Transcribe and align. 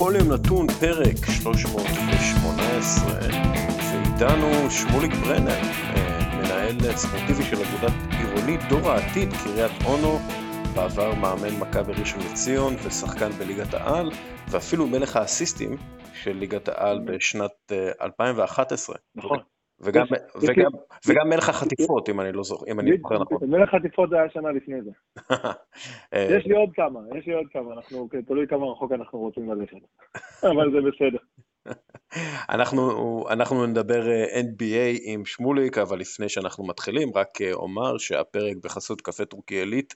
בכל 0.00 0.12
יום 0.18 0.32
נתון 0.32 0.66
פרק 0.80 1.16
318, 1.42 3.20
ואיתנו 3.92 4.70
שמוליק 4.70 5.12
ברנר, 5.14 5.50
אה, 5.50 6.36
מנהל 6.36 6.96
ספורטיבי 6.96 7.42
של 7.42 7.56
אגודת 7.56 7.92
עירונית 8.10 8.60
דור 8.68 8.90
העתיד, 8.90 9.28
קריית 9.32 9.72
אונו, 9.84 10.18
בעבר 10.74 11.14
מאמן 11.14 11.58
מכבי 11.58 11.92
ראשון 11.92 12.20
לציון 12.32 12.74
ושחקן 12.84 13.30
בליגת 13.30 13.74
העל, 13.74 14.10
ואפילו 14.50 14.86
מלך 14.86 15.16
האסיסטים 15.16 15.76
של 16.22 16.36
ליגת 16.36 16.68
העל 16.68 17.00
בשנת 17.04 17.72
2011. 18.00 18.96
אה, 18.96 19.00
נכון. 19.14 19.38
וגם, 19.80 20.06
וגם, 20.42 20.70
וגם 21.06 21.28
מלך 21.28 21.48
החטיפות, 21.48 22.08
אם 22.08 22.20
אני 22.20 22.32
לא 22.32 22.42
זוכר, 22.42 22.66
אם 22.72 22.80
אני 22.80 22.90
זוכר 22.98 23.18
נכון. 23.18 23.38
מלך 23.50 23.74
החטיפות 23.74 24.10
זה 24.10 24.16
היה 24.16 24.30
שנה 24.30 24.52
לפני 24.52 24.82
זה. 24.82 24.90
אה, 26.14 26.26
יש 26.30 26.46
לי 26.46 26.54
עוד 26.54 26.70
כמה, 26.74 27.00
יש 27.18 27.26
לי 27.26 27.32
עוד 27.32 27.46
כמה, 27.52 27.74
אנחנו, 27.74 28.08
תלוי 28.26 28.46
כמה 28.48 28.66
רחוק 28.66 28.92
אנחנו 28.92 29.18
רוצים 29.18 29.50
ללכת, 29.50 29.76
אבל 30.50 30.70
זה 30.72 30.78
בסדר. 30.90 31.18
אנחנו, 32.54 32.80
אנחנו 33.30 33.66
נדבר 33.66 34.08
אה, 34.10 34.40
NBA 34.40 35.00
עם 35.02 35.24
שמוליק, 35.24 35.78
אבל 35.78 35.98
לפני 35.98 36.28
שאנחנו 36.28 36.66
מתחילים, 36.66 37.08
רק 37.14 37.40
אה, 37.40 37.52
אומר 37.52 37.98
שהפרק 37.98 38.56
בחסות 38.64 39.00
קפה 39.00 39.24
טורקי 39.24 39.54
עילית, 39.54 39.94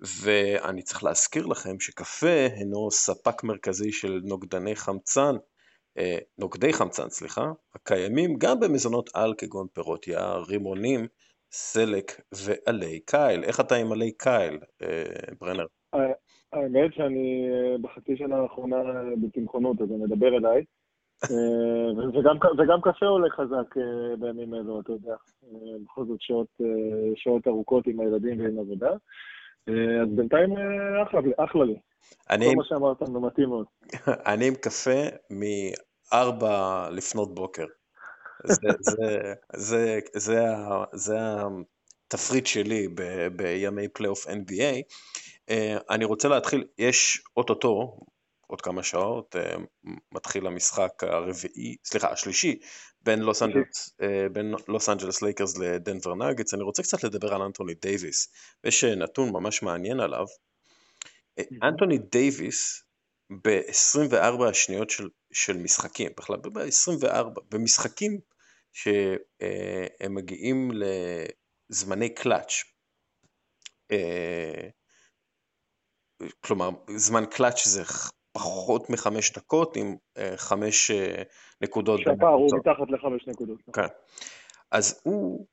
ואני 0.00 0.82
צריך 0.82 1.04
להזכיר 1.04 1.46
לכם 1.46 1.80
שקפה 1.80 2.46
הינו 2.56 2.90
ספק 2.90 3.44
מרכזי 3.44 3.92
של 3.92 4.20
נוגדני 4.24 4.76
חמצן, 4.76 5.34
נוגדי 6.38 6.72
חמצן, 6.72 7.08
סליחה, 7.08 7.52
הקיימים 7.74 8.36
גם 8.38 8.60
במזונות 8.60 9.10
על 9.14 9.34
כגון 9.38 9.66
פירות 9.74 10.08
יער, 10.08 10.42
רימונים, 10.48 11.06
סלק 11.52 12.20
ועלי 12.32 13.00
קייל. 13.00 13.44
איך 13.44 13.60
אתה 13.60 13.74
עם 13.74 13.92
עלי 13.92 14.12
קייל, 14.12 14.58
אה, 14.82 15.32
ברנר? 15.40 15.66
האמת 16.52 16.94
שאני 16.94 17.48
אה, 17.50 17.78
בחצי 17.78 18.16
שנה 18.16 18.36
האחרונה 18.36 18.76
בצמחונות, 19.22 19.80
אז 19.80 19.88
אני 19.90 19.98
מדבר 19.98 20.36
אליי. 20.36 20.64
וגם, 22.14 22.36
וגם 22.58 22.80
קפה 22.80 23.06
עולה 23.06 23.30
חזק 23.30 23.74
בימים 24.18 24.54
אלו, 24.54 24.80
אתה 24.80 24.92
יודע. 24.92 25.14
בכל 25.84 26.04
זאת 26.06 26.20
שעות, 26.20 26.46
שעות 27.16 27.46
ארוכות 27.46 27.86
עם 27.86 28.00
הילדים 28.00 28.40
ועם 28.40 28.58
עבודה. 28.58 28.90
אז 30.02 30.08
בינתיים 30.16 30.52
אחלה, 31.02 31.20
אחלה 31.36 31.64
לי. 31.64 31.76
אני... 32.30 32.46
כל 32.46 32.56
מה 32.56 32.64
שאמרת 32.64 33.02
מתאים 33.02 33.48
מאוד. 33.48 33.66
אני 34.32 34.48
עם 34.48 34.54
קפה 34.54 35.00
מארבע 36.12 36.88
לפנות 36.90 37.34
בוקר. 37.34 37.66
זה, 38.44 38.68
זה, 38.80 39.32
זה, 39.56 39.98
זה, 40.14 40.44
זה 40.92 41.16
התפריט 42.06 42.46
שלי 42.46 42.88
ב, 42.94 43.28
בימי 43.36 43.88
פלייאוף 43.88 44.26
NBA. 44.26 44.82
אה, 45.50 45.76
אני 45.90 46.04
רוצה 46.04 46.28
להתחיל, 46.28 46.64
יש 46.78 47.22
אוטוטו, 47.36 48.00
עוד 48.46 48.60
כמה 48.60 48.82
שעות, 48.82 49.36
אה, 49.36 49.56
מתחיל 50.12 50.46
המשחק 50.46 51.04
הרביעי, 51.04 51.76
סליחה, 51.84 52.10
השלישי, 52.10 52.58
בין 53.02 53.20
לוס 53.20 53.42
אנג'לס, 53.42 53.96
אה, 54.02 54.28
בין 54.32 54.54
לוס 54.68 54.88
אנג'לס 54.88 55.22
לייקרס 55.22 55.58
לדנבר 55.58 56.14
נאגץ. 56.14 56.54
אני 56.54 56.62
רוצה 56.62 56.82
קצת 56.82 57.04
לדבר 57.04 57.34
על 57.34 57.42
אנטוני 57.42 57.74
דייוויס. 57.74 58.28
יש 58.64 58.84
נתון 58.84 59.30
ממש 59.32 59.62
מעניין 59.62 60.00
עליו. 60.00 60.26
אנטוני 61.62 61.98
דייוויס 61.98 62.82
ב-24 63.30 64.48
השניות 64.50 64.90
של, 64.90 65.08
של 65.32 65.56
משחקים, 65.56 66.12
בכלל 66.18 66.36
ב-24, 66.36 67.40
במשחקים 67.50 68.20
שהם 68.72 70.14
מגיעים 70.14 70.70
לזמני 71.70 72.14
קלאץ', 72.14 72.52
אה, 73.92 74.68
כלומר 76.40 76.70
זמן 76.96 77.24
קלאץ' 77.26 77.64
זה 77.64 77.82
פחות 78.32 78.90
מחמש 78.90 79.32
דקות 79.32 79.76
עם 79.76 79.96
אה, 80.16 80.36
חמש 80.36 80.90
אה, 80.90 81.22
נקודות. 81.60 82.00
שהפער 82.00 82.28
הוא 82.28 82.50
מתחת 82.58 82.90
לחמש 82.90 83.26
נקודות. 83.28 83.58
כן. 83.72 83.86
אז 84.70 85.00
הוא 85.04 85.46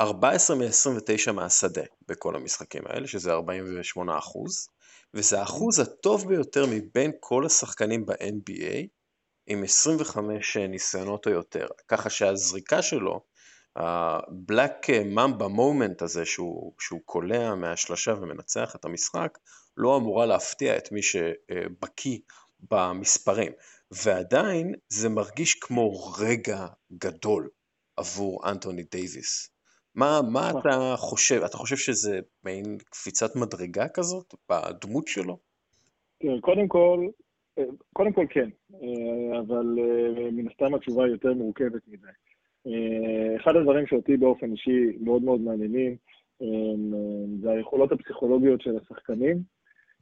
14 0.00 0.56
מ-29 0.56 1.32
מהשדה 1.32 1.82
בכל 2.08 2.36
המשחקים 2.36 2.82
האלה, 2.86 3.06
שזה 3.06 3.32
48 3.32 4.18
אחוז. 4.18 4.68
וזה 5.14 5.40
האחוז 5.40 5.78
הטוב 5.78 6.28
ביותר 6.28 6.64
מבין 6.70 7.12
כל 7.20 7.46
השחקנים 7.46 8.06
ב-NBA, 8.06 8.86
עם 9.46 9.62
25 9.62 10.56
ניסיונות 10.56 11.26
או 11.26 11.32
יותר, 11.32 11.66
ככה 11.88 12.10
שהזריקה 12.10 12.82
שלו, 12.82 13.20
ה-Black 13.76 14.86
Mamba 15.14 15.44
moment 15.44 16.04
הזה 16.04 16.24
שהוא, 16.24 16.72
שהוא 16.78 17.00
קולע 17.04 17.54
מהשלשה 17.54 18.14
ומנצח 18.20 18.76
את 18.76 18.84
המשחק, 18.84 19.38
לא 19.76 19.96
אמורה 19.96 20.26
להפתיע 20.26 20.76
את 20.76 20.92
מי 20.92 21.02
שבקיא 21.02 22.18
במספרים. 22.70 23.52
ועדיין 23.90 24.74
זה 24.88 25.08
מרגיש 25.08 25.54
כמו 25.54 26.12
רגע 26.18 26.66
גדול 26.92 27.48
עבור 27.96 28.50
אנטוני 28.50 28.82
דייוויס. 28.82 29.53
מה, 29.94 30.20
מה 30.32 30.50
אתה 30.50 30.94
חושב? 30.96 31.42
אתה 31.44 31.56
חושב 31.56 31.76
שזה 31.76 32.20
מעין 32.44 32.78
קפיצת 32.90 33.36
מדרגה 33.36 33.88
כזאת 33.88 34.34
בדמות 34.50 35.08
שלו? 35.08 35.38
כן, 36.20 36.40
קודם 36.40 36.68
כל, 36.68 37.08
אה, 37.58 37.64
קודם 37.92 38.12
כל 38.12 38.26
כן, 38.30 38.48
אה, 38.74 39.38
אבל 39.40 39.78
אה, 39.78 40.30
מן 40.32 40.48
הסתם 40.48 40.74
התשובה 40.74 41.04
היא 41.04 41.12
יותר 41.12 41.32
מורכבת 41.32 41.82
מזה. 41.88 42.08
אחד 43.36 43.56
הדברים 43.56 43.86
שאותי 43.86 44.16
באופן 44.16 44.52
אישי 44.52 44.98
מאוד 45.00 45.22
מאוד 45.22 45.40
מעניינים, 45.40 45.96
זה 47.42 47.50
היכולות 47.50 47.92
הפסיכולוגיות 47.92 48.60
של 48.60 48.76
השחקנים, 48.76 49.36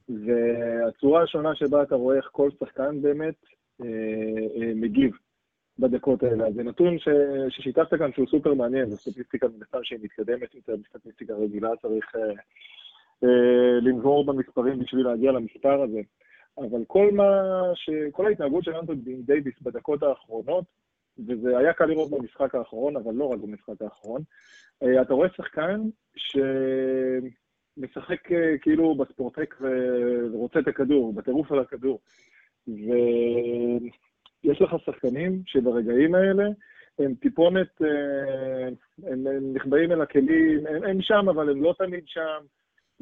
והצורה 0.09 1.22
השונה 1.22 1.54
שבה 1.54 1.82
אתה 1.82 1.94
רואה 1.94 2.16
איך 2.16 2.28
כל 2.32 2.50
שחקן 2.60 3.03
באמת 3.03 3.34
מגיב 4.74 5.10
בדקות 5.78 6.22
האלה. 6.22 6.53
זה 6.53 6.62
נתון 6.62 6.99
ש... 6.99 7.09
ששיתפת 7.49 7.94
כאן 7.99 8.12
שהוא 8.12 8.27
סופר 8.31 8.55
מעניין, 8.55 8.87
זו 8.87 8.97
סטטיסטיקה 8.97 9.47
מן 9.49 9.83
שהיא 9.83 9.99
מתקדמת 10.03 10.55
יותר 10.55 10.77
בסטטיסטיקה 10.77 11.34
רגילה, 11.34 11.71
צריך 11.83 12.16
אה, 12.16 12.21
אה, 13.25 13.81
לנבור 13.83 14.27
במספרים 14.27 14.78
בשביל 14.78 15.06
להגיע 15.06 15.33
למספר 15.33 15.83
הזה. 15.83 16.00
אבל 16.59 16.84
כל 16.87 17.10
מה 17.12 17.62
ש... 17.75 17.91
כל 18.12 18.27
ההתנהגות 18.27 18.65
של 18.65 18.75
אנטון 18.75 19.00
דייוויס 19.05 19.55
בדקות 19.62 20.03
האחרונות, 20.03 20.65
וזה 21.19 21.59
היה 21.59 21.72
קל 21.72 21.87
לראות 21.87 22.10
במשחק 22.10 22.54
האחרון, 22.54 22.97
אבל 22.97 23.15
לא 23.15 23.25
רק 23.25 23.39
במשחק 23.39 23.83
האחרון, 23.83 24.22
אה, 24.83 25.03
אתה 25.03 25.15
רואה 25.15 25.28
שחקן 25.37 25.81
שמשחק 27.77 28.33
אה, 28.33 28.59
כאילו 28.59 28.94
בספורטק 28.94 29.54
ורוצה 30.33 30.59
את 30.59 30.69
הכדור, 30.69 31.12
בטירוף 31.12 31.53
על 31.53 31.59
הכדור. 31.59 32.00
ו... 32.69 32.72
יש 34.44 34.62
לך 34.62 34.70
שחקנים 34.84 35.42
שברגעים 35.47 36.14
האלה 36.14 36.44
הם 36.98 37.14
טיפונת, 37.14 37.82
אה, 37.82 38.69
הם, 39.12 39.26
הם 39.26 39.53
נחבאים 39.54 39.92
אל 39.92 40.00
הכלים, 40.00 40.66
הם, 40.66 40.84
הם 40.84 41.00
שם, 41.00 41.28
אבל 41.28 41.50
הם 41.50 41.62
לא 41.62 41.75
תמיד 41.78 42.04
שם. 42.06 42.41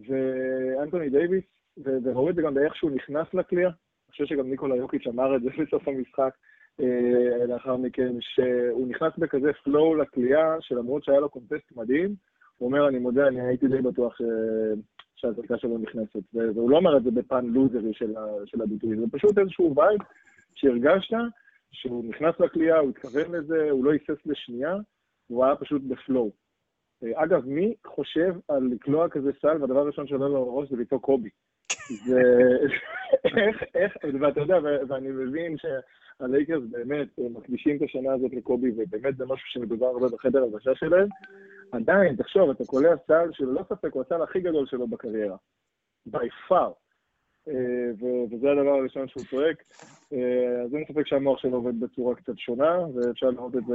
ואנטוני 0.08 1.10
דייוויס, 1.10 1.44
וראו 1.84 2.30
את 2.30 2.34
זה 2.34 2.42
גם 2.42 2.54
באיך 2.54 2.76
שהוא 2.76 2.90
נכנס 2.90 3.26
לקליעה, 3.34 3.70
אני 3.70 4.12
חושב 4.12 4.26
שגם 4.26 4.50
ניקולה 4.50 4.76
יוקיץ' 4.76 5.06
אמר 5.06 5.36
את 5.36 5.42
זה 5.42 5.50
בסוף 5.58 5.88
המשחק 5.88 6.34
אה, 6.80 7.46
לאחר 7.46 7.76
מכן, 7.76 8.12
שהוא 8.20 8.88
נכנס 8.88 9.12
בכזה 9.18 9.52
flow 9.64 9.94
לקליעה, 9.94 10.56
שלמרות 10.60 11.04
שהיה 11.04 11.20
לו 11.20 11.28
contest 11.28 11.76
מדהים, 11.76 12.14
הוא 12.58 12.66
אומר, 12.66 12.88
אני 12.88 12.98
מודה, 12.98 13.26
אני 13.26 13.40
הייתי 13.40 13.68
די 13.68 13.82
בטוח 13.82 14.16
ש... 14.18 14.22
שהזריקה 15.16 15.58
שלו 15.58 15.78
נכנסת. 15.78 16.22
והוא 16.34 16.70
לא 16.70 16.76
אומר 16.76 16.96
את 16.96 17.02
זה 17.02 17.10
בפן 17.10 17.46
לוזרי 17.46 17.94
של 18.44 18.62
הביטוי, 18.62 18.96
זה 18.96 19.04
פשוט 19.12 19.38
איזשהו 19.38 19.74
vibe 19.76 20.00
שהרגשת 20.54 21.16
שהוא 21.72 22.04
נכנס 22.04 22.34
לקליעה, 22.40 22.78
הוא 22.78 22.90
התכוון 22.90 23.34
לזה, 23.34 23.70
הוא 23.70 23.84
לא 23.84 23.92
היסס 23.92 24.26
לשנייה, 24.26 24.76
הוא 25.26 25.44
היה 25.44 25.56
פשוט 25.56 25.82
בפלואו. 25.82 26.30
אה, 27.04 27.24
אגב, 27.24 27.46
מי 27.46 27.74
חושב 27.86 28.34
על 28.48 28.68
לקלוע 28.72 29.08
כזה 29.08 29.30
סל, 29.42 29.60
והדבר 29.60 29.78
הראשון 29.78 30.06
שעולה 30.06 30.28
לו 30.28 30.44
לראש 30.44 30.70
זה 30.70 30.76
ליטו 30.76 31.00
קובי? 31.00 31.30
זה... 32.06 32.20
איך, 33.24 33.62
איך, 33.74 33.96
ואתה 34.20 34.40
יודע, 34.40 34.58
ואני 34.88 35.08
מבין 35.08 35.56
שהלייקרס 35.58 36.62
באמת 36.70 37.08
מקדישים 37.18 37.76
את 37.76 37.82
השנה 37.82 38.12
הזאת 38.12 38.32
לקובי, 38.32 38.70
ובאמת 38.76 39.16
זה 39.16 39.24
משהו 39.26 39.48
שמדובר 39.48 39.86
הרבה 39.86 40.06
בחדר 40.12 40.42
הלבשה 40.42 40.74
שלהם. 40.74 41.08
עדיין, 41.72 42.16
תחשוב, 42.16 42.50
אתה 42.50 42.64
קולע 42.64 42.96
סל 43.06 43.28
שללא 43.32 43.62
ספק 43.68 43.92
הוא 43.92 44.02
הסל 44.02 44.22
הכי 44.22 44.40
גדול 44.40 44.66
שלו 44.66 44.88
בקריירה. 44.88 45.36
by 46.08 46.28
far. 46.48 46.72
אה, 47.48 47.90
וזה 48.30 48.50
הדבר 48.50 48.70
הראשון 48.70 49.08
שהוא 49.08 49.24
צועק. 49.30 49.62
אה, 50.12 50.62
אז 50.64 50.74
אין 50.74 50.84
ספק 50.88 51.06
שהמוח 51.06 51.38
שלו 51.38 51.56
עובד 51.56 51.80
בצורה 51.80 52.14
קצת 52.14 52.38
שונה, 52.38 52.78
ואפשר 52.94 53.30
לראות 53.30 53.56
את 53.56 53.66
זה, 53.68 53.74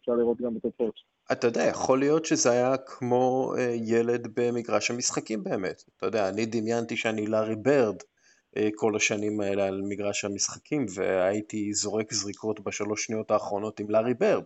אפשר 0.00 0.12
לראות 0.12 0.40
גם 0.40 0.54
בתוצאות. 0.54 0.94
אתה 1.32 1.46
יודע, 1.46 1.62
יכול 1.62 1.98
להיות 1.98 2.24
שזה 2.24 2.50
היה 2.50 2.76
כמו 2.86 3.54
אה, 3.58 3.74
ילד 3.74 4.28
במגרש 4.36 4.90
המשחקים 4.90 5.44
באמת. 5.44 5.82
אתה 5.96 6.06
יודע, 6.06 6.28
אני 6.28 6.46
דמיינתי 6.46 6.96
שאני 6.96 7.26
לארי 7.26 7.56
ברד 7.56 7.96
כל 8.74 8.96
השנים 8.96 9.40
האלה 9.40 9.66
על 9.66 9.82
מגרש 9.88 10.24
המשחקים, 10.24 10.86
והייתי 10.94 11.72
זורק 11.72 12.12
זריקות 12.12 12.60
בשלוש 12.60 13.04
שניות 13.04 13.30
האחרונות 13.30 13.80
עם 13.80 13.90
לארי 13.90 14.14
ברד. 14.14 14.44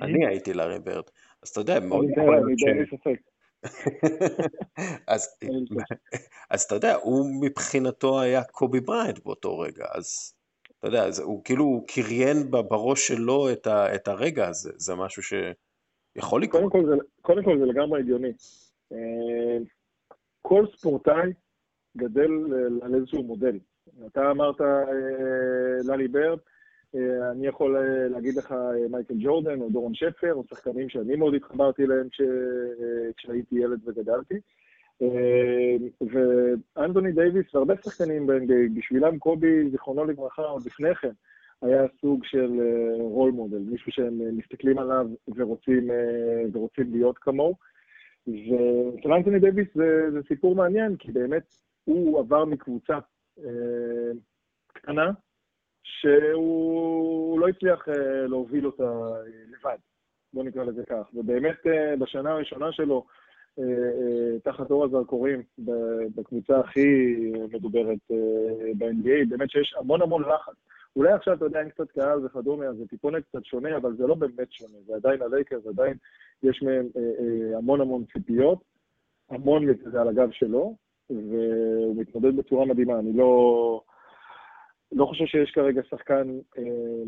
אני 0.00 0.26
הייתי 0.26 0.52
לארי 0.52 0.78
ברד. 0.78 1.04
אז 1.42 1.48
אתה 1.48 1.60
יודע, 1.60 1.80
מאוד 1.80 2.04
יכול 2.10 2.36
להיות 2.36 2.58
ש... 2.58 3.29
אז, 5.14 5.38
אז 6.50 6.62
אתה 6.62 6.74
יודע, 6.74 6.94
הוא 6.94 7.26
מבחינתו 7.40 8.20
היה 8.20 8.44
קובי 8.44 8.80
בריינט 8.80 9.24
באותו 9.24 9.58
רגע, 9.58 9.84
אז 9.94 10.34
אתה 10.78 10.88
יודע, 10.88 11.04
אז 11.04 11.18
הוא 11.18 11.44
כאילו 11.44 11.84
קריין 11.88 12.50
בראש 12.50 13.08
שלו 13.08 13.52
את, 13.94 14.08
הרגע 14.08 14.48
הזה, 14.48 14.72
זה 14.76 14.94
משהו 14.94 15.22
שיכול 15.22 16.42
לקרות. 16.42 16.62
קודם 16.62 16.70
כל 16.70 16.90
זה, 16.90 17.02
קודם 17.22 17.44
כל 17.44 17.58
זה 17.58 17.64
לגמרי 17.64 18.00
הגיוני. 18.00 18.32
אה, 18.92 19.58
כל 20.42 20.66
ספורטאי 20.76 21.32
גדל 21.96 22.30
על 22.82 22.94
איזשהו 22.94 23.22
מודל. 23.22 23.58
אתה 24.06 24.30
אמרת 24.30 24.60
אה, 24.60 24.66
ללי 25.84 26.08
ברד, 26.08 26.38
אני 27.32 27.46
יכול 27.46 27.76
אה, 27.76 28.08
להגיד 28.08 28.36
לך 28.36 28.54
מייקל 28.90 29.14
ג'ורדן 29.18 29.60
או 29.60 29.70
דורון 29.70 29.94
שפר, 29.94 30.34
או 30.34 30.44
שחקנים 30.44 30.88
שאני 30.88 31.16
מאוד 31.16 31.34
התחברתי 31.34 31.84
אליהם 31.84 32.08
כשהייתי 33.16 33.56
ילד 33.56 33.80
וגדלתי. 33.88 34.34
ואנטוני 36.00 37.12
דייוויס 37.12 37.54
והרבה 37.54 37.74
שחקנים 37.84 38.26
בשבילם 38.74 39.18
קובי, 39.18 39.70
זיכרונו 39.70 40.04
לברכה, 40.04 40.42
עוד 40.42 40.66
לפני 40.66 40.94
כן, 40.94 41.12
היה 41.62 41.86
סוג 42.00 42.24
של 42.24 42.60
role 42.98 43.30
model, 43.30 43.58
מישהו 43.58 43.92
שהם 43.92 44.36
מסתכלים 44.36 44.78
עליו 44.78 45.06
ורוצים, 45.36 45.90
ורוצים 46.52 46.90
להיות 46.90 47.18
כמוהו. 47.18 47.54
ואצל 48.26 49.12
אנטוני 49.12 49.38
דייוויס 49.38 49.68
זה, 49.74 50.10
זה 50.12 50.18
סיפור 50.28 50.54
מעניין, 50.54 50.96
כי 50.96 51.12
באמת 51.12 51.54
הוא 51.84 52.20
עבר 52.20 52.44
מקבוצה 52.44 52.98
אה, 53.38 54.10
קטנה, 54.72 55.10
שהוא 55.82 57.40
לא 57.40 57.48
הצליח 57.48 57.88
אה, 57.88 58.26
להוביל 58.26 58.66
אותה 58.66 58.82
אה, 58.82 59.22
לבד, 59.48 59.78
בוא 60.32 60.44
נקרא 60.44 60.64
לזה 60.64 60.82
כך. 60.88 61.08
ובאמת 61.14 61.66
אה, 61.66 61.96
בשנה 61.96 62.30
הראשונה 62.30 62.72
שלו, 62.72 63.06
תחת 64.44 64.70
אור 64.70 64.84
הזרקורים, 64.84 65.42
בקבוצה 66.16 66.60
הכי 66.60 67.14
מדוברת 67.52 67.98
ב-NBA, 68.78 69.28
באמת 69.28 69.50
שיש 69.50 69.74
המון 69.78 70.02
המון 70.02 70.22
לחץ. 70.22 70.54
אולי 70.96 71.12
עכשיו, 71.12 71.34
אתה 71.34 71.44
יודע, 71.44 71.60
אין 71.60 71.68
קצת 71.68 71.90
קהל 71.90 72.26
וכדומה, 72.26 72.64
אז 72.64 72.76
זה 72.76 72.86
טיפונת 72.86 73.24
קצת 73.24 73.44
שונה, 73.44 73.76
אבל 73.76 73.96
זה 73.96 74.06
לא 74.06 74.14
באמת 74.14 74.52
שונה, 74.52 74.78
זה 74.86 74.94
עדיין 74.94 75.22
הלייקרס, 75.22 75.66
עדיין 75.66 75.96
יש 76.42 76.62
מהם 76.62 76.86
המון 77.56 77.80
המון 77.80 78.04
ציפיות, 78.12 78.58
המון 79.30 79.66
מזה 79.66 80.00
על 80.00 80.08
הגב 80.08 80.30
שלו, 80.30 80.76
והוא 81.10 81.96
מתמודד 81.96 82.36
בצורה 82.36 82.64
מדהימה. 82.64 82.98
אני 82.98 83.12
לא, 83.12 83.82
לא 84.92 85.06
חושב 85.06 85.26
שיש 85.26 85.50
כרגע 85.50 85.82
שחקן 85.90 86.38
אה, 86.58 87.02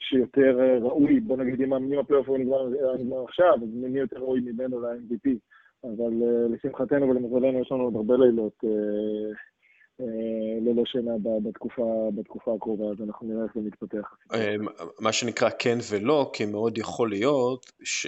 שיותר 0.00 0.78
ראוי, 0.80 1.20
בוא 1.20 1.36
נגיד, 1.36 1.60
אם 1.60 1.98
הפלייאוף 1.98 2.28
הוא 2.28 2.38
נגמר, 2.38 2.68
נגמר 2.98 3.24
עכשיו, 3.24 3.54
אז 3.54 3.68
מי 3.74 3.98
יותר 3.98 4.18
ראוי 4.18 4.40
ממנו 4.40 4.80
ל-MVP. 4.80 5.30
אבל 5.84 6.12
אה, 6.22 6.48
לשמחתנו 6.54 7.08
ולמזלנו 7.08 7.60
יש 7.60 7.72
לנו 7.72 7.84
עוד 7.84 7.96
הרבה 7.96 8.14
לילות 8.16 8.64
אה, 8.64 8.70
אה, 10.00 10.60
ללא 10.60 10.82
שינה 10.86 11.12
בתקופה, 11.42 12.08
בתקופה 12.14 12.54
הקרובה, 12.54 12.84
אז 12.84 13.08
אנחנו 13.08 13.26
נראה 13.28 13.44
איך 13.44 13.52
זה 13.54 13.60
מתפתח. 13.60 14.14
אה, 14.34 14.54
מה 15.00 15.12
שנקרא 15.12 15.48
כן 15.58 15.78
ולא, 15.90 16.30
כי 16.32 16.46
מאוד 16.46 16.78
יכול 16.78 17.10
להיות 17.10 17.66
ש... 17.84 18.06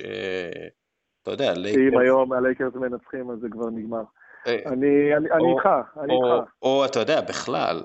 אתה 1.22 1.30
יודע, 1.30 1.52
לייקרס... 1.54 1.82
אם 1.92 1.98
היום 1.98 2.32
הלייקרס 2.32 2.74
מנצחים 2.74 3.30
אז 3.30 3.38
זה 3.38 3.48
כבר 3.50 3.70
נגמר. 3.70 4.02
אה, 4.46 4.58
אני 4.66 5.14
איתך, 5.14 5.68
אני 6.00 6.12
איתך. 6.12 6.50
או 6.62 6.84
אתה 6.84 7.00
יודע, 7.00 7.20
בכלל, 7.20 7.80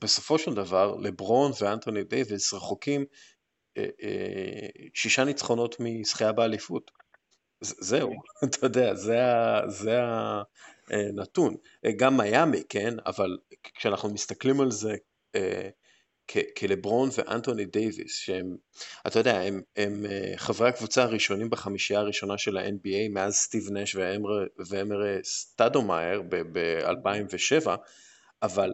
בסופו 0.00 0.38
של 0.38 0.54
דבר, 0.54 0.96
לברון 0.96 1.52
ואנטוני 1.60 2.04
דייוויס 2.04 2.54
רחוקים 2.54 3.04
שישה 4.94 5.24
ניצחונות 5.24 5.76
מזכייה 5.80 6.32
באליפות. 6.32 6.90
זהו, 7.60 8.12
אתה 8.44 8.66
יודע, 8.66 8.94
זה 9.66 9.98
הנתון. 10.90 11.56
אה, 11.84 11.92
גם 11.92 12.16
מיאמי, 12.16 12.62
כן, 12.68 12.94
אבל 13.06 13.38
כשאנחנו 13.74 14.08
מסתכלים 14.08 14.60
על 14.60 14.70
זה 14.70 14.96
אה, 15.34 15.68
כלברון 16.58 17.08
ואנטוני 17.16 17.64
דייוויס, 17.64 18.16
שהם, 18.16 18.56
אתה 19.06 19.18
יודע, 19.18 19.40
הם, 19.40 19.62
הם 19.76 20.06
אה, 20.06 20.32
חברי 20.36 20.68
הקבוצה 20.68 21.02
הראשונים 21.02 21.50
בחמישייה 21.50 22.00
הראשונה 22.00 22.38
של 22.38 22.56
ה-NBA 22.56 23.08
מאז 23.10 23.34
סטיב 23.34 23.70
נש 23.72 23.96
ואמארה 24.66 25.22
סטודמאייר 25.22 26.22
ב-2007, 26.52 27.68
אבל 28.42 28.72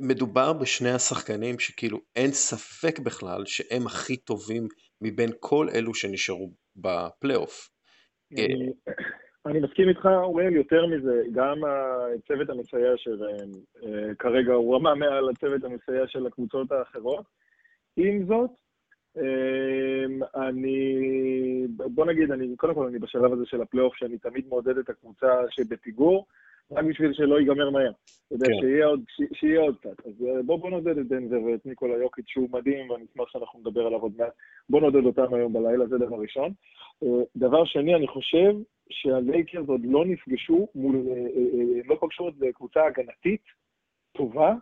מדובר 0.00 0.52
בשני 0.52 0.90
השחקנים 0.90 1.58
שכאילו 1.58 1.98
אין 2.16 2.30
ספק 2.30 2.98
בכלל 2.98 3.42
שהם 3.46 3.86
הכי 3.86 4.16
טובים 4.16 4.68
מבין 5.00 5.30
כל 5.40 5.66
אלו 5.74 5.94
שנשארו 5.94 6.50
בפלייאוף. 6.76 7.68
אני 9.46 9.60
מסכים 9.60 9.88
איתך, 9.88 10.06
אוריאל, 10.06 10.52
יותר 10.52 10.86
מזה, 10.86 11.22
גם 11.32 11.56
הצוות 11.64 12.50
המסייע 12.50 12.92
שלהם, 12.96 13.50
אה, 13.84 14.14
כרגע 14.14 14.52
הוא 14.52 14.76
רמה 14.76 14.94
מעל 14.94 15.28
הצוות 15.28 15.64
המסייע 15.64 16.06
של 16.06 16.26
הקבוצות 16.26 16.72
האחרות. 16.72 17.24
עם 17.96 18.26
זאת, 18.26 18.50
אה, 19.16 20.48
אני, 20.48 20.96
בוא 21.68 22.06
נגיד, 22.06 22.30
אני, 22.30 22.56
קודם 22.56 22.74
כל 22.74 22.86
אני 22.86 22.98
בשלב 22.98 23.32
הזה 23.32 23.46
של 23.46 23.62
הפלייאוף, 23.62 23.94
שאני 23.96 24.18
תמיד 24.18 24.48
מעודד 24.48 24.78
את 24.78 24.88
הקבוצה 24.88 25.32
שבפיגור, 25.50 26.26
רק 26.70 26.84
בשביל 26.84 27.12
שלא 27.12 27.40
ייגמר 27.40 27.70
מהר. 27.70 27.92
אתה 28.26 28.34
יודע, 28.34 28.46
כן. 28.46 28.52
שיהיה 28.60 28.86
עוד, 28.86 29.00
שיהיה 29.32 29.60
עוד 29.60 29.76
קצת. 29.76 30.06
אז 30.06 30.26
אה, 30.26 30.42
בוא, 30.42 30.56
בוא 30.56 30.70
נעודד 30.70 30.98
את 30.98 31.08
דנזר 31.08 31.42
ואת 31.42 31.66
ניקולה 31.66 31.94
יוקיץ', 31.94 32.28
שהוא 32.28 32.48
מדהים, 32.52 32.90
ואני 32.90 33.04
אשמח 33.04 33.28
שאנחנו 33.28 33.60
נדבר 33.60 33.86
עליו 33.86 34.00
עוד 34.00 34.12
מעט. 34.18 34.32
בוא 34.70 34.80
נעודד 34.80 35.04
אותם 35.06 35.34
היום 35.34 35.52
בלילה, 35.52 35.86
זה 35.86 35.98
דבר 35.98 36.16
ראשון. 36.16 36.52
דבר 37.36 37.64
שני, 37.64 37.94
אני 37.94 38.08
חושב 38.08 38.52
שהלייקרס 38.90 39.68
עוד 39.68 39.80
לא 39.84 40.04
נפגשו 40.04 40.68
מול, 40.74 40.96
אה, 40.96 41.12
אה, 41.12 41.16
אה, 41.16 41.80
לא 41.84 41.96
פגשו 42.00 42.28
את 42.28 42.34
קבוצה 42.54 42.86
הגנתית 42.86 43.42
טובה, 44.12 44.54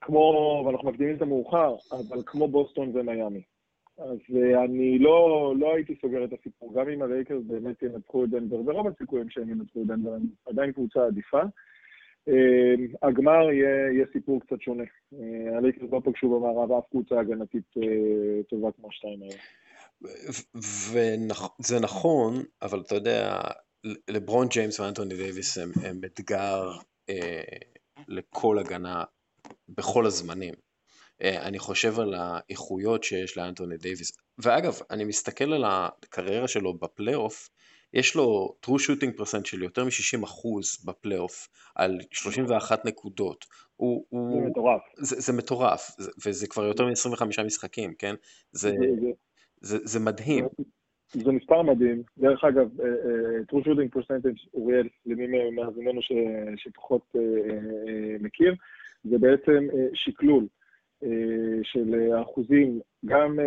כמו, 0.00 0.62
ואנחנו 0.66 0.90
מקדימים 0.90 1.16
את 1.16 1.22
המאוחר, 1.22 1.74
אבל 1.92 2.22
כמו 2.26 2.48
בוסטון 2.48 2.90
ומיאמי. 2.94 3.42
אז 3.98 4.18
אני 4.64 4.98
לא, 4.98 5.54
לא 5.58 5.74
הייתי 5.74 5.94
סוגר 6.00 6.24
את 6.24 6.32
הסיפור, 6.32 6.74
גם 6.74 6.88
אם 6.88 7.02
הלייקרס 7.02 7.42
באמת 7.46 7.82
ינצחו 7.82 8.24
את 8.24 8.30
דנבר, 8.30 8.56
ורוב 8.56 8.86
הסיכויים 8.86 9.30
שהם 9.30 9.50
ינצחו 9.50 9.82
את 9.82 9.86
דנבר, 9.86 10.14
הם 10.14 10.22
עדיין 10.46 10.72
קבוצה 10.72 11.06
עדיפה. 11.06 11.40
הגמר 13.02 13.50
יהיה, 13.50 13.92
יהיה 13.92 14.06
סיפור 14.12 14.40
קצת 14.40 14.60
שונה. 14.60 14.84
הלייקרס 15.56 15.90
לא 15.92 16.00
פגשו 16.04 16.28
במערב 16.28 16.72
אף 16.72 16.84
קבוצה 16.90 17.20
הגנתית 17.20 17.74
טובה 18.48 18.72
כמו 18.72 18.92
שתיים 18.92 19.22
היום. 19.22 19.40
וזה 20.54 21.80
נכון, 21.80 22.34
אבל 22.62 22.80
אתה 22.80 22.94
יודע, 22.94 23.40
לברון 24.08 24.46
ג'יימס 24.50 24.80
ואנטוני 24.80 25.14
דייוויס 25.14 25.58
הם, 25.58 25.70
הם 25.84 26.00
אתגר 26.04 26.70
אה, 27.10 27.42
לכל 28.08 28.58
הגנה 28.58 29.04
בכל 29.68 30.06
הזמנים. 30.06 30.54
אה, 31.22 31.46
אני 31.46 31.58
חושב 31.58 32.00
על 32.00 32.14
האיכויות 32.14 33.04
שיש 33.04 33.38
לאנטוני 33.38 33.76
דייוויס, 33.76 34.12
ואגב, 34.38 34.78
אני 34.90 35.04
מסתכל 35.04 35.52
על 35.52 35.64
הקריירה 35.66 36.48
שלו 36.48 36.74
בפלייאוף, 36.74 37.48
יש 37.92 38.16
לו 38.16 38.54
true 38.66 38.68
shooting 38.68 39.20
percent 39.20 39.44
של 39.44 39.62
יותר 39.62 39.84
מ-60% 39.84 40.48
בפלייאוף, 40.86 41.48
על 41.74 41.98
31 42.10 42.84
נקודות. 42.84 43.44
הוא, 43.76 44.04
הוא, 44.08 44.42
זה 44.42 44.50
מטורף. 44.50 44.80
זה, 44.96 45.16
זה 45.20 45.32
מטורף, 45.32 45.96
וזה 46.26 46.46
כבר 46.46 46.64
יותר 46.64 46.84
מ-25 46.84 47.42
משחקים, 47.46 47.94
כן? 47.94 48.14
זה, 48.52 48.70
זה, 49.00 49.10
זה, 49.60 49.78
זה 49.84 50.00
מדהים. 50.00 50.46
זה 51.12 51.32
מספר 51.32 51.62
מדהים. 51.62 52.02
דרך 52.18 52.44
אגב, 52.44 52.80
אה, 52.80 52.86
אה, 52.86 53.40
true 53.52 53.64
shooting 53.64 53.98
percentage, 53.98 54.48
אוריאל, 54.54 54.88
למי 55.06 55.50
מאזיננו 55.50 56.00
שפחות 56.56 57.12
מכיר, 58.20 58.54
זה 59.04 59.18
בעצם 59.18 59.68
שקלול 59.94 60.46
של 61.62 62.12
אחוזים 62.22 62.80
גם 63.06 63.38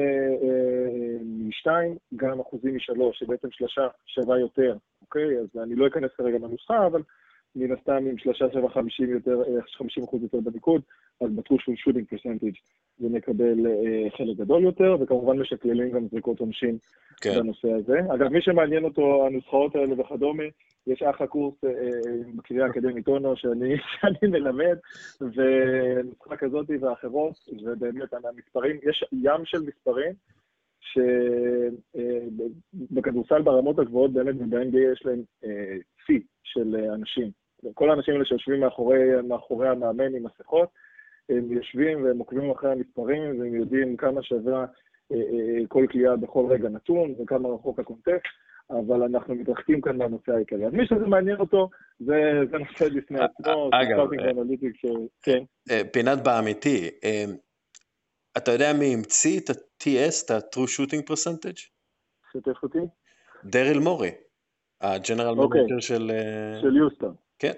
משתיים, 1.47 1.95
גם 2.15 2.39
אחוזים 2.39 2.75
משלוש, 2.75 3.19
שבעצם 3.19 3.47
שלושה 3.51 3.87
שווה 4.05 4.39
יותר, 4.39 4.77
אוקיי? 5.01 5.39
אז 5.39 5.47
אני 5.63 5.75
לא 5.75 5.87
אכנס 5.87 6.11
כרגע 6.17 6.37
לנוסחה, 6.37 6.85
אבל 6.87 7.01
מן 7.55 7.71
הסתם 7.71 8.05
עם 8.09 8.17
שלושה 8.17 8.45
שווה 8.53 8.69
חמישים 8.69 9.09
יותר, 9.09 9.41
חמישים 9.77 10.03
אחוז 10.03 10.23
יותר 10.23 10.39
בניקוד, 10.39 10.81
אז 11.21 11.29
בטרו 11.35 11.59
של 11.59 11.71
שוטינג 11.75 12.05
פרסנטג' 12.09 12.51
זה 12.99 13.09
מקבל 13.09 13.67
אה, 13.67 14.09
חלק 14.17 14.37
גדול 14.37 14.63
יותר, 14.63 14.97
וכמובן 14.99 15.39
משקללים 15.39 15.91
גם 15.91 16.07
זריקות 16.11 16.39
עונשין 16.39 16.77
כן. 17.21 17.39
בנושא 17.39 17.71
הזה. 17.71 17.99
אגב, 18.13 18.27
מי 18.27 18.41
שמעניין 18.41 18.83
אותו, 18.83 19.27
הנוסחאות 19.27 19.75
האלה 19.75 20.01
וכדומה, 20.01 20.43
יש 20.87 21.01
אחלה 21.01 21.27
קורס 21.27 21.63
אה, 21.63 21.69
אה 21.69 21.75
בקריאה 22.35 22.65
האקדמית 22.65 23.07
אונו 23.07 23.35
שאני, 23.35 23.75
שאני 23.93 24.31
מלמד, 24.31 24.77
ונוסחה 25.21 26.37
כזאת 26.37 26.69
ואחרות, 26.81 27.35
ובאמת, 27.63 28.13
המספרים, 28.13 28.79
יש 28.83 29.05
ים 29.11 29.45
של 29.45 29.61
מספרים, 29.61 30.13
שבכדורסל 32.91 33.35
אה, 33.35 33.41
ברמות 33.41 33.79
הגבוהות 33.79 34.13
באמת, 34.13 34.35
וב-NBA 34.35 34.93
יש 34.93 35.05
להם 35.05 35.21
אה, 35.43 35.77
צי 36.05 36.19
של 36.43 36.75
אנשים. 36.75 37.38
כל 37.73 37.89
האנשים 37.89 38.13
האלה 38.13 38.25
שיושבים 38.25 38.59
מאחורי, 38.59 39.21
מאחורי 39.27 39.69
המאמן 39.69 40.15
עם 40.15 40.23
מסכות, 40.23 40.69
הם 41.29 41.51
יושבים 41.51 42.03
והם 42.03 42.19
עוקבים 42.19 42.51
אחרי 42.51 42.71
המספרים 42.71 43.39
והם 43.39 43.55
יודעים 43.55 43.97
כמה 43.97 44.23
שווה 44.23 44.65
אה, 45.11 45.17
אה, 45.17 45.67
כל 45.67 45.85
כליאה 45.91 46.15
בכל 46.15 46.45
רגע 46.49 46.69
נתון 46.69 47.13
וכמה 47.19 47.49
רחוק 47.49 47.79
הקונטקסט. 47.79 48.33
אבל 48.69 49.03
אנחנו 49.03 49.35
מתרחקים 49.35 49.81
כאן 49.81 49.97
מהנושא 49.97 50.31
העיקרי. 50.31 50.65
אז 50.65 50.73
מי 50.73 50.85
שזה 50.85 51.07
מעניין 51.07 51.39
אותו, 51.39 51.69
זה, 51.99 52.15
זה 52.51 52.57
נושא 52.57 52.89
בפני 52.95 53.19
עצמו, 53.19 53.69
אגב, 53.73 54.07
כן. 55.21 55.43
פינת 55.93 56.23
באמיתי, 56.23 56.89
אתה 58.37 58.51
יודע 58.51 58.73
מי 58.79 58.93
המציא 58.93 59.39
את 59.39 59.49
ה-TS, 59.49 60.25
את 60.25 60.31
ה-True 60.31 60.67
Shooting 60.77 61.11
Percentage? 61.11 61.61
שתף 62.33 62.63
אותי. 62.63 62.79
דריל 63.45 63.79
מורי, 63.79 64.11
ה-general 64.81 65.35
manager 65.35 65.79
של... 65.79 66.11
של 66.61 66.77
יוסטון. 66.77 67.15
כן. 67.39 67.53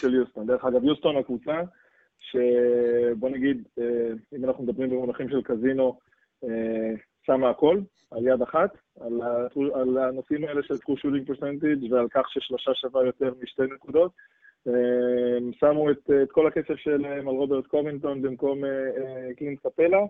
של 0.00 0.14
יוסטון. 0.14 0.46
דרך 0.46 0.64
אגב, 0.64 0.84
יוסטון 0.84 1.16
הקבוצה, 1.16 1.62
שבוא 2.18 3.28
נגיד, 3.28 3.68
אם 4.36 4.44
אנחנו 4.44 4.64
מדברים 4.64 4.90
במונחים 4.90 5.28
של 5.28 5.42
קזינו, 5.42 5.98
שמה 7.26 7.50
הכל 7.50 7.80
על 8.10 8.26
יד 8.26 8.42
אחת, 8.42 8.70
על, 9.00 9.20
על 9.74 9.98
הנושאים 9.98 10.44
האלה 10.44 10.62
של 10.62 10.74
true 10.74 10.98
shooting 10.98 11.30
percentage 11.30 11.92
ועל 11.92 12.06
כך 12.10 12.30
ששלושה 12.30 12.74
שווה 12.74 13.06
יותר 13.06 13.32
משתי 13.42 13.62
נקודות. 13.74 14.12
הם 14.66 15.52
שמו 15.60 15.90
את, 15.90 16.10
את 16.22 16.32
כל 16.32 16.46
הכסף 16.46 16.76
שלהם 16.76 17.28
על 17.28 17.34
רוברט 17.34 17.66
קובינגטון 17.66 18.22
במקום 18.22 18.60
קלינט 19.36 19.58
קפלה. 19.58 20.00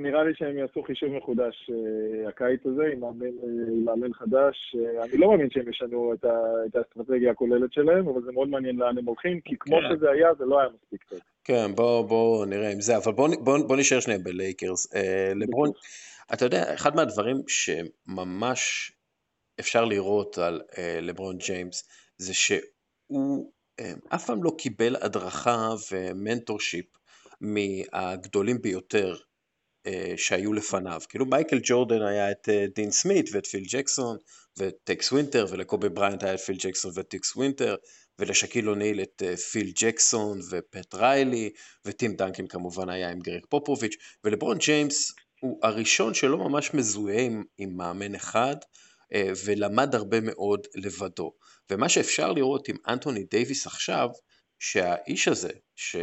נראה 0.00 0.24
לי 0.24 0.32
שהם 0.34 0.58
יעשו 0.58 0.82
חישוב 0.82 1.08
מחודש 1.08 1.70
הקיץ 2.28 2.60
הזה 2.66 2.82
עם 2.92 3.00
מאמן, 3.00 3.26
עם 3.26 3.84
מאמן 3.84 4.12
חדש. 4.12 4.76
אני 5.02 5.16
לא 5.18 5.30
מאמין 5.30 5.50
שהם 5.50 5.68
ישנו 5.68 6.14
את, 6.14 6.24
ה, 6.24 6.38
את 6.66 6.76
האסטרטגיה 6.76 7.30
הכוללת 7.30 7.72
שלהם, 7.72 8.08
אבל 8.08 8.22
זה 8.22 8.32
מאוד 8.32 8.48
מעניין 8.48 8.76
לאן 8.76 8.98
הם 8.98 9.04
הולכים, 9.04 9.40
כי 9.40 9.54
כמו 9.60 9.76
כן. 9.76 9.96
שזה 9.96 10.10
היה, 10.10 10.28
זה 10.38 10.44
לא 10.44 10.60
היה 10.60 10.68
מספיק 10.68 11.04
טוב. 11.04 11.18
כן, 11.44 11.74
בואו 11.74 12.04
בוא 12.04 12.46
נראה 12.46 12.70
עם 12.70 12.80
זה, 12.80 12.96
אבל 12.96 13.12
בואו 13.12 13.32
בוא, 13.44 13.58
בוא 13.68 13.76
נשאר 13.76 14.00
שנייה 14.00 14.18
בלייקרס. 14.18 14.94
לברון, 15.34 15.70
אתה 16.32 16.44
יודע, 16.44 16.74
אחד 16.74 16.96
מהדברים 16.96 17.36
שממש 17.48 18.92
אפשר 19.60 19.84
לראות 19.84 20.38
על 20.38 20.60
לברון 21.02 21.36
ג'יימס, 21.38 21.88
זה 22.18 22.34
שהוא 22.34 23.52
אף 24.14 24.26
פעם 24.26 24.44
לא 24.44 24.50
קיבל 24.58 24.96
הדרכה 25.00 25.68
ו 25.92 26.02
mentorship 26.02 26.99
מהגדולים 27.40 28.62
ביותר 28.62 29.16
שהיו 30.16 30.52
לפניו. 30.52 31.00
כאילו 31.08 31.26
מייקל 31.26 31.60
ג'ורדן 31.62 32.02
היה 32.02 32.30
את 32.30 32.48
דין 32.74 32.90
סמית 32.90 33.28
ואת 33.32 33.46
פיל 33.46 33.64
ג'קסון 33.70 34.16
ואת 34.58 34.74
טקס 34.84 35.12
ווינטר 35.12 35.46
ולקובי 35.50 35.88
בריינט 35.88 36.22
היה 36.22 36.34
את 36.34 36.40
פיל 36.40 36.56
ג'קסון 36.58 36.92
וטקס 36.94 37.36
ווינטר 37.36 37.76
ולשקיל 38.18 38.68
אוניל 38.68 39.00
את 39.00 39.22
פיל 39.52 39.72
ג'קסון 39.80 40.40
ופט 40.50 40.94
ריילי 40.94 41.50
וטים 41.84 42.16
דנקן 42.16 42.46
כמובן 42.46 42.88
היה 42.88 43.10
עם 43.10 43.18
גרג 43.18 43.46
פופוביץ' 43.48 43.96
ולברון 44.24 44.58
ג'יימס 44.58 45.12
הוא 45.40 45.58
הראשון 45.62 46.14
שלא 46.14 46.38
ממש 46.38 46.74
מזוהה 46.74 47.20
עם, 47.20 47.44
עם 47.58 47.76
מאמן 47.76 48.14
אחד 48.14 48.56
ולמד 49.44 49.94
הרבה 49.94 50.20
מאוד 50.20 50.66
לבדו. 50.74 51.32
ומה 51.70 51.88
שאפשר 51.88 52.32
לראות 52.32 52.68
עם 52.68 52.76
אנטוני 52.88 53.24
דייוויס 53.24 53.66
עכשיו 53.66 54.08
שהאיש 54.58 55.28
הזה, 55.28 55.50
ש... 55.80 55.96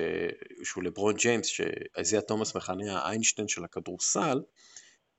שהוא 0.64 0.84
לברון 0.84 1.16
ג'יימס, 1.16 1.46
שאייזיאה 1.46 2.22
תומאס 2.22 2.56
מכנה 2.56 3.00
האיינשטיין 3.00 3.48
של 3.48 3.64
הכדורסל, 3.64 4.42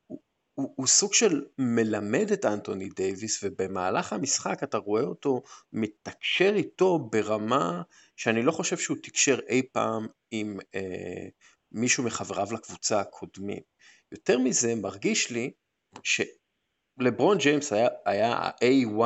הוא, 0.06 0.20
הוא, 0.54 0.74
הוא 0.76 0.86
סוג 0.86 1.14
של 1.14 1.44
מלמד 1.58 2.32
את 2.32 2.44
אנטוני 2.44 2.88
דייוויס, 2.88 3.40
ובמהלך 3.42 4.12
המשחק 4.12 4.62
אתה 4.62 4.78
רואה 4.78 5.02
אותו 5.02 5.42
מתקשר 5.72 6.52
איתו 6.56 6.98
ברמה 6.98 7.82
שאני 8.16 8.42
לא 8.42 8.52
חושב 8.52 8.78
שהוא 8.78 8.96
תקשר 9.02 9.38
אי 9.48 9.62
פעם 9.72 10.06
עם 10.30 10.58
אה, 10.74 11.28
מישהו 11.72 12.04
מחבריו 12.04 12.52
לקבוצה 12.52 13.00
הקודמים. 13.00 13.62
יותר 14.12 14.38
מזה, 14.38 14.74
מרגיש 14.74 15.30
לי 15.30 15.50
שלברון 16.02 17.38
ג'יימס 17.38 17.72
היה, 17.72 17.88
היה 18.06 18.32
ה-A1 18.32 19.02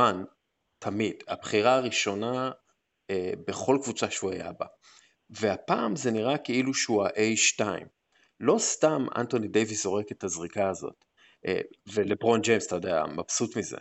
תמיד, 0.79 1.15
הבחירה 1.29 1.75
הראשונה 1.75 2.51
אה, 3.11 3.33
בכל 3.47 3.79
קבוצה 3.83 4.11
שהוא 4.11 4.31
היה 4.33 4.53
בה. 4.53 4.67
והפעם 5.41 5.97
זה 5.97 6.11
נראה 6.11 6.39
כאילו 6.39 6.75
שהוא 6.75 7.05
ה-A2. 7.05 7.65
לא 8.41 8.59
סתם 8.59 9.07
אנטוני 9.17 9.49
דייוויס 9.49 9.83
זורק 9.83 10.13
את 10.13 10.25
הזריקה 10.25 10.69
הזאת, 10.69 11.05
אה, 11.47 11.61
ולברון 11.95 12.41
ג'יימס, 12.41 12.67
אתה 12.67 12.77
יודע, 12.77 13.05
מבסוט 13.17 13.57
מזה. 13.57 13.77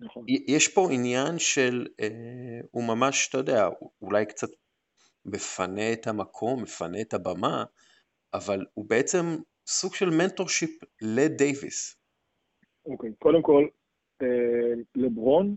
נכון. 0.00 0.24
יש 0.48 0.68
פה 0.68 0.88
עניין 0.92 1.38
של, 1.38 1.86
אה, 2.00 2.60
הוא 2.70 2.84
ממש, 2.84 3.28
אתה 3.28 3.38
יודע, 3.38 3.68
אולי 4.02 4.26
קצת 4.26 4.48
מפנה 5.24 5.92
את 5.92 6.06
המקום, 6.06 6.62
מפנה 6.62 7.00
את 7.00 7.14
הבמה, 7.14 7.64
אבל 8.34 8.66
הוא 8.74 8.88
בעצם 8.88 9.36
סוג 9.66 9.94
של 9.94 10.10
mentorship 10.10 10.70
לדייוויס. 11.02 11.96
אוקיי, 12.86 13.10
קודם 13.18 13.42
כל, 13.42 13.66
לברון 14.94 15.56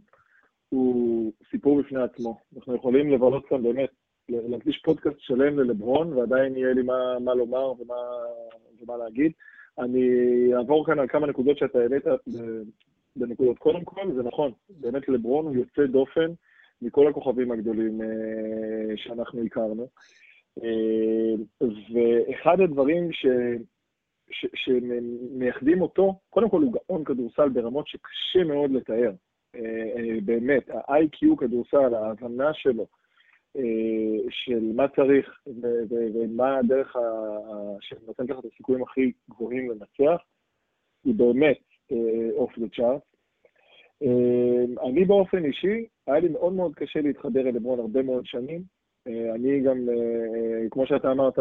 הוא 0.69 1.33
סיפור 1.51 1.81
בפני 1.81 2.03
עצמו. 2.03 2.39
אנחנו 2.55 2.75
יכולים 2.75 3.11
לבלות 3.11 3.45
כאן 3.49 3.63
באמת, 3.63 3.89
להקדיש 4.29 4.81
פודקאסט 4.83 5.19
שלם 5.19 5.59
ללברון, 5.59 6.13
ועדיין 6.13 6.57
יהיה 6.57 6.73
לי 6.73 6.81
מה, 6.81 7.19
מה 7.19 7.33
לומר 7.33 7.81
ומה, 7.81 7.95
ומה 8.81 8.97
להגיד. 8.97 9.31
אני 9.79 10.09
אעבור 10.55 10.85
כאן 10.85 10.99
על 10.99 11.07
כמה 11.07 11.27
נקודות 11.27 11.57
שאתה 11.57 11.79
העלית 11.79 12.03
בנקודות. 13.15 13.57
קודם 13.57 13.83
כל, 13.83 14.11
זה 14.15 14.23
נכון, 14.23 14.51
באמת 14.69 15.09
לברון 15.09 15.45
הוא 15.45 15.55
יוצא 15.55 15.85
דופן 15.85 16.31
מכל 16.81 17.07
הכוכבים 17.07 17.51
הגדולים 17.51 18.01
אה, 18.01 18.97
שאנחנו 18.97 19.43
הכרנו. 19.43 19.87
אה, 20.63 21.33
ואחד 21.61 22.59
הדברים 22.59 23.11
ש... 23.11 23.25
ש... 24.31 24.45
שמייחדים 24.55 25.81
אותו, 25.81 26.19
קודם 26.29 26.49
כל 26.49 26.61
הוא 26.61 26.73
גאון 26.73 27.03
כדורסל 27.03 27.49
ברמות 27.49 27.87
שקשה 27.87 28.43
מאוד 28.47 28.71
לתאר. 28.71 29.11
אה, 29.55 30.17
באמת, 30.25 30.69
ה-IQ 30.69 31.35
כדורסל, 31.37 31.95
ההבנה 31.95 32.53
שלו, 32.53 32.87
של 34.29 34.71
מה 34.75 34.87
צריך 34.87 35.39
ומה 35.89 36.57
הדרך 36.57 36.95
שנותנת 37.81 38.29
לך 38.29 38.39
את 38.39 38.45
הסיכויים 38.45 38.83
הכי 38.83 39.11
גבוהים 39.29 39.71
לנצח, 39.71 40.21
היא 41.03 41.15
באמת 41.15 41.59
אוף 42.31 42.59
דה 42.59 42.65
צ'ארט. 42.75 43.01
אני 44.83 45.05
באופן 45.05 45.45
אישי, 45.45 45.85
היה 46.07 46.19
לי 46.19 46.29
מאוד 46.29 46.53
מאוד 46.53 46.75
קשה 46.75 47.01
להתחבר 47.01 47.39
אל 47.39 47.55
לברון 47.55 47.79
הרבה 47.79 48.01
מאוד 48.01 48.25
שנים. 48.25 48.61
אני 49.07 49.61
גם, 49.61 49.77
כמו 50.71 50.87
שאתה 50.87 51.11
אמרת, 51.11 51.37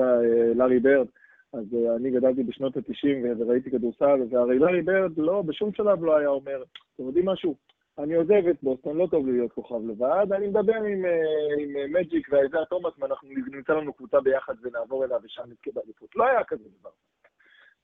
לארי 0.55 0.79
ברד, 0.79 1.07
אז 1.53 1.77
אני 1.97 2.11
גדלתי 2.11 2.43
בשנות 2.43 2.77
ה-90 2.77 3.27
וראיתי 3.39 3.71
כדורסל, 3.71 4.21
והרי 4.31 4.59
לארי 4.59 4.83
ברד 4.83 5.19
לא, 5.19 5.43
בשום 5.43 5.73
שלב 5.73 6.05
לא 6.05 6.17
היה 6.17 6.29
אומר, 6.29 6.63
אתם 6.95 7.03
יודעים 7.03 7.27
משהו? 7.27 7.55
אני 7.99 8.15
עוזב 8.15 8.47
את 8.51 8.57
בוסטון, 8.63 8.97
לא 8.97 9.07
טוב 9.11 9.27
לי 9.27 9.33
להיות 9.33 9.53
כוכב 9.53 9.87
לבד, 9.87 10.27
אני 10.33 10.49
מדבר 10.49 10.75
עם, 10.75 11.05
אה, 11.05 11.55
עם 11.59 11.93
מג'יק 11.93 12.29
ואייזיאה 12.31 12.65
תומאס, 12.65 12.95
ואנחנו 12.99 13.29
נמצא 13.53 13.73
לנו 13.73 13.93
קבוצה 13.93 14.21
ביחד 14.21 14.55
ונעבור 14.63 15.05
אליו 15.05 15.21
ושם 15.25 15.43
נזכה 15.43 15.71
באליפות. 15.75 16.17
לא 16.17 16.27
היה 16.27 16.45
כזה 16.45 16.65
דבר. 16.81 16.91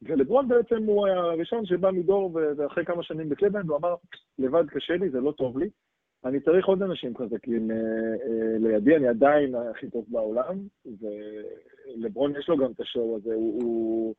ולברון 0.03 0.49
בעצם 0.49 0.83
הוא 0.83 1.07
היה 1.07 1.17
הראשון 1.17 1.67
שבא 1.67 1.91
מדור, 1.91 2.31
ואחרי 2.57 2.85
כמה 2.85 3.03
שנים 3.03 3.29
בקליבלנד, 3.29 3.69
הוא 3.69 3.77
אמר, 3.77 3.95
לבד 4.39 4.69
קשה 4.69 4.97
לי, 4.97 5.11
זה 5.11 5.21
לא 5.21 5.33
טוב 5.33 5.59
לי, 5.59 5.71
אני 6.25 6.41
צריך 6.41 6.67
עוד 6.67 6.83
אנשים 6.83 7.17
חזקים 7.17 7.71
אה, 7.71 7.77
אה, 7.77 8.59
לידי, 8.59 8.97
אני 8.97 9.09
עדיין 9.09 9.55
הכי 9.55 9.91
טוב 9.91 10.05
בעולם, 10.09 10.57
ולברון 10.87 12.37
יש 12.37 12.49
לו 12.49 12.57
גם 12.57 12.71
את 12.71 12.81
השואו 12.81 13.17
הזה, 13.17 13.35
הוא, 13.35 13.63
הוא, 13.63 14.15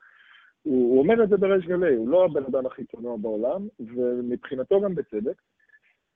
הוא 0.63 0.99
אומר 0.99 1.23
את 1.23 1.29
זה 1.29 1.37
בריש 1.37 1.65
גלי, 1.65 1.95
הוא 1.95 2.09
לא 2.09 2.25
הבן 2.25 2.43
אדם 2.43 2.65
הכי 2.65 2.83
צנוע 2.85 3.17
בעולם, 3.17 3.67
ומבחינתו 3.79 4.81
גם 4.81 4.95
בצדק. 4.95 5.41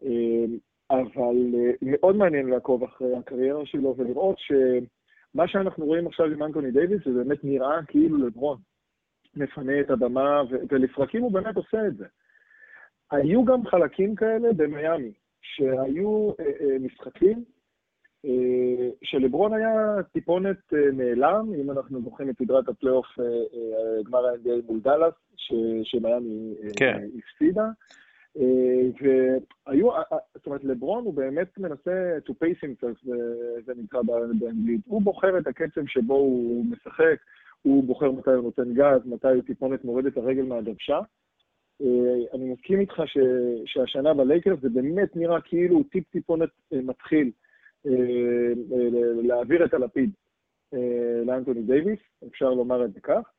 אמ, 0.03 0.57
אבל 0.89 1.55
אה, 1.55 1.72
מאוד 1.81 2.15
מעניין 2.15 2.48
לעקוב 2.48 2.83
אחרי 2.83 3.15
הקריירה 3.17 3.65
שלו 3.65 3.95
ולראות 3.98 4.36
שמה 4.39 5.48
שאנחנו 5.48 5.86
רואים 5.86 6.07
עכשיו 6.07 6.25
עם 6.25 6.43
אנטוני 6.43 6.72
דייוויס 6.72 7.01
זה 7.05 7.12
באמת 7.24 7.43
נראה 7.43 7.83
כאילו 7.88 8.17
לברון 8.17 8.57
מפנה 9.36 9.79
את 9.79 9.89
הבמה, 9.89 10.41
ולפרקים 10.69 11.22
הוא 11.22 11.31
באמת 11.31 11.55
עושה 11.55 11.88
את 11.88 11.98
זה. 11.98 12.05
היו 13.12 13.45
גם 13.45 13.65
חלקים 13.65 14.15
כאלה 14.15 14.53
במיאמי, 14.53 15.12
שהיו 15.41 16.31
אה, 16.39 16.45
אה, 16.45 16.79
משחקים 16.79 17.43
שלברון 19.03 19.53
היה 19.53 20.03
טיפונת 20.13 20.74
נעלם, 20.93 21.53
אם 21.62 21.72
אנחנו 21.72 22.01
זוכרים 22.01 22.29
את 22.29 22.36
סדרת 22.38 22.69
הפלייאוף, 22.69 23.05
גמר 24.05 24.25
ה-NBA 24.25 24.65
מול 24.67 24.79
דאלאס, 24.79 25.13
שמיאמי 25.83 26.53
כן. 26.75 27.07
הפסידה. 27.17 27.63
והיו, 28.36 29.90
זאת 30.36 30.46
אומרת, 30.46 30.63
לברון 30.63 31.04
הוא 31.04 31.13
באמת 31.13 31.58
מנסה 31.58 32.18
to 32.30 32.32
pace 32.32 32.63
himself, 32.63 33.10
זה 33.66 33.74
נקרא 33.78 34.02
באנגלית. 34.40 34.82
הוא 34.86 35.02
בוחר 35.02 35.38
את 35.38 35.48
הקצב 35.48 35.88
שבו 35.88 36.13
הוא 36.13 36.66
משחק, 36.66 37.18
הוא 37.62 37.84
בוחר 37.84 38.12
מתי 38.12 38.32
הוא 38.32 38.44
נותן 38.44 38.74
גז, 38.74 39.06
מתי 39.06 39.28
הוא 39.28 39.44
טיפונת 39.44 39.86
מוריד 39.86 40.06
את 40.06 40.18
הרגל 40.18 40.44
מהדוושה. 40.44 41.00
אני 42.34 42.54
מסכים 42.54 42.80
איתך 42.80 43.02
ש, 43.06 43.18
שהשנה 43.66 44.13
בלייקרס 44.13 44.60
זה 44.62 44.70
באמת 44.70 45.16
נראה 45.16 45.42
כאילו 45.42 45.75
הוא 45.75 45.84
טיפ-טיפונת 45.92 46.50
מתחיל 46.72 47.32
להעביר 49.24 49.66
את 49.66 49.74
הלפיד 49.74 50.10
לאנטוני 51.25 51.62
דייוויס, 51.62 52.00
אפשר 52.28 52.50
לומר 52.50 52.86
את 52.86 52.94
זה 52.94 53.00
כך. 53.00 53.32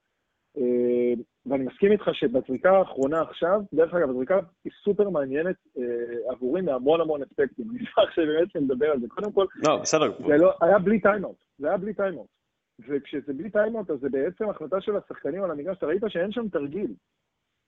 ואני 1.47 1.65
מסכים 1.65 1.93
איתך 1.93 2.09
שבזריקה 2.13 2.71
האחרונה 2.71 3.23
עכשיו, 3.23 3.61
דרך 3.75 3.95
אגב, 3.95 4.11
הזריקה 4.11 4.39
היא 4.65 4.73
סופר 4.85 5.11
מעניינת 5.11 5.57
אה, 5.79 6.33
עבורי 6.33 6.63
מהמון 6.63 7.01
המון 7.01 7.23
אספקטים. 7.23 7.67
אני 7.71 7.79
אשמח 7.79 8.11
שבאמת 8.15 8.57
נדבר 8.57 8.91
על 8.91 9.01
זה. 9.01 9.07
קודם 9.09 9.33
כל, 9.33 9.47
לא, 9.69 9.77
בסדר. 9.77 10.13
זה 10.29 10.37
לא, 10.37 10.53
היה 10.61 10.79
בלי 10.79 11.01
טיימאוט, 11.01 11.45
זה 11.59 11.69
היה 11.69 11.77
בלי 11.77 11.95
טיימאוט. 11.95 12.29
וכשזה 12.89 13.33
בלי 13.33 13.51
טיימאוט, 13.51 13.91
אז 13.91 13.99
זה 14.01 14.09
בעצם 14.09 14.51
החלטה 14.51 14.81
של 14.81 14.97
השחקנים 14.97 15.45
על 15.45 15.51
המגרש, 15.51 15.79
אתה 15.79 15.87
ראית 15.87 16.03
שאין 16.09 16.33
שם 16.33 16.49
תרגיל. 16.49 16.95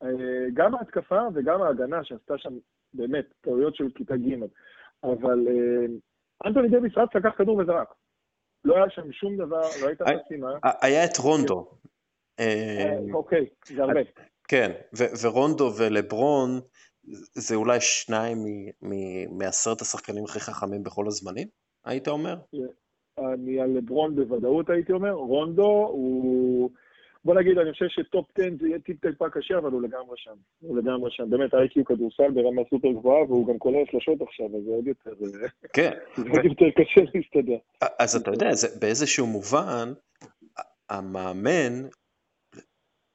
אה, 0.03 0.47
גם 0.55 0.75
ההתקפה 0.75 1.21
וגם 1.35 1.63
ההגנה, 1.63 2.05
שעשתה 2.05 2.39
שם 2.39 2.55
באמת 2.95 3.27
טעויות 3.41 3.77
של 3.77 3.85
כיתה 3.95 4.17
ג', 4.17 4.35
אבל 5.05 5.47
אה, 5.49 5.87
אנטוני 6.47 6.69
דייוויס 6.69 6.93
רץ, 6.97 7.09
לקח 7.15 7.31
כדור 7.39 7.57
וזרק. 7.57 7.95
לא 8.65 8.77
היה 8.77 8.91
שם 8.91 9.13
שום 9.13 9.37
דבר, 9.37 9.63
לא 9.83 9.89
הייתה 9.89 10.05
חסימה. 10.05 10.51
היה 10.83 11.05
את 11.05 11.17
רונדו. 11.17 11.71
אה, 12.41 12.97
אוקיי, 13.13 13.47
זה 13.67 13.83
הרבה. 13.83 14.01
כן, 14.49 14.73
ורונדו 15.23 15.73
ולברון 15.79 16.61
זה 17.33 17.55
אולי 17.55 17.81
שניים 17.81 18.39
מעשרת 19.31 19.81
השחקנים 19.81 20.25
הכי 20.25 20.41
חכמים 20.41 20.83
בכל 20.83 21.07
הזמנים, 21.07 21.49
היית 21.85 22.09
אומר? 22.09 22.37
אני 23.19 23.61
על 23.61 23.71
לברון 23.71 24.17
בוודאות 24.17 24.71
הייתי 24.71 24.93
אומר, 24.93 25.13
רונדו 25.13 25.87
הוא... 25.93 26.71
בוא 27.25 27.35
נגיד, 27.35 27.59
אני 27.59 27.73
חושב 27.73 27.87
שטופ 27.89 28.27
10 28.39 28.49
זה 28.61 28.69
יהיה 28.69 28.79
טיפ 28.79 29.01
טיפה 29.01 29.31
קשה, 29.31 29.59
אבל 29.59 29.71
הוא 29.71 29.83
לגמרי 29.83 30.17
שם. 30.17 30.35
הוא 30.61 30.79
לגמרי 30.79 31.11
שם. 31.11 31.31
באמת, 31.31 31.55
איי-קיו 31.55 31.85
כדורסל 31.85 32.31
ברמה 32.31 32.63
סופר 32.71 32.89
גבוהה, 32.93 33.23
והוא 33.23 33.47
גם 33.47 33.59
כולל 33.59 33.85
שלושות 33.91 34.23
עכשיו, 34.23 34.47
אז 34.47 34.65
זה 34.65 34.71
עוד 34.71 34.87
יותר... 34.87 35.11
כן. 35.73 35.91
זה 36.17 36.31
עוד 36.31 36.45
יותר 36.45 36.71
קשה 36.71 37.01
להסתדר. 37.15 37.57
אז 37.99 38.17
אתה 38.17 38.31
יודע, 38.31 38.51
באיזשהו 38.81 39.27
מובן, 39.27 39.93
המאמן 40.91 41.89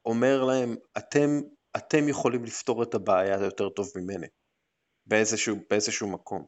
אומר 0.05 0.43
להם, 0.43 0.75
אתם, 0.97 1.29
אתם 1.77 2.09
יכולים 2.09 2.43
לפתור 2.43 2.83
את 2.83 2.93
הבעיה 2.93 3.37
יותר 3.45 3.69
טוב 3.69 3.87
ממני, 3.95 4.27
באיזשהו, 5.05 5.55
באיזשהו 5.69 6.07
מקום. 6.07 6.45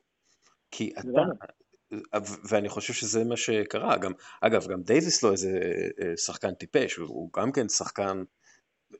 כי 0.72 0.94
אתה, 1.00 1.22
ואני 2.50 2.70
חושב 2.70 2.94
שזה 2.94 3.24
מה 3.24 3.38
שקרה, 3.38 3.98
גם, 3.98 4.12
אגב, 4.42 4.68
גם 4.68 4.82
דייוויס 4.82 5.24
לא 5.24 5.32
איזה 5.32 5.60
אה, 6.02 6.18
שחקן 6.18 6.54
טיפש, 6.54 6.96
הוא 6.96 7.30
גם 7.38 7.52
כן 7.52 7.70
שחקן 7.70 8.24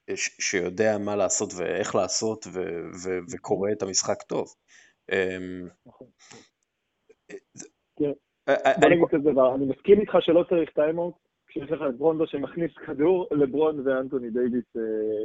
אה, 0.10 0.14
שיודע 0.18 0.98
מה 0.98 1.16
לעשות 1.16 1.54
ואיך 1.58 1.96
לעשות 1.96 2.48
ו- 2.48 2.86
ו- 3.04 3.20
וקורא 3.32 3.72
את 3.72 3.84
המשחק 3.84 4.22
טוב. 4.22 4.54
אמ, 5.12 5.68
נכון. 5.86 6.08
אה, 8.50 8.74
דבר, 9.24 9.56
אני 9.56 9.66
מסכים 9.66 10.02
איתך 10.02 10.14
שלא 10.20 10.44
צריך 10.50 10.70
טיימאוט, 10.70 11.16
כשיש 11.54 11.72
לך 11.72 11.82
את 11.90 11.98
רונדו 11.98 12.28
שמכניס 12.28 12.72
כדור 12.86 13.28
לברון 13.32 13.88
ואנטוני 13.88 14.30
דייוויס 14.30 14.76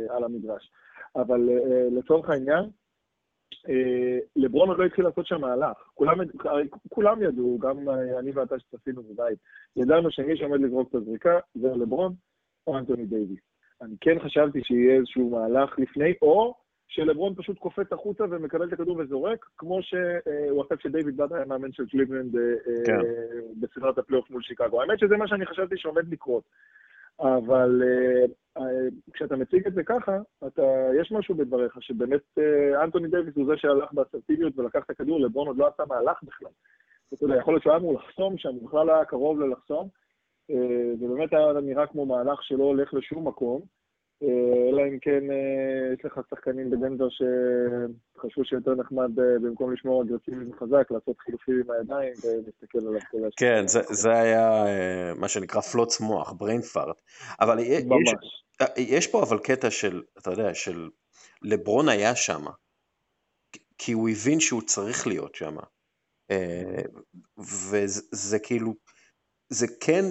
על 0.08 0.24
המגרש. 0.24 0.70
אבל 1.16 1.48
לצורך 1.90 2.30
העניין, 2.30 2.64
אה, 3.68 4.18
לברון 4.36 4.68
עוד 4.68 4.78
לא 4.78 4.84
התחיל 4.84 5.04
לעשות 5.04 5.26
שם 5.26 5.40
מהלך. 5.40 5.76
כולם, 5.94 6.18
כולם 6.88 7.22
ידעו, 7.22 7.58
גם 7.58 7.88
אני 8.18 8.30
ואתה 8.30 8.58
שצפינו 8.58 9.02
בבית, 9.02 9.38
ידענו 9.76 10.10
שמי 10.10 10.36
שעומד 10.36 10.60
לזרוק 10.60 10.88
את 10.90 10.94
הזריקה 10.94 11.38
זה 11.54 11.68
לברון 11.68 12.14
או 12.66 12.78
אנטוני 12.78 13.06
דייוויס. 13.06 13.40
אני 13.82 13.94
כן 14.00 14.18
חשבתי 14.24 14.60
שיהיה 14.64 14.96
איזשהו 14.96 15.30
מהלך 15.30 15.78
לפני, 15.78 16.12
או 16.22 16.54
שלברון 16.88 17.34
פשוט 17.34 17.58
קופץ 17.58 17.92
החוצה 17.92 18.24
ומקבל 18.30 18.68
את 18.68 18.72
הכדור 18.72 18.96
וזורק, 18.96 19.46
כמו 19.58 19.82
שהוא 19.82 20.64
עשה 20.64 20.76
כשדייוויד 20.76 21.16
בלאט 21.16 21.26
היה 21.30 21.44
מאמן 21.44 21.72
של 21.72 21.86
קליבלנד 21.86 22.36
אה, 22.36 22.42
כן. 22.86 22.98
בסדרת 23.60 23.98
הפלייאוף 23.98 24.30
מול 24.30 24.42
שיקגו. 24.42 24.80
האמת 24.82 24.98
שזה 24.98 25.16
מה 25.16 25.28
שאני 25.28 25.46
חשבתי 25.46 25.76
שעומד 25.76 26.12
לקרות. 26.12 26.44
אבל 27.20 27.82
אה, 28.58 28.62
כשאתה 29.12 29.36
מציג 29.36 29.66
את 29.66 29.74
זה 29.74 29.82
ככה, 29.82 30.18
אתה, 30.46 30.62
יש 31.00 31.12
משהו 31.12 31.34
בדבריך, 31.34 31.76
שבאמת 31.80 32.38
אנטוני 32.82 33.08
דייוויס 33.08 33.36
הוא 33.36 33.46
זה 33.46 33.56
שהלך 33.56 33.92
באסרטיביות 33.92 34.58
ולקח 34.58 34.84
את 34.84 34.90
הכדור, 34.90 35.20
לברון 35.20 35.46
עוד 35.46 35.56
לא 35.56 35.66
עשה 35.66 35.82
מהלך 35.88 36.22
בכלל. 36.22 36.50
אתה 37.14 37.24
יודע, 37.24 37.36
יכול 37.36 37.54
להיות 37.54 37.62
שהוא 37.62 37.72
היה 37.72 37.80
אמור 37.80 37.94
לחסום 37.94 38.38
שם, 38.38 38.48
הוא 38.48 38.68
בכלל 38.68 38.90
היה 38.90 39.04
קרוב 39.04 39.40
ללחסום, 39.40 39.88
uh, 40.50 40.54
זה 41.00 41.08
באמת 41.08 41.32
היה 41.32 41.52
נראה 41.62 41.86
כמו 41.86 42.06
מהלך 42.06 42.42
שלא 42.42 42.64
הולך 42.64 42.94
לשום 42.94 43.28
מקום. 43.28 43.60
אה, 44.22 44.68
אלא 44.70 44.82
אם 44.82 44.98
כן 44.98 45.30
אה, 45.30 45.94
יש 45.94 46.04
לך 46.04 46.20
שחקנים 46.30 46.70
בדנבר 46.70 47.08
שחשבו 47.08 48.44
שיותר 48.44 48.74
נחמד 48.74 49.18
אה, 49.18 49.38
במקום 49.42 49.72
לשמור 49.72 50.02
אגרסיבי 50.02 50.50
וחזק, 50.50 50.90
לעשות 50.90 51.18
חילופים 51.18 51.54
עם 51.54 51.70
הידיים 51.70 52.12
ולהסתכל 52.24 52.78
עליו 52.78 53.00
כל 53.10 53.16
השאלה. 53.16 53.28
כן, 53.36 53.66
זה, 53.66 53.80
זה 53.90 54.12
היה 54.12 54.64
מה 55.16 55.28
שנקרא 55.28 55.60
פלוץ 55.60 56.00
מוח, 56.00 56.30
brain 56.30 56.74
fart. 56.74 57.00
אבל 57.40 57.58
יש, 57.58 57.84
יש 58.76 59.06
פה 59.06 59.22
אבל 59.22 59.38
קטע 59.38 59.70
של, 59.70 60.02
אתה 60.18 60.30
יודע, 60.30 60.54
של 60.54 60.88
לברון 61.42 61.88
היה 61.88 62.16
שם, 62.16 62.44
כי 63.78 63.92
הוא 63.92 64.08
הבין 64.08 64.40
שהוא 64.40 64.62
צריך 64.62 65.06
להיות 65.06 65.34
שם. 65.34 65.56
וזה 67.38 68.38
כאילו, 68.38 68.74
זה 69.48 69.66
כן 69.80 70.04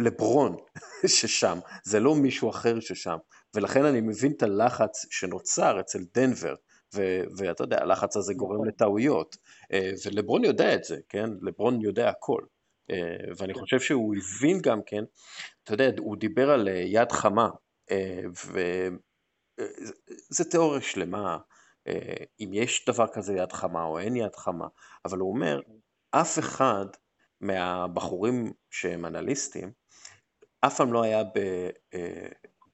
לברון 0.00 0.56
ששם, 1.06 1.58
זה 1.84 2.00
לא 2.00 2.14
מישהו 2.14 2.50
אחר 2.50 2.80
ששם, 2.80 3.16
ולכן 3.54 3.84
אני 3.84 4.00
מבין 4.00 4.32
את 4.32 4.42
הלחץ 4.42 5.06
שנוצר 5.10 5.80
אצל 5.80 5.98
דנבר, 6.14 6.54
ואתה 7.36 7.64
יודע, 7.64 7.82
הלחץ 7.82 8.16
הזה 8.16 8.34
גורם 8.34 8.54
נכון. 8.54 8.68
לטעויות, 8.68 9.36
אה, 9.72 9.90
ולברון 10.06 10.44
יודע 10.44 10.74
את 10.74 10.84
זה, 10.84 10.96
כן? 11.08 11.30
לברון 11.42 11.80
יודע 11.80 12.08
הכל, 12.08 12.40
אה, 12.90 12.96
ואני 13.36 13.54
כן. 13.54 13.60
חושב 13.60 13.80
שהוא 13.80 14.14
הבין 14.16 14.60
גם 14.60 14.80
כן, 14.86 15.04
אתה 15.64 15.74
יודע, 15.74 15.90
הוא 15.98 16.16
דיבר 16.16 16.50
על 16.50 16.68
אה, 16.68 16.74
יד 16.74 17.12
חמה, 17.12 17.48
וזה 20.30 20.44
תיאוריה 20.50 20.80
שלמה, 20.80 21.38
אם 22.40 22.50
יש 22.52 22.84
דבר 22.88 23.06
כזה 23.12 23.34
יד 23.34 23.52
חמה 23.52 23.84
או 23.84 23.98
אין 23.98 24.16
יד 24.16 24.36
חמה, 24.36 24.66
אבל 25.04 25.18
הוא 25.18 25.30
אומר, 25.34 25.60
אף 26.10 26.38
אחד 26.38 26.86
מהבחורים 27.44 28.52
שהם 28.70 29.06
אנליסטים, 29.06 29.72
אף 30.60 30.76
פעם 30.76 30.92
לא 30.92 31.02
היה 31.02 31.22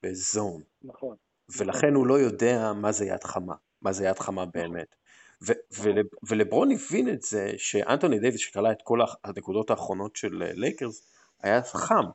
בזון. 0.03 0.61
נכון. 0.81 1.15
ולכן 1.57 1.93
הוא 1.93 2.07
לא 2.07 2.19
יודע 2.19 2.71
מה 2.75 2.91
זה 2.91 3.05
יד 3.05 3.23
חמה, 3.23 3.55
מה 3.81 3.91
זה 3.91 4.05
יד 4.05 4.19
חמה 4.19 4.41
נכון. 4.41 4.51
באמת. 4.51 4.95
נכון. 5.41 5.93
ולברון 6.29 6.71
הבין 6.71 7.09
את 7.09 7.21
זה 7.21 7.51
שאנטוני 7.57 8.19
דייוויס 8.19 8.41
שקלע 8.41 8.71
את 8.71 8.81
כל 8.83 8.99
הנקודות 9.23 9.69
האחרונות 9.69 10.15
של 10.15 10.43
לייקרס 10.55 11.11
היה 11.43 11.61
חם. 11.63 12.05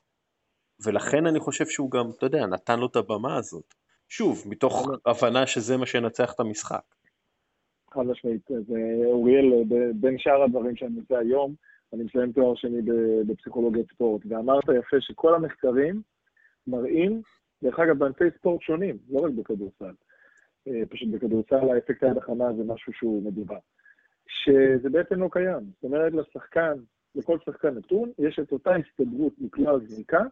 ולכן 0.85 1.27
אני 1.27 1.40
חושב 1.40 1.66
שהוא 1.66 1.90
גם, 1.90 2.11
אתה 2.19 2.27
יודע, 2.27 2.47
נתן 2.47 2.79
לו 2.79 2.87
את 2.87 2.97
הבמה 2.97 3.37
הזאת. 3.37 3.75
שוב, 4.09 4.42
מתוך 4.47 4.88
הבנה 5.07 5.47
שזה 5.47 5.77
מה 5.77 5.87
שינצח 5.87 6.33
את 6.33 6.40
המשחק. 6.40 6.83
חד 7.95 8.03
משמעית, 8.03 8.49
אוריאל, 9.05 9.45
בין 9.95 10.19
שאר 10.19 10.42
הדברים 10.42 10.77
שאני 10.77 11.01
עושה 11.01 11.19
היום, 11.19 11.55
אני 11.92 12.05
מסיים 12.05 12.33
תואר 12.33 12.55
שני 12.55 12.83
בפסיכולוגיית 13.27 13.90
ספורט, 13.92 14.22
ואמרת 14.29 14.64
יפה 14.79 14.96
שכל 15.01 15.35
המחקרים 15.35 16.03
מראים, 16.66 17.22
דרך 17.62 17.79
אגב, 17.79 17.99
בענפי 17.99 18.25
ספורט 18.38 18.62
שונים, 18.62 18.99
לא 19.11 19.20
רק 19.20 19.33
בכדורסל, 19.33 19.94
אה, 20.68 20.83
פשוט 20.88 21.09
בכדורסל 21.09 21.70
האפקט 21.70 22.03
היד 22.03 22.16
החמה 22.16 22.53
זה 22.53 22.64
משהו 22.64 22.92
שהוא 22.92 23.22
מדובר, 23.22 23.59
שזה 24.29 24.90
בעצם 24.90 25.20
לא 25.20 25.29
קיים. 25.33 25.64
זאת 25.75 25.85
אומרת, 25.85 26.12
לשחקן, 26.12 26.75
לכל 27.14 27.38
שחקן 27.44 27.75
נתון, 27.75 28.11
יש 28.18 28.38
את 28.38 28.53
אותה 28.53 28.70
הסתברות 28.77 29.33
מכלל 29.38 29.81
זריקה, 29.87 30.22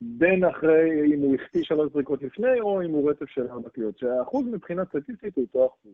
בין 0.00 0.44
אחרי, 0.44 1.14
אם 1.14 1.20
הוא 1.20 1.34
החטיא 1.34 1.62
שלוש 1.62 1.92
זריקות 1.92 2.22
לפני, 2.22 2.60
או 2.60 2.82
אם 2.82 2.90
הוא 2.90 3.10
רצף 3.10 3.28
של 3.28 3.48
ארבע 3.48 3.70
קליעות, 3.70 3.98
שהאחוז 3.98 4.46
מבחינה 4.46 4.84
סטטיסטית 4.84 5.36
הוא 5.36 5.44
אותו 5.44 5.66
אחוז. 5.66 5.92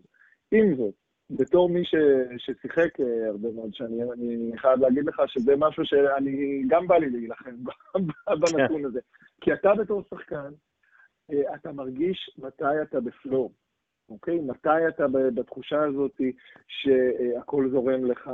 עם 0.53 0.77
זאת, 0.77 0.95
בתור 1.31 1.69
מי 1.69 1.85
ש, 1.85 1.95
ששיחק 2.39 3.01
אה, 3.01 3.29
הרבה 3.29 3.49
מאוד 3.55 3.75
שנים, 3.75 4.13
אני 4.13 4.53
חייב 4.57 4.81
להגיד 4.81 5.05
לך 5.05 5.23
שזה 5.27 5.57
משהו 5.57 5.85
שאני, 5.85 6.63
גם 6.67 6.87
בא 6.87 6.97
לי 6.97 7.11
להילחם 7.11 7.55
בנתון 8.41 8.85
הזה. 8.85 9.01
כי 9.41 9.53
אתה 9.53 9.75
בתור 9.75 10.03
שחקן, 10.11 10.51
אה, 11.33 11.55
אתה 11.55 11.73
מרגיש 11.73 12.31
מתי 12.39 12.83
אתה 12.83 13.01
בפלואו, 13.01 13.53
אוקיי? 14.09 14.41
מתי 14.41 14.89
אתה 14.89 15.07
בתחושה 15.09 15.83
הזאת 15.85 16.21
שהכל 16.69 17.71
זורם 17.71 18.05
לך, 18.05 18.31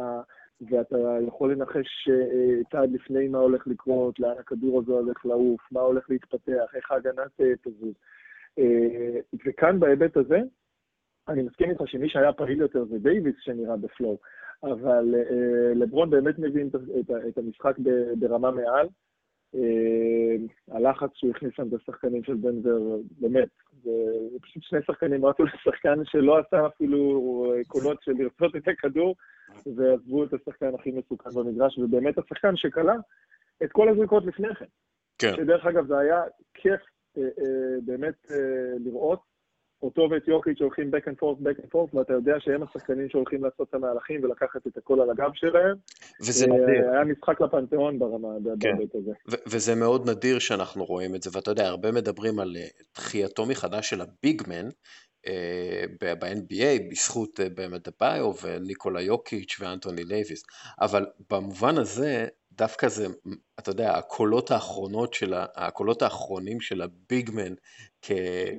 ואתה 0.70 0.96
יכול 1.26 1.52
לנחש 1.52 2.08
אה, 2.08 2.64
צעד 2.72 2.92
לפני 2.92 3.28
מה 3.28 3.38
הולך 3.38 3.66
לקרות, 3.66 4.20
לאן 4.20 4.38
הכדור 4.38 4.80
הזה 4.80 4.92
הולך 4.92 5.26
לעוף, 5.26 5.72
מה 5.72 5.80
הולך 5.80 6.10
להתפתח, 6.10 6.74
איך 6.74 6.90
ההגנה 6.90 7.22
תזוז. 7.62 7.94
וכאן 9.46 9.80
בהיבט 9.80 10.16
הזה, 10.16 10.38
אני 11.28 11.42
מסכים 11.42 11.70
איתך 11.70 11.82
שמי 11.86 12.08
שהיה 12.08 12.32
פעיל 12.32 12.60
יותר 12.60 12.84
זה 12.84 12.98
דייוויס 12.98 13.34
שנראה 13.40 13.76
בפלואו, 13.76 14.18
אבל 14.62 15.14
אה, 15.14 15.74
לברון 15.74 16.10
באמת 16.10 16.38
מבין 16.38 16.70
את, 17.28 17.38
המשחק 17.38 17.76
ברמה 18.18 18.50
מעל. 18.50 18.88
אה, 19.54 20.36
הלחץ 20.76 21.10
שהוא 21.14 21.30
הכניס 21.30 21.52
שם 21.56 21.68
את 21.68 21.72
השחקנים 21.72 22.24
של 22.24 22.36
דנבר, 22.36 22.78
באמת, 23.20 23.48
זה 23.82 23.90
פשוט 24.42 24.62
שני 24.62 24.78
שחקנים 24.86 25.24
רצו 25.24 25.44
לשחקן 25.44 26.04
שלא 26.04 26.38
עשה 26.38 26.66
אפילו 26.66 27.44
קולות 27.66 28.02
של 28.02 28.12
לרצות 28.12 28.56
את 28.56 28.68
הכדור, 28.68 29.16
ועזבו 29.76 30.24
את 30.24 30.34
השחקן 30.34 30.74
הכי 30.74 30.90
מסוכן 30.90 31.30
במגרש, 31.34 31.78
ובאמת 31.78 32.18
השחקן 32.18 32.56
שכלה 32.56 32.94
את 33.64 33.72
כל 33.72 33.88
הזריקות 33.88 34.26
לפני 34.26 34.54
כן. 34.54 34.64
כן. 35.18 35.32
שדרך 35.36 35.66
אגב, 35.66 35.86
זה 35.86 35.98
היה 35.98 36.22
כיף 36.54 36.80
באמת 37.84 38.32
לראות 38.84 39.29
אותו 39.82 40.08
ואת 40.10 40.28
יוקיץ' 40.28 40.58
שהולכים 40.58 40.90
back 40.94 41.08
and 41.08 41.16
forth, 41.22 41.42
back 41.42 41.64
and 41.64 41.68
forth, 41.74 41.96
ואתה 41.96 42.12
יודע 42.12 42.34
שהם 42.38 42.62
השחקנים 42.62 43.08
שהולכים 43.08 43.44
לעשות 43.44 43.68
את 43.68 43.74
המהלכים 43.74 44.24
ולקחת 44.24 44.66
את 44.66 44.76
הכל 44.76 45.00
על 45.00 45.10
הגב 45.10 45.30
שלהם. 45.34 45.76
וזה 46.20 46.46
נדיר. 46.46 46.90
היה 46.90 47.04
משחק 47.04 47.40
לפנתיאון 47.40 47.98
ברמה, 47.98 48.28
כן. 48.60 48.76
בהיבט 48.76 48.94
הזה. 48.94 49.12
וזה 49.46 49.74
מאוד 49.74 50.10
נדיר 50.10 50.38
שאנחנו 50.38 50.84
רואים 50.84 51.14
את 51.14 51.22
זה, 51.22 51.30
ואתה 51.32 51.50
יודע, 51.50 51.66
הרבה 51.66 51.92
מדברים 51.92 52.38
על 52.38 52.56
תחייתו 52.92 53.46
מחדש 53.46 53.90
של 53.90 54.00
ה-big 54.00 54.37
man, 54.37 54.66
אה, 54.66 54.70
ב-NBA 56.00 56.90
בזכות 56.90 57.40
אה, 57.40 57.48
באמת 57.48 57.88
אמביד 57.88 58.32
וניקולה 58.42 59.00
יוקיץ' 59.00 59.56
ואנטוני 59.60 60.04
דייוויס, 60.04 60.42
אבל 60.80 61.06
במובן 61.30 61.78
הזה 61.78 62.26
דווקא 62.52 62.88
זה, 62.88 63.06
אתה 63.58 63.70
יודע, 63.70 63.96
הקולות 63.96 64.50
האחרונות 64.50 65.14
של, 65.14 65.34
הקולות 65.36 66.02
האחרונים 66.02 66.60
של 66.60 66.82
ה-big 66.82 67.27
man 67.27 67.54
כ, 68.02 68.12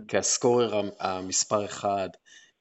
כה-scorer 0.07 0.81
המספר 0.99 1.65
אחד, 1.65 2.09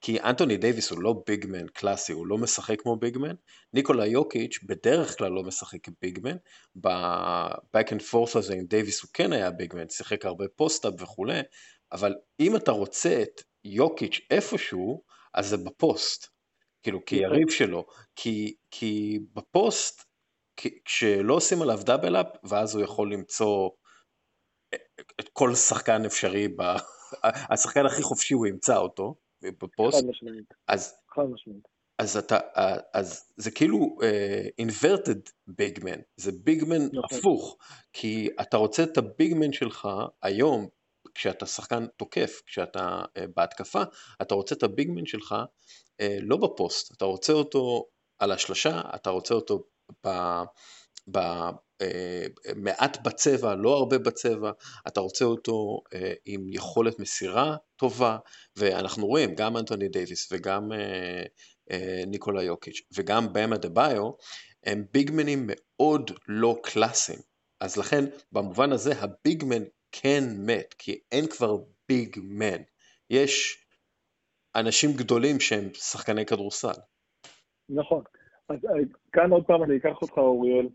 כי 0.00 0.20
אנטוני 0.20 0.56
דייוויס 0.56 0.90
הוא 0.90 1.02
לא 1.02 1.22
big 1.26 1.46
man 1.46 1.66
קלאסי, 1.66 2.12
הוא 2.12 2.26
לא 2.26 2.38
משחק 2.38 2.80
כמו 2.80 2.96
big 2.96 3.13
man, 3.13 3.34
ניקולה 3.72 4.06
יוקיץ' 4.06 4.58
בדרך 4.66 5.18
כלל 5.18 5.32
לא 5.32 5.42
משחק 5.42 5.78
כ-big 5.82 6.15
man, 6.15 6.36
ב-back 6.74 7.88
and 7.90 8.02
forth 8.12 8.38
הזה 8.38 8.54
עם 8.54 8.66
דייוויס 8.66 9.02
הוא 9.02 9.10
כן 9.12 9.32
היה 9.32 9.50
big 9.50 9.67
man, 9.67 9.88
שיחק 9.88 10.24
הרבה 10.24 10.44
post-up 10.56 10.92
וכולי, 10.98 11.40
אבל 11.92 12.14
אם 12.40 12.56
אתה 12.56 12.70
רוצה 12.70 13.22
את 13.22 13.42
יוקיץ' 13.64 14.20
איפשהו, 14.30 15.02
אז 15.34 15.48
זה 15.48 15.56
ב-post, 15.56 16.26
כאילו 16.82 17.04
כיריב 17.04 17.50
שלו, 17.50 17.86
כי, 18.16 18.54
כי 18.70 19.18
ב-post, 19.32 20.04
כשלא 20.84 21.34
עושים 21.34 21.62
עליו 21.62 21.78
double 21.84 22.16
up, 22.16 22.26
ואז 22.44 22.74
הוא 22.74 22.84
יכול 22.84 23.12
למצוא 23.12 23.70
את 25.20 25.28
כל 25.32 25.54
שחקן 25.54 26.04
אפשרי, 26.04 26.48
ב... 26.48 26.62
השחקן 27.52 27.86
הכי 27.86 28.02
חופשי 28.02 28.34
הוא 28.34 28.46
ימצא 28.46 28.76
אותו 28.76 29.14
בפוסט. 29.42 29.98
חד 29.98 30.06
משמעית. 30.06 30.54
אז, 30.68 30.94
חד 31.14 31.22
משמעית. 31.32 31.68
אז, 31.98 32.16
אתה, 32.16 32.38
אז 32.94 33.32
זה 33.36 33.50
כאילו 33.50 33.78
uh, 33.78 34.66
inverted 34.66 35.30
bigman, 35.50 36.00
זה 36.16 36.32
ביגמן 36.44 36.82
נכון. 36.92 37.18
הפוך, 37.18 37.56
כי 37.92 38.28
אתה 38.40 38.56
רוצה 38.56 38.82
את 38.82 38.98
הביגמן 38.98 39.52
שלך 39.52 39.88
היום 40.22 40.68
כשאתה 41.14 41.46
שחקן 41.46 41.86
תוקף, 41.96 42.42
כשאתה 42.46 43.02
uh, 43.02 43.20
בהתקפה, 43.36 43.82
אתה 44.22 44.34
רוצה 44.34 44.54
את 44.54 44.62
הביגמן 44.62 45.06
שלך 45.06 45.34
uh, 46.02 46.04
לא 46.22 46.36
בפוסט, 46.36 46.92
אתה 46.96 47.04
רוצה 47.04 47.32
אותו 47.32 47.86
על 48.18 48.32
השלושה, 48.32 48.80
אתה 48.94 49.10
רוצה 49.10 49.34
אותו 49.34 49.64
ב... 50.06 50.08
ב 51.10 51.18
uh, 51.18 51.84
מעט 52.56 53.02
בצבע, 53.02 53.54
לא 53.54 53.76
הרבה 53.76 53.98
בצבע, 53.98 54.50
אתה 54.88 55.00
רוצה 55.00 55.24
אותו 55.24 55.80
עם 56.24 56.48
יכולת 56.48 56.98
מסירה 56.98 57.56
טובה, 57.76 58.18
ואנחנו 58.56 59.06
רואים 59.06 59.34
גם 59.34 59.56
אנטוני 59.56 59.88
דייוויס 59.88 60.28
וגם 60.32 60.68
ניקולה 62.06 62.42
יוקיץ' 62.42 62.80
וגם 62.94 63.32
באם 63.32 63.56
אדבאיו, 63.56 64.10
הם 64.64 64.84
big 64.92 65.12
manים 65.12 65.44
מאוד 65.46 66.10
לא 66.28 66.56
קלאסיים. 66.62 67.18
אז 67.60 67.76
לכן 67.76 68.04
במובן 68.32 68.72
הזה 68.72 68.92
ה 69.00 69.09
big 69.09 69.36
man 69.36 69.62
כן 69.92 70.20
מת, 70.46 70.74
כי 70.78 70.98
אין 71.12 71.26
כבר 71.26 71.56
big 71.88 72.16
man. 72.22 72.62
יש 73.10 73.64
אנשים 74.56 74.90
גדולים 74.96 75.40
שהם 75.40 75.74
שחקני 75.74 76.26
כדורסל. 76.26 76.80
נכון. 77.68 78.02
אז 78.48 78.64
אה, 78.64 78.80
כאן 79.12 79.30
עוד 79.30 79.44
פעם 79.46 79.62
אני 79.62 79.76
אקח 79.76 80.02
אותך, 80.02 80.18
אוריאל, 80.18 80.68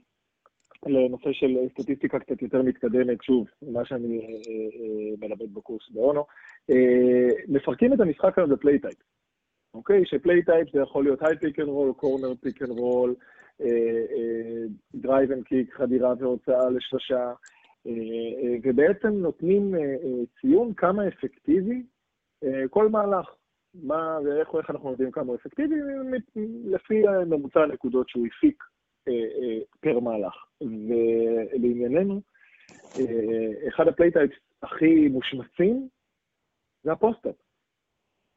לנושא 0.86 1.30
של 1.34 1.58
סטטיסטיקה 1.72 2.20
קצת 2.20 2.42
יותר 2.42 2.62
מתקדמת, 2.62 3.24
שוב, 3.24 3.48
מה 3.62 3.86
שאני 3.86 4.20
אה, 4.20 4.26
אה, 4.26 5.28
מלמד 5.28 5.54
בקורס 5.54 5.90
באונו. 5.90 6.26
מפרקים 7.48 7.94
את 7.94 8.00
המשחק 8.00 8.40
הזה 8.40 8.56
ב 8.56 8.60
play 8.60 8.77
type, 8.77 8.98
אוקיי? 9.74 10.06
ש 10.06 10.18
play 10.18 10.43
type 10.43 10.68
זה 10.74 10.80
יכול 10.82 11.04
להיות 11.04 11.22
high 11.22 11.38
pick 11.38 11.60
and 11.60 11.68
roll, 11.68 11.94
corner 11.94 12.36
pick 12.42 12.62
and 12.62 12.72
roll, 12.72 13.16
drive 14.96 15.32
and 15.32 15.44
kick, 15.44 15.74
חדירה 15.74 16.14
והוצאה 16.20 16.70
לשלושה, 16.70 17.16
אה, 17.16 17.34
ובעצם 18.64 19.08
נותנים 19.08 19.76
אה, 19.76 19.80
אה, 19.80 20.26
ציון 20.42 20.74
כמה 20.74 21.08
אפקטיבי 21.08 21.84
כל 22.70 22.90
מהלך. 22.90 23.36
מה 23.74 24.20
ואיך 24.26 24.56
איך 24.56 24.70
אנחנו 24.70 24.92
יודעים 24.92 25.12
כמה 25.12 25.26
הוא 25.26 25.36
אפקטיבי? 25.36 25.76
לפי 26.66 27.04
ממוצע 27.28 27.60
הנקודות 27.60 28.10
שהוא 28.10 28.28
הפיק 28.28 28.64
פר 29.80 30.00
מהלך. 30.00 30.34
ולענייננו, 30.62 32.22
אחד 33.68 33.88
ה 33.88 33.92
play 33.92 34.12
types 34.12 34.36
הכי 34.64 35.08
מושמצים 35.08 35.88
זה 36.84 36.92
ה 36.92 36.97
post-up. 36.97 37.36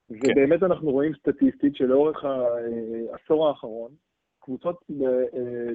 כן. 0.08 0.14
ובאמת 0.30 0.62
אנחנו 0.62 0.90
רואים 0.90 1.12
סטטיסטית 1.14 1.76
שלאורך 1.76 2.24
העשור 2.24 3.48
האחרון, 3.48 3.92
קבוצות 4.40 4.82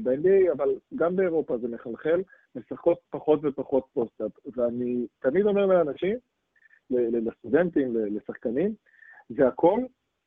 ב-NBA, 0.04 0.52
אבל 0.52 0.70
גם 0.96 1.16
באירופה 1.16 1.58
זה 1.58 1.68
מחלחל, 1.68 2.22
משחקות 2.56 2.98
פחות 3.10 3.39
ופחות 3.44 3.86
post-up. 3.94 4.32
ואני 4.58 5.08
תמיד 5.20 5.46
אומר 5.46 5.66
לאנשים, 5.66 6.18
לסטודנטים, 6.89 7.96
לשחקנים, 7.96 8.74
זה 9.30 9.48
הכל 9.48 9.80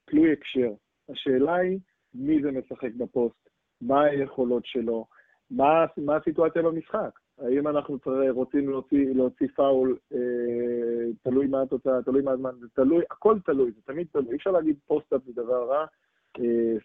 תלוי 0.04 0.32
הקשר. 0.32 0.72
השאלה 1.08 1.54
היא 1.54 1.78
מי 2.14 2.42
זה 2.42 2.50
משחק 2.50 2.94
בפוסט, 2.96 3.48
מה 3.80 4.04
היכולות 4.04 4.66
שלו, 4.66 5.06
מה, 5.50 5.86
מה 5.96 6.16
הסיטואציה 6.16 6.62
במשחק. 6.62 7.18
האם 7.38 7.68
אנחנו 7.68 7.98
רוצים 8.30 8.68
להוציא, 8.68 9.14
להוציא 9.14 9.46
פאול, 9.56 9.96
אה, 10.12 11.12
תלוי 11.22 11.46
מה 11.46 11.62
התוצאה, 11.62 12.02
תלוי 12.02 12.22
מה 12.22 12.30
הזמן, 12.30 12.50
זה 12.60 12.66
תלוי, 12.74 13.04
הכל 13.10 13.38
תלוי, 13.44 13.70
זה 13.72 13.80
תמיד 13.84 14.06
תלוי. 14.12 14.30
אי 14.30 14.36
אפשר 14.36 14.50
להגיד 14.50 14.76
post-up 14.86 15.20
זה 15.24 15.32
דבר 15.32 15.68
רע, 15.68 15.86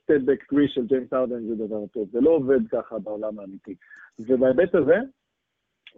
step 0.03 0.23
back 0.23 0.43
three 0.43 0.67
של 0.67 0.85
ג'יימס 0.85 1.13
הארדן 1.13 1.47
זה 1.47 1.55
דבר 1.55 1.87
טוב. 1.87 2.09
זה 2.11 2.21
לא 2.21 2.29
עובד 2.29 2.59
ככה 2.71 2.99
בעולם 2.99 3.39
האמיתי. 3.39 3.75
ובהיבט 4.19 4.75
הזה, 4.75 4.95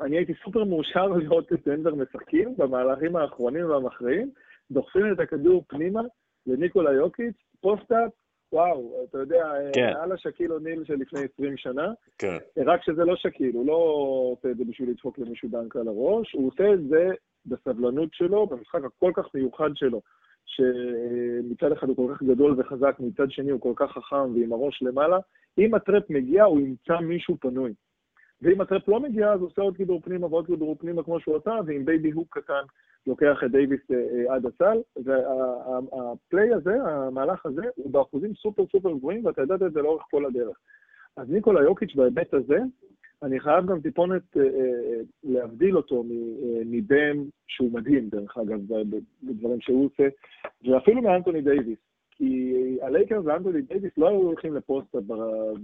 אני 0.01 0.17
הייתי 0.17 0.33
סופר 0.43 0.63
מאושר 0.63 1.07
לראות 1.19 1.53
את 1.53 1.67
דנבר 1.67 1.95
משחקים 1.95 2.57
במהלכים 2.57 3.15
האחרונים 3.15 3.69
והמכריעים, 3.69 4.29
דוחפים 4.71 5.13
את 5.13 5.19
הכדור 5.19 5.63
פנימה 5.67 6.01
לניקולה 6.47 6.93
יוקיץ', 6.93 7.35
post-up, 7.61 8.11
וואו, 8.53 9.05
אתה 9.09 9.17
יודע, 9.17 9.51
כן. 9.73 9.93
אלה 10.01 10.11
שאקיל 10.11 10.53
אוניל 10.53 10.83
של 10.83 10.95
לפני 10.95 11.19
20 11.33 11.57
שנה, 11.57 11.93
כן. 12.17 12.37
רק 12.57 12.83
שזה 12.83 13.05
לא 13.05 13.15
שאקיל, 13.15 13.51
הוא 13.53 13.67
לא 13.67 13.73
עושה 14.33 14.51
את 14.51 14.57
זה 14.57 14.63
בשביל 14.65 14.89
לדפוק 14.89 15.19
למישהו 15.19 15.49
dunk 15.49 15.75
על 15.75 15.87
הראש, 15.87 16.33
הוא 16.33 16.47
עושה 16.47 16.73
את 16.73 16.87
זה 16.87 17.09
בסבלנות 17.45 18.09
שלו, 18.13 18.47
במשחק 18.47 18.79
הכל 18.83 19.11
כך 19.15 19.25
מיוחד 19.33 19.69
שלו, 19.75 20.01
שמצד 20.45 21.71
אחד 21.71 21.87
הוא 21.89 21.95
כל 21.95 22.13
כך 22.15 22.23
גדול 22.23 22.55
וחזק, 22.57 22.95
מצד 22.99 23.31
שני 23.31 23.51
הוא 23.51 23.61
כל 23.61 23.73
כך 23.75 23.91
חכם 23.91 24.35
ועם 24.35 24.53
הראש 24.53 24.81
למעלה, 24.81 25.17
אם 25.57 25.73
ה 25.73 25.81
trap 25.81 26.09
מגיע, 26.09 26.43
הוא 26.43 26.59
ימצא 26.59 26.97
מישהו 26.99 27.37
פנוי. 27.39 27.73
ואם 28.43 28.61
ה 28.61 28.66
trap 28.66 28.87
לא 28.87 28.99
מגיע, 28.99 29.33
אז 29.33 29.39
הוא 29.39 29.47
עושה 29.47 29.61
עוד 29.61 29.77
כדרור 29.77 30.01
פנימה 30.01 30.27
ועוד 30.27 30.47
כדרור 30.47 30.75
פנימה 30.79 31.03
כמו 31.03 31.19
שהוא 31.19 31.37
עשה, 31.37 31.59
ועם 31.65 31.85
baby 31.85 32.11
hook 32.11 32.37
קטן 32.37 32.63
לוקח 33.07 33.43
את 33.45 33.51
דייוויס 33.51 33.81
אה, 33.91 33.97
אה, 33.97 34.35
עד 34.35 34.45
הסל, 34.45 34.77
וה 35.03 35.53
play 35.53 36.53
הזה, 36.53 36.83
המהלך 36.83 37.45
הזה, 37.45 37.61
הוא 37.75 37.91
באחוזים 37.91 38.33
super 38.33 38.63
super 38.71 38.91
גבוהים, 38.91 39.25
ואתה 39.25 39.41
ידעת 39.41 39.61
את 39.61 39.73
זה 39.73 39.81
לאורך 39.81 40.03
כל 40.11 40.25
הדרך. 40.25 40.57
אז 41.17 41.29
ניקולה 41.29 41.61
יוקיץ' 41.61 41.95
בהיבט 41.95 42.33
הזה, 42.33 42.57
אני 43.23 43.39
חייב 43.39 43.65
גם 43.65 43.81
טיפונת 43.81 44.37
אה, 44.37 44.43
להבדיל 45.23 45.77
אותו 45.77 46.03
מבאם 46.65 47.17
שהוא 47.47 47.71
מדהים, 47.71 48.09
דרך 48.09 48.37
אגב, 48.37 48.59
בדברים 49.23 49.61
שהוא 49.61 49.85
עושה, 49.85 50.07
ואפילו 50.63 51.01
מאנטוני 51.01 51.41
דייוויס. 51.41 51.92
כי 52.15 52.53
הלייקרס 52.81 53.25
ואנטוני 53.25 53.61
דייוויס 53.61 53.97
לא 53.97 54.07
היו 54.07 54.17
הולכים 54.17 54.55
לפוסט 54.55 54.95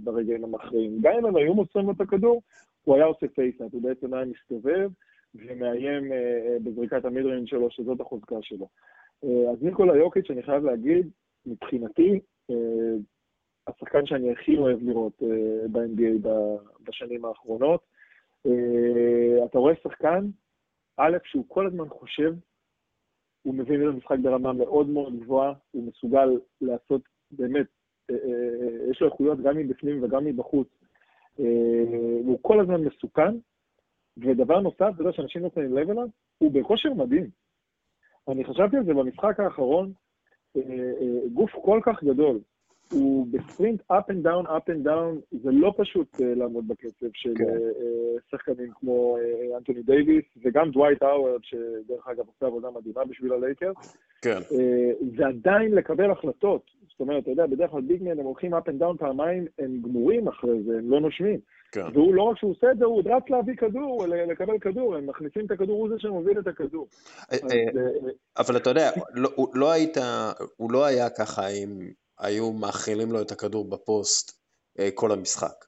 ברגעים 0.04 0.44
המכריעים. 0.44 0.98
גם 1.00 1.12
אם 1.18 1.26
הם 1.26 1.36
היו 1.36 1.54
מוסרים 1.54 1.86
לו 1.86 1.92
את 1.92 2.00
הכדור, 2.00 2.42
הוא 2.84 2.94
היה 2.94 3.04
עושה 3.04 3.28
פייסאט, 3.28 3.72
הוא 3.72 3.82
בעצם 3.82 4.14
היה 4.14 4.24
מסתובב 4.24 4.90
ומאיים 5.34 6.12
uh, 6.12 6.62
בזריקת 6.64 7.04
המידרין 7.04 7.46
שלו, 7.46 7.70
שזאת 7.70 8.00
החוזקה 8.00 8.36
שלו. 8.42 8.68
Uh, 9.24 9.28
אז 9.52 9.62
ניקולה 9.62 9.96
יוקיץ', 9.96 10.30
אני 10.30 10.42
חייב 10.42 10.64
להגיד, 10.64 11.10
מבחינתי, 11.46 12.20
השחקן 13.66 14.06
שאני 14.06 14.32
הכי 14.32 14.56
אוהב 14.56 14.78
לראות 14.82 15.22
ב-NBA 15.72 16.28
בשנים 16.80 17.24
האחרונות. 17.24 17.80
אתה 19.44 19.58
רואה 19.58 19.74
שחקן, 19.82 20.26
א', 20.96 21.16
שהוא 21.24 21.44
כל 21.48 21.66
הזמן 21.66 21.88
חושב 21.88 22.34
הוא 23.42 23.54
מבין 23.54 23.82
את 23.82 23.94
המשחק 23.94 24.18
ברמה 24.22 24.52
מאוד 24.52 24.88
מאוד 24.88 25.20
גבוהה, 25.20 25.52
הוא 25.70 25.84
מסוגל 25.84 26.28
לעשות 26.60 27.02
באמת, 27.30 27.66
אה, 28.10 28.14
אה, 28.14 28.20
אה, 28.24 28.90
יש 28.90 29.00
לו 29.00 29.06
איכויות 29.06 29.40
גם 29.40 29.56
מבפנים 29.56 30.02
וגם 30.02 30.24
מבחוץ. 30.24 30.68
הוא 32.24 32.38
כל 32.42 32.60
הזמן 32.60 32.84
מסוכן, 32.84 33.34
ודבר 34.16 34.60
נוסף, 34.60 34.80
אתה 34.94 35.02
יודע 35.02 35.12
שאנשים 35.12 35.42
לא 35.42 35.50
שמים 35.54 35.76
לב 35.76 35.90
אליו, 35.90 36.08
הוא 36.38 36.52
בכושר 36.52 36.94
מדהים. 36.94 37.30
אני 38.28 38.44
חשבתי 38.44 38.76
על 38.76 38.84
זה 38.84 38.94
במשחק 38.94 39.40
האחרון, 39.40 39.92
גוף 41.32 41.50
כל 41.50 41.80
כך 41.84 42.04
גדול, 42.04 42.40
הוא 42.92 43.26
בספרינט 43.30 43.80
up 43.92 44.10
and 44.10 44.26
down, 44.26 44.46
up 44.46 44.70
and 44.72 44.86
down, 44.86 45.38
זה 45.42 45.50
לא 45.52 45.74
פשוט 45.76 46.14
uh, 46.14 46.22
לעמוד 46.24 46.68
בקצב 46.68 47.06
של 47.12 47.34
כן. 47.36 47.44
uh, 47.44 48.30
שחקנים 48.30 48.70
כמו 48.80 49.16
uh, 49.16 49.56
אנטוני 49.56 49.82
דייוויס, 49.82 50.24
וגם 50.44 50.70
דווייט 50.70 51.02
האוורד, 51.02 51.40
שדרך 51.42 52.08
אגב 52.08 52.24
עושה 52.26 52.46
עבודה 52.46 52.68
מדהימה 52.70 53.04
בשביל 53.04 53.32
הלייקרס. 53.32 53.72
כן. 54.22 54.38
Uh, 54.38 55.16
זה 55.16 55.26
עדיין 55.26 55.74
לקבל 55.74 56.10
החלטות. 56.10 56.62
זאת 56.90 57.00
אומרת, 57.00 57.22
אתה 57.22 57.30
יודע, 57.30 57.46
בדרך 57.46 57.70
כלל 57.70 57.80
ביגמן 57.80 58.18
הם 58.18 58.24
הולכים 58.24 58.54
up 58.54 58.68
and 58.68 58.82
down 58.82 58.98
פעמיים, 58.98 59.46
הם 59.58 59.80
גמורים 59.82 60.28
אחרי 60.28 60.62
זה, 60.62 60.78
הם 60.78 60.90
לא 60.90 61.00
נושמים. 61.00 61.40
כן. 61.72 61.86
והוא 61.94 62.14
לא 62.14 62.22
רק 62.22 62.38
שהוא 62.38 62.50
עושה 62.50 62.70
את 62.72 62.78
זה, 62.78 62.84
הוא 62.84 63.02
רץ 63.06 63.22
להביא 63.30 63.54
כדור, 63.54 64.06
לקבל 64.06 64.58
כדור, 64.58 64.96
הם 64.96 65.06
מכניסים 65.06 65.46
את 65.46 65.50
הכדור, 65.50 65.80
הוא 65.80 65.88
זה 65.88 65.94
שמוביל 65.98 66.38
את 66.38 66.46
הכדור. 66.46 66.86
אבל 68.38 68.56
אתה 68.56 68.70
יודע, 68.70 68.90
לא, 69.14 69.30
לא 69.54 69.72
היית, 69.72 69.96
הוא 70.56 70.72
לא 70.72 70.84
היה 70.84 71.10
ככה 71.10 71.42
עם 71.62 71.90
היו 72.20 72.52
מאכילים 72.52 73.12
לו 73.12 73.22
את 73.22 73.30
הכדור 73.30 73.70
בפוסט 73.70 74.40
אה, 74.78 74.88
כל 74.94 75.12
המשחק. 75.12 75.64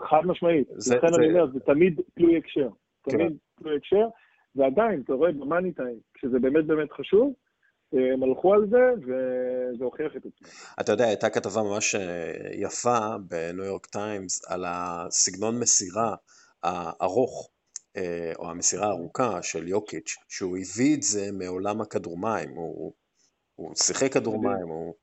חד 0.00 0.20
משמעית, 0.24 0.68
לכן 0.86 1.14
אני 1.18 1.26
אומר, 1.28 1.46
זה 1.52 1.60
תמיד 1.60 2.00
תלוי 2.14 2.38
הקשר. 2.38 2.68
כן. 3.02 3.10
תמיד 3.10 3.36
תלוי 3.58 3.76
הקשר, 3.76 4.08
ועדיין, 4.54 5.02
אתה 5.04 5.12
רואה 5.12 5.32
במאני 5.32 5.72
טיים, 5.72 5.98
כשזה 6.14 6.38
באמת 6.38 6.66
באמת 6.66 6.92
חשוב, 6.92 7.32
אה, 7.94 8.12
הם 8.12 8.22
הלכו 8.22 8.54
על 8.54 8.66
זה, 8.70 8.92
וזה 9.02 9.84
הוכיח 9.84 10.12
את 10.16 10.26
עצמו. 10.26 10.48
אתה 10.80 10.92
יודע, 10.92 11.04
הייתה 11.04 11.30
כתבה 11.30 11.62
ממש 11.62 11.94
אה, 11.94 12.32
יפה 12.52 12.98
בניו 13.28 13.64
יורק 13.64 13.86
טיימס 13.86 14.50
על 14.50 14.64
הסגנון 14.68 15.60
מסירה 15.60 16.14
הארוך, 16.62 17.50
או 18.38 18.50
המסירה 18.50 18.86
הארוכה 18.86 19.42
של 19.42 19.68
יוקיץ', 19.68 20.16
שהוא 20.28 20.56
הביא 20.56 20.96
את 20.96 21.02
זה 21.02 21.32
מעולם 21.32 21.80
הכדור 21.80 22.18
מים, 22.18 22.50
הוא, 22.50 22.92
הוא 23.54 23.74
שיחק 23.74 24.12
כדור 24.12 24.42
מים, 24.42 24.68
הוא 24.68 24.94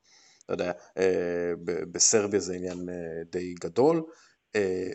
אתה 0.46 0.54
יודע, 0.54 0.72
אה, 0.98 1.52
בסרביה 1.92 2.40
זה 2.40 2.54
עניין 2.54 2.90
אה, 2.90 3.24
די 3.32 3.54
גדול, 3.54 4.04
אה, 4.56 4.92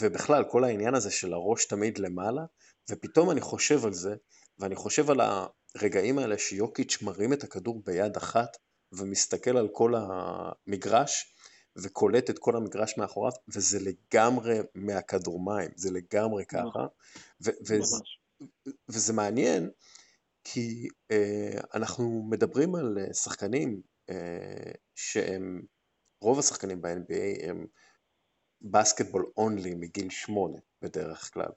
ובכלל 0.00 0.44
כל 0.50 0.64
העניין 0.64 0.94
הזה 0.94 1.10
של 1.10 1.32
הראש 1.32 1.64
תמיד 1.64 1.98
למעלה, 1.98 2.42
ופתאום 2.90 3.30
אני 3.30 3.40
חושב 3.40 3.84
על 3.86 3.92
זה, 3.92 4.14
ואני 4.58 4.76
חושב 4.76 5.10
על 5.10 5.20
הרגעים 5.74 6.18
האלה 6.18 6.38
שיוקיץ' 6.38 7.02
מרים 7.02 7.32
את 7.32 7.44
הכדור 7.44 7.82
ביד 7.84 8.16
אחת 8.16 8.56
ומסתכל 8.92 9.56
על 9.56 9.68
כל 9.72 9.94
המגרש 9.96 11.34
וקולט 11.82 12.30
את 12.30 12.38
כל 12.38 12.56
המגרש 12.56 12.96
מאחוריו, 12.96 13.32
וזה 13.48 13.78
לגמרי 13.80 14.58
מהכדור 14.74 15.44
מים, 15.44 15.70
זה 15.76 15.90
לגמרי 15.90 16.44
ככה, 16.44 16.86
וזה, 17.40 17.96
וזה 18.88 19.12
מעניין, 19.12 19.70
כי 20.44 20.88
uh, 21.12 21.66
אנחנו 21.74 22.26
מדברים 22.30 22.74
על 22.74 22.98
שחקנים 23.12 23.68
אה, 23.70 23.97
שהם, 24.94 25.62
רוב 26.20 26.38
השחקנים 26.38 26.82
ב-NBA 26.82 27.46
הם 27.48 27.66
בסקטבול 28.62 29.32
אונלי 29.36 29.74
מגיל 29.74 30.10
שמונה 30.10 30.58
בדרך 30.82 31.30
כלל. 31.34 31.50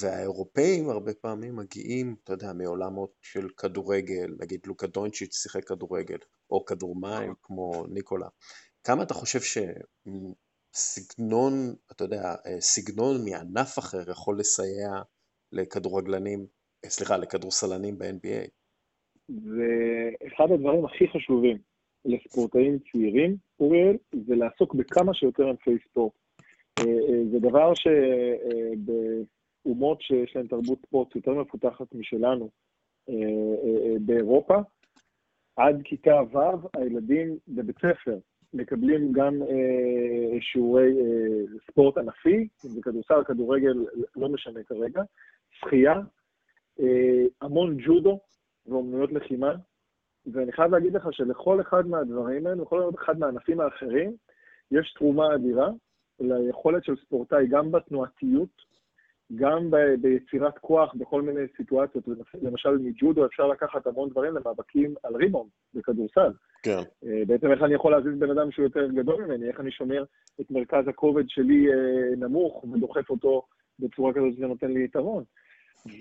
והאירופאים 0.00 0.90
הרבה 0.90 1.14
פעמים 1.14 1.56
מגיעים, 1.56 2.16
אתה 2.24 2.32
יודע, 2.32 2.52
מעולמות 2.52 3.10
של 3.22 3.48
כדורגל, 3.48 4.34
נגיד 4.40 4.60
לוקה 4.66 4.86
דונצ'יץ' 4.86 5.34
שיחק 5.34 5.68
כדורגל, 5.68 6.18
או 6.50 6.64
כדור 6.64 6.96
מים 7.00 7.34
כמו 7.42 7.86
ניקולה. 7.88 8.28
כמה 8.84 9.02
אתה 9.02 9.14
חושב 9.14 9.38
שסגנון, 10.74 11.52
אתה 11.92 12.04
יודע, 12.04 12.34
סגנון 12.60 13.24
מענף 13.24 13.78
אחר 13.78 14.10
יכול 14.10 14.38
לסייע 14.38 15.02
לכדורגלנים, 15.52 16.46
אה, 16.84 16.90
סליחה, 16.90 17.16
לכדורסלנים 17.16 17.98
ב-NBA? 17.98 18.48
זה 19.28 19.68
אחד 20.26 20.44
הדברים 20.54 20.84
הכי 20.84 21.08
חשובים. 21.08 21.73
לספורטאים 22.04 22.78
צעירים, 22.78 23.36
אוריאל, 23.60 23.96
זה 24.26 24.36
לעסוק 24.36 24.74
בכמה 24.74 25.14
שיותר 25.14 25.48
ענפי 25.48 25.78
ספורט. 25.88 26.12
אה, 26.78 26.84
אה, 26.84 27.24
זה 27.32 27.38
דבר 27.38 27.72
שבאומות 29.64 29.98
אה, 29.98 30.02
שיש 30.02 30.36
להן 30.36 30.46
תרבות 30.46 30.78
ספורט 30.86 31.16
יותר 31.16 31.34
מפותחת 31.34 31.94
משלנו 31.94 32.50
באירופה, 34.00 34.54
עד 35.56 35.82
כיתה 35.84 36.20
ו' 36.32 36.38
הילדים 36.76 37.38
בבית 37.48 37.76
ספר 37.78 38.18
מקבלים 38.54 39.12
גם 39.12 39.34
שיעורי 40.40 40.92
ספורט 41.70 41.98
ענפי, 41.98 42.48
זה 42.56 42.82
כדורסל, 42.82 43.24
כדורגל, 43.26 43.74
לא 44.16 44.28
משנה 44.28 44.62
כרגע, 44.62 45.02
שחייה, 45.50 45.94
המון 47.40 47.76
ג'ודו 47.86 48.20
ואומנויות 48.66 49.12
לחימה, 49.12 49.54
ואני 50.32 50.52
חייב 50.52 50.70
להגיד 50.70 50.94
לך 50.94 51.08
שלכל 51.12 51.60
אחד 51.60 51.86
מהדברים 51.86 52.46
האלה, 52.46 52.62
לכל 52.62 52.90
אחד 52.94 53.18
מהענפים 53.18 53.60
האחרים, 53.60 54.16
יש 54.70 54.92
תרומה 54.92 55.34
אדירה 55.34 55.68
ליכולת 56.20 56.84
של 56.84 56.96
ספורטאי, 56.96 57.46
גם 57.46 57.72
בתנועתיות, 57.72 58.74
גם 59.34 59.70
ב- 59.70 59.94
ביצירת 60.00 60.58
כוח 60.58 60.94
בכל 60.94 61.22
מיני 61.22 61.40
סיטואציות. 61.56 62.04
למשל, 62.42 62.78
מג'ודו 62.78 63.26
אפשר 63.26 63.46
לקחת 63.46 63.86
המון 63.86 64.08
דברים 64.08 64.34
למאבקים 64.34 64.94
על 65.02 65.16
ריבון 65.16 65.48
בכדורסל. 65.74 66.32
כן. 66.62 66.78
אה, 67.06 67.22
בעצם 67.26 67.52
איך 67.52 67.62
אני 67.62 67.74
יכול 67.74 67.92
להזיז 67.92 68.18
בן 68.18 68.30
אדם 68.30 68.50
שהוא 68.50 68.64
יותר 68.64 68.88
גדול 68.88 69.24
ממני, 69.24 69.48
איך 69.48 69.60
אני 69.60 69.70
שומר 69.70 70.04
את 70.40 70.50
מרכז 70.50 70.88
הכובד 70.88 71.28
שלי 71.28 71.66
אה, 71.72 72.16
נמוך 72.16 72.64
ודוחף 72.64 73.10
אותו 73.10 73.42
בצורה 73.78 74.12
כזאת 74.12 74.32
שזה 74.36 74.46
נותן 74.46 74.70
לי 74.70 74.84
יתרון. 74.84 75.24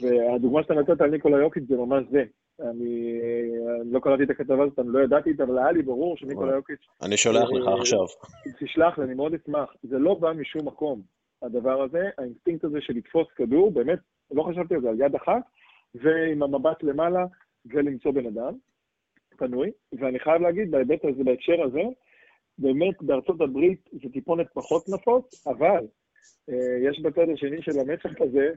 והדוגמה 0.01 0.63
שאתה 0.63 0.73
נתת 0.73 1.01
על 1.01 1.09
ניקולה 1.09 1.37
יוקיץ' 1.37 1.63
זה 1.67 1.75
ממש 1.75 2.03
זה. 2.11 2.23
אני 2.59 3.19
לא 3.85 3.99
קראתי 3.99 4.23
את 4.23 4.29
הכתבה 4.29 4.63
הזאת, 4.63 4.79
אני 4.79 4.87
לא 4.91 4.99
ידעתי 4.99 5.31
את 5.31 5.37
זה, 5.37 5.43
אבל 5.43 5.57
היה 5.57 5.71
לי 5.71 5.81
ברור 5.81 6.17
שניקולה 6.17 6.55
יוקיץ'... 6.55 6.87
אני 7.01 7.17
שולח 7.17 7.49
לך 7.51 7.67
אה, 7.67 7.79
עכשיו. 7.79 8.05
תשלח 8.59 8.97
לי, 8.97 9.05
אני 9.05 9.13
מאוד 9.13 9.33
אשמח. 9.33 9.73
זה 9.83 9.99
לא 9.99 10.13
בא 10.13 10.31
משום 10.31 10.67
מקום, 10.67 11.01
הדבר 11.41 11.81
הזה, 11.81 12.09
האינסטינקט 12.17 12.63
הזה 12.63 12.81
של 12.81 12.93
לתפוס 12.93 13.27
כדור, 13.35 13.71
באמת, 13.71 13.99
לא 14.31 14.43
חשבתי 14.43 14.75
על 14.75 14.81
זה, 14.81 14.89
על 14.89 15.01
יד 15.01 15.15
אחת, 15.15 15.41
ועם 15.95 16.43
המבט 16.43 16.83
למעלה, 16.83 17.25
ולמצוא 17.65 18.11
בן 18.11 18.25
אדם 18.25 18.53
פנוי. 19.37 19.71
ואני 19.99 20.19
חייב 20.19 20.41
להגיד, 20.41 20.71
בהיבט 20.71 21.05
הזה, 21.05 21.23
בהקשר 21.23 21.63
הזה, 21.63 21.81
באמת 22.57 23.01
בארצות 23.01 23.41
הברית 23.41 23.89
זה 23.91 24.09
טיפונת 24.13 24.47
פחות 24.53 24.89
נפוץ, 24.89 25.47
אבל 25.47 25.87
אה, 26.49 26.89
יש 26.89 26.99
בצד 26.99 27.29
השני 27.33 27.61
של 27.61 27.79
המאצ' 27.79 28.21
הזה, 28.21 28.49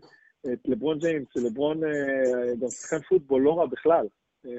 את 0.52 0.68
לברון 0.68 0.98
ג'יימס, 0.98 1.26
שלברון 1.32 1.84
אה, 1.84 2.54
גם 2.60 2.68
שחקן 2.68 3.02
פוטבול 3.08 3.42
לא 3.42 3.58
רע 3.58 3.66
בכלל. 3.66 4.06
אה, 4.46 4.50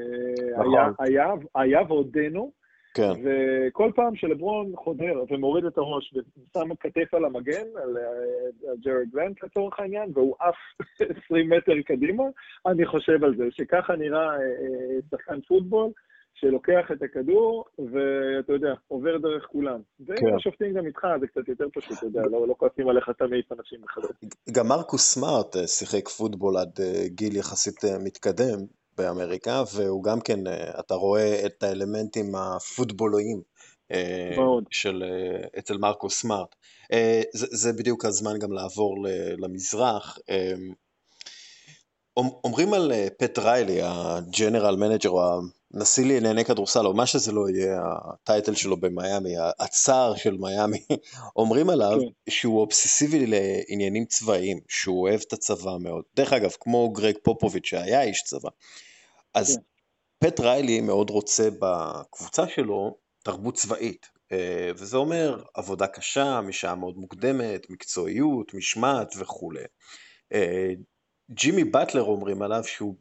נכון. 0.59 0.73
היה, 0.73 0.89
היה, 0.99 1.33
היה 1.55 1.79
ועודנו, 1.87 2.51
כן. 2.93 3.11
וכל 3.23 3.91
פעם 3.95 4.15
שלברון 4.15 4.73
חודר 4.75 5.23
ומוריד 5.29 5.65
את 5.65 5.77
הראש 5.77 6.13
ושם 6.13 6.75
כתף 6.79 7.13
על 7.13 7.25
המגן, 7.25 7.67
על, 7.75 7.97
על 8.69 8.77
ג'רמי 8.83 9.09
גרנט 9.13 9.43
לצורך 9.43 9.79
העניין, 9.79 10.11
והוא 10.13 10.35
עף 10.39 10.55
20 11.25 11.49
מטר 11.49 11.81
קדימה, 11.85 12.23
אני 12.65 12.85
חושב 12.85 13.23
על 13.23 13.35
זה, 13.35 13.43
שככה 13.51 13.95
נראה 13.95 14.27
שחקן 15.11 15.41
פוטבול. 15.41 15.91
שלוקח 16.39 16.91
את 16.91 17.01
הכדור, 17.01 17.65
ואתה 17.77 18.53
יודע, 18.53 18.73
עובר 18.87 19.17
דרך 19.17 19.45
כולם. 19.51 19.79
ואם 19.99 20.17
כן. 20.17 20.35
השופטים 20.35 20.73
גם 20.73 20.85
איתך, 20.85 21.07
זה 21.19 21.27
קצת 21.27 21.47
יותר 21.47 21.65
פשוט, 21.73 21.97
אתה 21.97 22.05
יודע, 22.05 22.21
לא, 22.31 22.47
לא 22.47 22.55
כועסים 22.57 22.89
עליך 22.89 23.09
אתה 23.09 23.27
מעיף 23.27 23.51
אנשים 23.51 23.81
בכלל. 23.81 24.03
גם 24.51 24.67
מרקוס 24.67 25.13
סמארט 25.13 25.55
אה, 25.55 25.67
שיחק 25.67 26.07
פוטבול 26.07 26.57
עד 26.57 26.71
אה, 26.79 27.03
גיל 27.07 27.35
יחסית 27.35 27.85
אה, 27.85 27.97
מתקדם 27.99 28.59
באמריקה, 28.97 29.63
והוא 29.75 30.03
גם 30.03 30.21
כן, 30.21 30.39
אתה 30.79 30.93
רואה 30.93 31.45
את 31.45 31.63
האלמנטים 31.63 32.35
הפוטבולויים. 32.35 33.41
של, 34.69 35.03
אצל 35.59 35.77
מרקוס 35.77 36.21
סמארט. 36.21 36.55
זה, 37.33 37.47
זה 37.49 37.73
בדיוק 37.73 38.05
הזמן 38.05 38.39
גם 38.39 38.51
לעבור 38.51 38.95
למזרח. 39.37 40.17
אומרים 42.17 42.73
על 42.73 42.91
פט 43.17 43.39
ריילי, 43.39 43.79
ה 43.83 43.95
general 43.95 44.75
manager 44.75 45.09
או 45.09 45.39
נשיא 45.71 46.05
לענייני 46.05 46.45
כדורסל, 46.45 46.85
או 46.85 46.93
מה 46.93 47.05
שזה 47.05 47.31
לא 47.31 47.49
יהיה, 47.49 47.81
ה 48.13 48.20
title 48.20 48.55
שלו 48.55 48.77
במיאמי, 48.77 49.33
הצער 49.59 50.15
של 50.15 50.37
מיאמי, 50.37 50.85
אומרים 51.35 51.69
עליו 51.69 51.97
כן. 51.99 52.31
שהוא 52.31 52.59
אובססיבי 52.59 53.25
לעניינים 53.25 54.05
צבאיים, 54.05 54.59
שהוא 54.67 55.01
אוהב 55.01 55.21
את 55.27 55.33
הצבא 55.33 55.71
מאוד. 55.79 56.03
דרך 56.15 56.33
אגב, 56.33 56.51
כמו 56.59 56.89
גרג 56.89 57.15
פופוביץ' 57.23 57.65
שהיה 57.65 58.01
איש 58.01 58.23
צבא. 58.23 58.49
אז 59.33 59.55
כן. 59.55 59.61
פט 60.19 60.39
ריילי 60.39 60.81
מאוד 60.81 61.09
רוצה 61.09 61.49
בקבוצה 61.59 62.47
שלו 62.47 62.97
תרבות 63.23 63.55
צבאית, 63.55 64.05
אה, 64.31 64.71
וזה 64.75 64.97
אומר 64.97 65.43
עבודה 65.53 65.87
קשה, 65.87 66.41
משעה 66.41 66.75
מאוד 66.75 66.97
מוקדמת, 66.97 67.69
מקצועיות, 67.69 68.53
משמעת 68.53 69.13
וכולי. 69.19 69.63
אה, 70.33 70.69
ג'ימי 71.31 71.63
באטלר 71.63 72.03
אומרים 72.03 72.41
עליו 72.41 72.63
שהוא, 72.63 72.95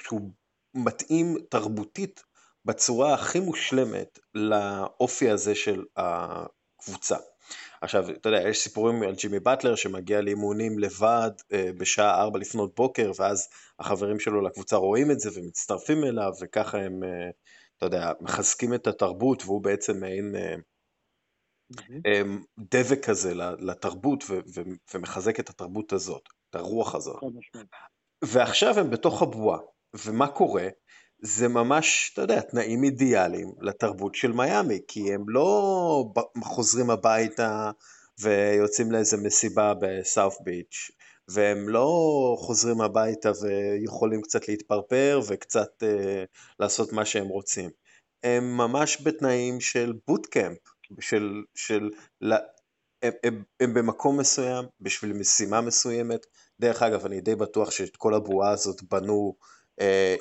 שהוא 0.00 0.30
מתאים 0.74 1.36
תרבותית 1.48 2.22
בצורה 2.64 3.14
הכי 3.14 3.40
מושלמת 3.40 4.18
לאופי 4.34 5.30
הזה 5.30 5.54
של 5.54 5.84
הקבוצה. 5.96 7.16
עכשיו, 7.80 8.10
אתה 8.10 8.28
יודע, 8.28 8.48
יש 8.48 8.62
סיפורים 8.62 9.02
על 9.02 9.14
ג'ימי 9.14 9.40
באטלר 9.40 9.74
שמגיע 9.74 10.20
לאימונים 10.20 10.78
לבד 10.78 11.30
אה, 11.52 11.70
בשעה 11.78 12.22
4 12.22 12.38
לפנות 12.38 12.74
בוקר, 12.74 13.12
ואז 13.18 13.48
החברים 13.78 14.20
שלו 14.20 14.40
לקבוצה 14.40 14.76
רואים 14.76 15.10
את 15.10 15.20
זה 15.20 15.30
ומצטרפים 15.34 16.04
אליו, 16.04 16.32
וככה 16.40 16.78
הם, 16.78 17.04
אה, 17.04 17.30
אתה 17.76 17.86
יודע, 17.86 18.12
מחזקים 18.20 18.74
את 18.74 18.86
התרבות, 18.86 19.42
והוא 19.44 19.62
בעצם 19.62 20.00
מעין 20.00 20.34
אמ, 22.06 22.42
דבק 22.58 23.04
כזה 23.04 23.34
לתרבות 23.58 24.24
ומחזק 24.94 25.40
את 25.40 25.50
התרבות 25.50 25.92
הזאת, 25.92 26.28
את 26.50 26.54
הרוח 26.54 26.94
הזאת. 26.94 27.22
ועכשיו 28.24 28.78
הם 28.78 28.90
בתוך 28.90 29.22
הבועה, 29.22 29.58
ומה 29.94 30.26
קורה? 30.26 30.68
זה 31.22 31.48
ממש, 31.48 32.10
אתה 32.12 32.22
יודע, 32.22 32.40
תנאים 32.40 32.84
אידיאליים 32.84 33.52
לתרבות 33.60 34.14
של 34.14 34.32
מיאמי, 34.32 34.80
כי 34.88 35.14
הם 35.14 35.28
לא 35.28 36.12
חוזרים 36.42 36.90
הביתה 36.90 37.70
ויוצאים 38.20 38.92
לאיזה 38.92 39.16
מסיבה 39.16 39.72
בסאוף 39.80 40.36
ביץ', 40.40 40.90
והם 41.28 41.68
לא 41.68 41.88
חוזרים 42.38 42.80
הביתה 42.80 43.30
ויכולים 43.42 44.22
קצת 44.22 44.48
להתפרפר 44.48 45.20
וקצת 45.28 45.82
uh, 45.82 45.86
לעשות 46.60 46.92
מה 46.92 47.04
שהם 47.04 47.28
רוצים. 47.28 47.70
הם 48.22 48.56
ממש 48.56 49.02
בתנאים 49.02 49.60
של 49.60 49.92
בוטקאמפ, 50.06 50.58
של, 51.00 51.42
של, 51.54 51.90
הם, 53.02 53.12
הם, 53.24 53.42
הם 53.60 53.74
במקום 53.74 54.20
מסוים, 54.20 54.64
בשביל 54.80 55.12
משימה 55.12 55.60
מסוימת. 55.60 56.26
דרך 56.60 56.82
אגב, 56.82 57.06
אני 57.06 57.20
די 57.20 57.34
בטוח 57.34 57.70
שאת 57.70 57.96
כל 57.96 58.14
הבועה 58.14 58.50
הזאת 58.50 58.82
בנו 58.82 59.34
אה, 59.40 59.48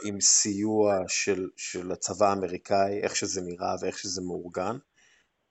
עם 0.06 0.20
סיוע 0.20 1.04
של, 1.08 1.50
של 1.58 1.92
הצבא 1.92 2.26
האמריקאי, 2.30 3.00
איך 3.04 3.16
שזה 3.16 3.42
נראה 3.42 3.76
ואיך 3.82 3.98
שזה 3.98 4.22
מאורגן. 4.22 4.76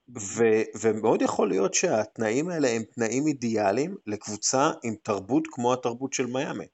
ו, 0.08 0.42
ומאוד 0.82 1.22
יכול 1.22 1.48
להיות 1.48 1.74
שהתנאים 1.74 2.48
האלה 2.48 2.68
הם 2.68 2.82
תנאים 2.94 3.26
אידיאליים 3.26 3.96
לקבוצה 4.06 4.70
עם 4.84 4.94
תרבות 5.02 5.46
כמו 5.50 5.72
התרבות 5.72 6.12
של 6.12 6.26
מיאמי. 6.26 6.66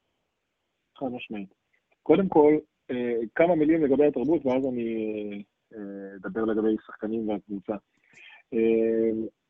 חד 0.98 1.06
משמעית. 1.12 1.54
קודם 2.02 2.28
כל, 2.28 2.58
אה, 2.90 3.14
כמה 3.34 3.54
מילים 3.54 3.84
לגבי 3.84 4.06
התרבות, 4.06 4.46
ואז 4.46 4.64
אני 4.72 5.44
אה, 5.74 6.16
אדבר 6.16 6.44
לגבי 6.44 6.76
שחקנים 6.86 7.28
והקבוצה. 7.28 7.74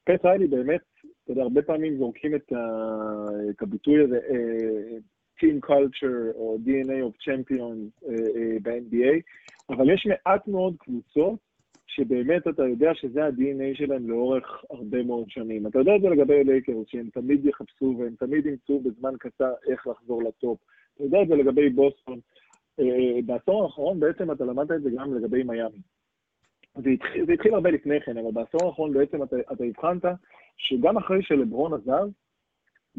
פט 0.05 0.25
ריילי 0.25 0.47
באמת, 0.47 0.81
אתה 1.25 1.33
יודע, 1.33 1.43
הרבה 1.43 1.63
פעמים 1.63 1.99
זורקים 1.99 2.35
את 2.35 3.63
הביטוי 3.63 4.05
הזה, 4.05 4.19
Team 5.41 5.69
Culture 5.69 6.35
או 6.35 6.59
DNA 6.65 7.09
of 7.09 7.25
Champions 7.25 8.11
ב-NBA, 8.63 9.15
אבל 9.71 9.91
יש 9.91 10.07
מעט 10.07 10.49
מאוד 10.49 10.77
קבוצות 10.79 11.39
שבאמת 11.87 12.49
אתה 12.49 12.63
יודע 12.63 12.95
שזה 12.95 13.25
ה-DNA 13.25 13.75
שלהם 13.79 14.11
לאורך 14.11 14.65
הרבה 14.71 15.03
מאוד 15.03 15.31
שנים. 15.31 15.67
אתה 15.67 15.79
יודע 15.79 15.97
את 15.97 16.01
זה 16.01 16.09
לגבי 16.09 16.45
לייקרס, 16.45 16.87
שהם 16.87 17.09
תמיד 17.13 17.47
יחפשו 17.47 17.97
והם 17.99 18.15
תמיד 18.19 18.47
ימצאו 18.47 18.81
בזמן 18.81 19.13
קצר 19.19 19.53
איך 19.69 19.87
לחזור 19.87 20.23
ל 20.23 20.30
top. 20.30 20.59
אתה 20.95 21.05
יודע 21.05 21.23
את 21.23 21.29
זה 21.29 21.35
לגבי 21.35 21.71
בוסטון. 21.71 22.19
בעשור 23.27 23.65
האחרון 23.65 24.01
בעצם 24.01 24.31
אתה 24.31 24.45
למדת 24.45 24.71
את 24.71 24.83
זה 24.83 24.91
גם 24.91 25.15
לגבי 25.15 25.43
מיאמי. 25.43 25.79
זה 26.75 26.91
התחיל, 26.91 27.27
זה 27.27 27.33
התחיל 27.33 27.55
הרבה 27.55 27.71
לפני 27.71 28.01
כן, 28.01 28.19
אבל 28.19 28.31
בעשור 28.33 28.67
האחרון 28.67 28.93
בעצם 28.93 29.23
אתה, 29.23 29.37
אתה 29.53 29.65
הבחנת 29.65 30.05
שגם 30.57 30.97
אחרי 30.97 31.23
שלברון 31.23 31.75
עזב, 31.75 32.09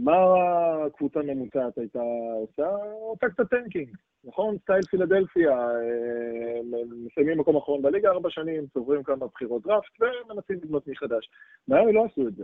מה 0.03 0.13
הקבוצה 0.85 1.19
הממוצעת 1.19 1.77
הייתה 1.77 2.01
עושה? 2.41 2.67
עושה 3.01 3.29
קצת 3.29 3.49
tanking, 3.49 3.89
נכון? 4.23 4.57
style 4.57 4.81
פילדלפיה, 4.81 5.51
אה, 5.51 6.59
מסיימים 7.05 7.39
מקום 7.39 7.57
אחרון 7.57 7.81
בליגה 7.81 8.09
ארבע 8.09 8.29
שנים, 8.29 8.67
צוברים 8.67 9.03
כמה 9.03 9.27
בחירות 9.27 9.63
דראפט 9.63 9.91
ומנסים 10.01 10.55
לבנות 10.63 10.87
מחדש. 10.87 11.29
מיאמי 11.67 11.93
לא 11.93 12.05
עשו 12.05 12.27
את 12.27 12.35
זה. 12.35 12.43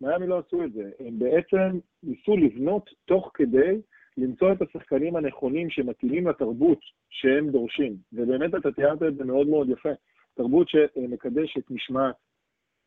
מיאמי 0.00 0.26
לא 0.26 0.38
עשו 0.38 0.64
את 0.64 0.72
זה. 0.72 0.90
הם 1.00 1.18
בעצם 1.18 1.78
ניסו 2.02 2.36
לבנות 2.36 2.90
תוך 3.04 3.30
כדי 3.34 3.80
למצוא 4.16 4.52
את 4.52 4.62
השחקנים 4.62 5.16
הנכונים 5.16 5.70
שמתאימים 5.70 6.28
לתרבות 6.28 6.80
שהם 7.10 7.50
דורשים. 7.50 7.96
ובאמת 8.12 8.54
אתה 8.54 8.72
תיארת 8.72 9.02
את 9.02 9.16
זה 9.16 9.24
מאוד 9.24 9.46
מאוד 9.46 9.68
יפה. 9.70 9.92
תרבות 10.34 10.68
שמקדשת 10.68 11.70
משמעת, 11.70 12.14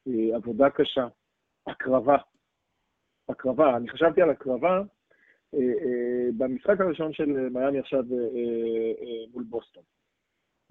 אה, 0.08 0.36
עבודה 0.36 0.70
קשה, 0.70 1.08
הקרבה. 1.68 2.18
הקרבה, 3.30 3.78
אני 3.78 3.90
חשבתי 3.90 4.22
על 4.22 4.30
הקרבה 4.30 4.82
אה, 5.54 5.60
אה, 5.60 6.30
במשחק 6.38 6.82
הראשון 6.82 7.14
של 7.14 7.50
מיאמי 7.50 7.80
עכשיו 7.80 8.04
מול 9.34 9.44
בוסטון. 9.44 9.84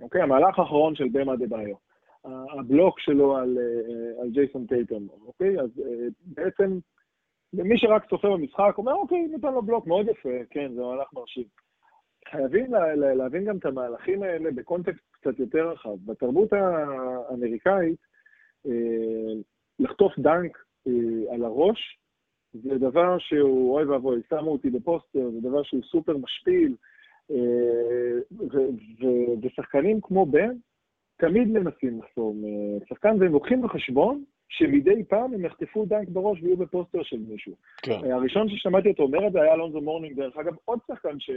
אוקיי? 0.02 0.22
המהלך 0.22 0.58
האחרון 0.58 0.94
של 0.94 1.08
במה 1.12 1.36
דה 1.36 1.46
ביו. 1.46 1.76
הבלוק 2.58 3.00
שלו 3.00 3.36
על, 3.36 3.58
על 4.22 4.30
ג'ייסון 4.30 4.66
טייטון, 4.66 5.06
אוקיי? 5.26 5.60
אז 5.60 5.70
בעצם 6.24 6.78
מי 7.52 7.78
שרק 7.78 8.08
צופה 8.08 8.28
במשחק 8.28 8.74
אומר, 8.78 8.92
אוקיי, 8.92 9.26
ניתן 9.26 9.52
לו 9.52 9.62
בלוק 9.62 9.86
מאוד 9.86 10.08
יפה, 10.08 10.44
כן, 10.50 10.74
זה 10.74 10.80
מהלך 10.80 11.12
מרשים. 11.12 11.44
חייבים 12.30 12.72
לה, 12.72 13.14
להבין 13.14 13.44
גם 13.44 13.56
את 13.56 13.66
המהלכים 13.66 14.22
האלה 14.22 14.50
בקונטקסט 14.50 15.04
קצת 15.10 15.38
יותר 15.38 15.70
רחב. 15.70 15.96
בתרבות 16.06 16.52
האמריקאית, 16.52 17.98
אה, 18.66 18.72
לחטוף 19.78 20.18
dunk 20.18 20.58
אה, 20.86 21.34
על 21.34 21.44
הראש 21.44 21.98
זה 22.52 22.78
דבר 22.78 23.18
שהוא, 23.18 23.74
אוי 23.74 23.84
ואבוי, 23.84 24.20
שמו 24.28 24.52
אותי 24.52 24.70
ב 24.70 24.78
poster, 24.78 25.30
זה 25.30 25.40
דבר 25.40 25.62
שהוא 25.62 25.82
סופר 25.82 26.16
משפיל, 26.16 26.76
אה, 27.30 28.38
ושחקנים 29.42 30.00
כמו 30.02 30.26
באם 30.26 30.52
תמיד 31.16 31.48
מנסים 31.48 32.00
לחסום 32.00 32.42
שחקן, 32.88 33.16
והם 33.20 33.32
לוקחים 33.32 33.62
בחשבון 33.62 34.24
שמדי 34.48 35.04
פעם 35.04 35.34
הם 35.34 35.44
יחטפו 35.44 35.84
dunk 35.86 36.08
בראש 36.08 36.42
ויהיו 36.42 36.56
ב 36.56 36.63
poster 36.63 37.02
של 37.02 37.18
מישהו. 37.28 37.52
כן. 37.82 38.12
הראשון 38.12 38.48
ששמעתי 38.48 38.88
אותו 38.88 39.02
אומר 39.02 39.26
את 39.26 39.32
זה 39.32 39.42
היה 39.42 39.54
אלונזו 39.54 39.80
מורנינג, 39.80 40.16
דרך 40.16 40.36
אגב, 40.36 40.54
עוד 40.64 40.78
שחקן 40.86 41.20
ש... 41.20 41.30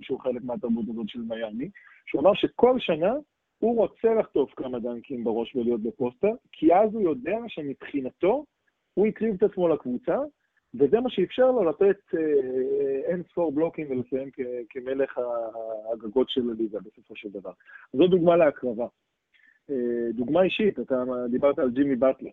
שהוא 0.00 0.20
חלק 0.20 0.42
מהתרבות 0.44 0.84
הזאת 0.88 1.08
של 1.08 1.20
מיאמי, 1.20 1.70
שהוא 2.06 2.20
אמר 2.22 2.34
שכל 2.34 2.78
שנה 2.78 3.14
הוא 3.58 3.76
רוצה 3.76 4.14
לחטוף 4.14 4.54
כמה 4.56 4.78
דאנקים 4.78 5.24
בראש 5.24 5.56
ולהיות 5.56 5.82
ב 5.82 5.88
poster, 5.88 6.32
כי 6.52 6.74
אז 6.74 6.94
הוא 6.94 7.02
יודע 7.02 7.38
שמבחינתו 7.48 8.44
הוא 8.94 9.06
הקריב 9.06 9.34
את 9.34 9.42
עצמו 9.42 9.68
לקבוצה, 9.68 10.16
וזה 10.74 11.00
מה 11.00 11.10
שאפשר 11.10 11.50
לו 11.50 11.64
לתת 11.64 12.14
אין 13.04 13.22
ספור 13.30 13.52
בלוקים 13.52 13.86
ולסיים 13.90 14.30
כמלך 14.68 15.20
הגגות 15.92 16.30
של 16.30 16.50
הליגה 16.50 16.78
בסופו 16.80 17.16
של 17.16 17.28
דבר. 17.28 17.52
זו 17.92 18.06
דוגמה 18.06 18.36
להקרבה. 18.36 18.86
אה, 19.70 20.12
דוגמה 20.12 20.42
אישית, 20.42 20.80
אתה 20.80 21.04
דיברת 21.30 21.58
על 21.58 21.70
ג'ימי 21.70 21.96
באטלר. 21.96 22.30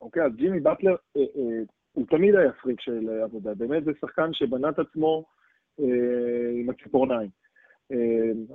אוקיי, 0.00 0.22
אז 0.22 0.32
ג'ימי 0.36 0.60
באטלר, 0.60 0.96
אה, 1.16 1.22
אה, 1.22 1.62
הוא 1.92 2.06
תמיד 2.06 2.34
היה 2.34 2.52
פריק 2.52 2.80
של 2.80 3.08
עבודה. 3.22 3.54
באמת 3.54 3.84
זה 3.84 3.92
שחקן 4.00 4.32
שבנה 4.32 4.68
את 4.68 4.78
עצמו 4.78 5.24
עם 6.58 6.70
הציפורניים. 6.70 7.30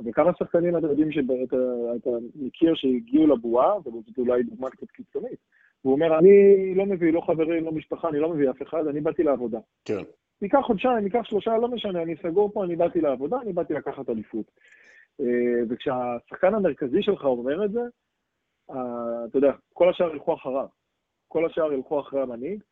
וכמה 0.06 0.32
שחקנים 0.40 0.78
אתם 0.78 0.88
יודעים 0.88 1.12
שאתה 1.12 2.10
מכיר 2.36 2.76
שהגיעו 2.76 3.28
לבועה, 3.28 3.78
וזאת 3.78 4.18
אולי 4.18 4.44
דוגמה 4.44 4.70
קצת 4.70 4.92
קיצונית. 4.92 5.40
והוא 5.86 5.94
אומר, 5.94 6.20
אני 6.20 6.76
לא 6.76 6.86
מביא 6.86 7.14
לא 7.14 7.22
חברים, 7.22 7.66
לא 7.66 7.72
משפחה, 7.72 8.10
אני 8.10 8.20
לא 8.20 8.30
מביא 8.30 8.50
אף 8.50 8.62
אחד, 8.62 8.88
אני 8.88 9.02
באתי 9.02 9.24
לעבודה. 9.24 9.60
כן. 9.86 10.02
ניקח 10.42 10.60
חודשיים, 10.64 10.98
ניקח 10.98 11.22
שלושה, 11.24 11.58
לא 11.58 11.68
משנה, 11.68 12.02
אני 12.02 12.16
סגור 12.16 12.52
פה, 12.54 12.64
אני 12.64 12.76
באתי 12.76 13.02
לעבודה, 13.02 13.38
אני 13.42 13.54
באתי 13.54 13.74
לקחת 13.74 14.10
אליפות. 14.10 14.52
אה, 15.22 15.26
וכשהשחקן 15.70 16.56
המרכזי 16.56 17.04
שלך 17.04 17.26
אומר 17.26 17.66
את 17.66 17.72
זה, 17.72 17.82
אתה 18.66 19.38
יודע, 19.38 19.52
כל 19.74 19.90
השאר 19.90 20.14
ילכו 20.14 20.34
אחריו. 20.34 20.68
כל 21.28 21.46
השאר 21.46 21.74
ילכו 21.74 22.00
אחרי 22.00 22.22
המנהיג, 22.22 22.64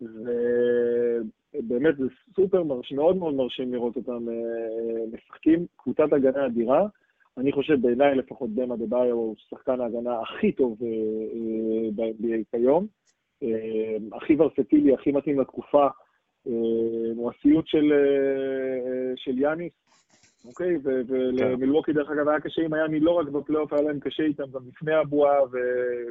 ובאמת 0.00 1.96
זה 1.96 2.04
סופר 2.36 2.62
מרשים, 2.62 2.96
מאוד 2.96 3.16
מאוד 3.16 3.34
מרשים 3.34 3.72
לראות 3.72 3.96
אותם 3.96 4.28
אה, 4.28 5.04
משחקים. 5.12 5.66
קבוצת 5.76 6.12
הגנה 6.12 6.46
אדירה. 6.46 6.86
אני 7.38 7.52
חושב, 7.52 7.82
בעיניי 7.82 8.14
לפחות 8.14 8.50
במה 8.50 8.76
דה 8.76 8.84
ביו 8.88 9.14
הוא 9.14 9.36
שחקן 9.38 9.80
ההגנה 9.80 10.20
הכי 10.20 10.52
טוב 10.52 10.78
אה, 10.82 10.88
אה, 10.88 11.90
ב-NBA 11.94 12.50
כיום. 12.50 12.86
הכי 14.12 14.36
ורסטילי, 14.38 14.94
הכי 14.94 15.12
מתאים 15.12 15.40
לתקופה. 15.40 15.86
הוא 17.16 17.30
הסיוט 17.30 17.66
של, 17.66 17.92
של 19.16 19.38
יאניס, 19.38 19.72
אוקיי? 20.44 20.78
ולמילווקי, 20.82 21.92
דרך 21.92 22.10
אגב, 22.10 22.28
היה 22.28 22.40
קשה 22.40 22.62
עם 22.62 22.74
מיאמי 22.74 23.00
לא 23.00 23.10
רק 23.10 23.28
בפלייאוף, 23.28 23.72
היה 23.72 23.82
להם 23.82 24.00
קשה 24.00 24.22
איתם 24.22 24.44
גם 24.52 24.60
לפני 24.68 24.94
הבועה 24.94 25.36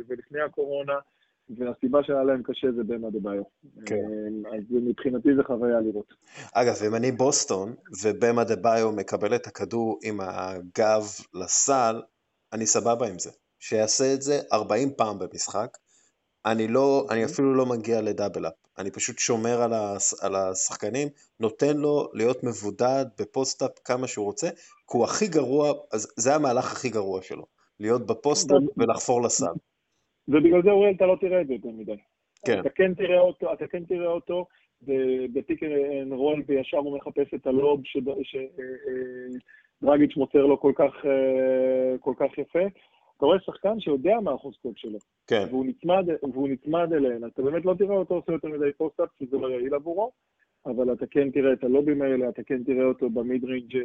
ולפני 0.08 0.42
הקורונה. 0.42 0.94
והסיבה 1.49 2.03
שהיה 2.03 2.23
להם 2.23 2.43
קשה 2.43 2.67
זה 2.75 2.84
במה 2.84 3.10
דה 3.10 3.19
ביו. 3.21 3.43
כן. 3.86 3.95
אז 4.56 4.63
מבחינתי 4.69 5.29
זה 5.36 5.43
חוויה 5.43 5.79
לראות. 5.79 6.13
אגב, 6.53 6.75
אם 6.88 6.95
אני 6.95 7.12
בוסטון, 7.12 7.75
ובמה 8.03 8.43
דה 8.43 8.56
ביו 8.56 8.91
מקבל 8.91 9.36
את 9.36 9.47
הכדור 9.47 9.99
עם 10.03 10.19
הגב 10.21 11.04
לסל, 11.33 12.02
אני 12.54 12.65
סבבה 12.65 13.08
עם 13.08 13.19
זה. 13.19 13.31
שיעשה 13.60 14.13
את 14.13 14.21
זה 14.21 14.41
40 14.54 14.94
פעם 14.98 15.19
במשחק. 15.19 15.77
אני 16.46 16.67
לא, 16.67 17.08
אני 17.10 17.23
אוקיי. 17.23 17.33
אפילו 17.33 17.56
לא 17.56 17.65
מגיע 17.65 18.02
ל 18.02 18.06
double-up. 18.06 18.54
אני 18.77 18.91
פשוט 18.91 19.19
שומר 19.19 19.62
על, 19.62 19.73
הש, 19.73 20.13
על 20.21 20.35
השחקנים, 20.35 21.08
נותן 21.39 21.77
לו 21.77 22.10
להיות 22.13 22.44
מבודד 22.44 23.06
ב 23.19 23.27
post-up 23.27 23.79
כמה 23.85 24.08
שהוא 24.08 24.25
רוצה, 24.25 24.50
כי 24.50 24.98
הוא 24.98 25.04
הכי 25.04 25.27
גרוע, 25.27 25.73
אז 25.91 26.08
זה 26.17 26.35
המהלך 26.35 26.71
הכי 26.71 26.89
גרוע 26.89 27.21
שלו. 27.21 27.46
להיות 27.79 28.06
ב 28.06 28.13
post-up 28.13 28.62
ולחפור 28.77 29.21
לסל. 29.21 29.46
ובגלל 30.28 30.63
זה 30.63 30.71
אוריאל 30.71 30.94
אתה 30.96 31.06
לא 31.06 31.17
תראה 31.21 31.42
את 31.42 31.48
זה 31.48 31.54
יותר 31.54 31.69
מדי. 31.69 31.98
כן. 32.46 32.60
אתה 32.60 32.69
כן 32.69 32.94
תראה 32.94 33.19
אותו, 33.19 33.54
אתה 33.54 33.67
כן 33.67 33.84
תראה 33.86 34.08
אותו 34.08 34.46
ב 35.34 35.40
pick 35.40 35.63
and 35.63 36.13
roll, 36.13 36.44
וישר 36.48 36.78
הוא 36.78 36.98
מחפש 36.98 37.34
את 37.34 37.48
ה 37.48 37.56
lob 37.56 37.81
שדרגיץ' 37.84 38.36
אה, 39.86 39.94
אה, 39.94 39.98
מוסר 40.17 40.46
לו 40.46 40.60
כל 40.60 40.71
כך, 40.76 41.06
אה, 41.06 41.98
כל 42.00 42.13
כך 42.17 42.38
יפה. 42.38 42.63
אתה 43.17 43.26
רואה 43.26 43.40
שחקן 43.40 43.80
שיודע 43.80 44.19
מה 44.19 44.32
החוזקות 44.32 44.78
שלו, 44.78 45.00
כן, 45.28 45.46
והוא 45.50 45.65
נצמד, 45.65 46.06
והוא 46.34 46.50
נצמד 46.50 46.94
אליהן, 46.94 47.26
אתה 47.26 47.42
באמת 47.42 47.65
לא 47.65 47.74
תראה 47.78 47.96
אותו 47.96 48.15
עושה 48.15 48.32
יותר 48.32 48.48
מדי 48.48 48.74
post-up, 48.77 49.10
כי 49.17 49.26
זה 49.26 49.38
לא 49.38 49.48
יעיל 49.48 49.74
עבורו, 49.74 50.12
אבל 50.65 50.94
אתה 50.94 51.06
כן 51.08 51.32
תראה 51.32 51.54
את 51.54 51.63
הלובים 51.63 52.02
האלה, 52.02 52.30
אתה 52.30 52.44
כן 52.44 52.63
תראה 52.63 52.86
אותו 52.86 53.10
ב 53.10 53.18
mid 53.18 53.44
range 53.44 53.77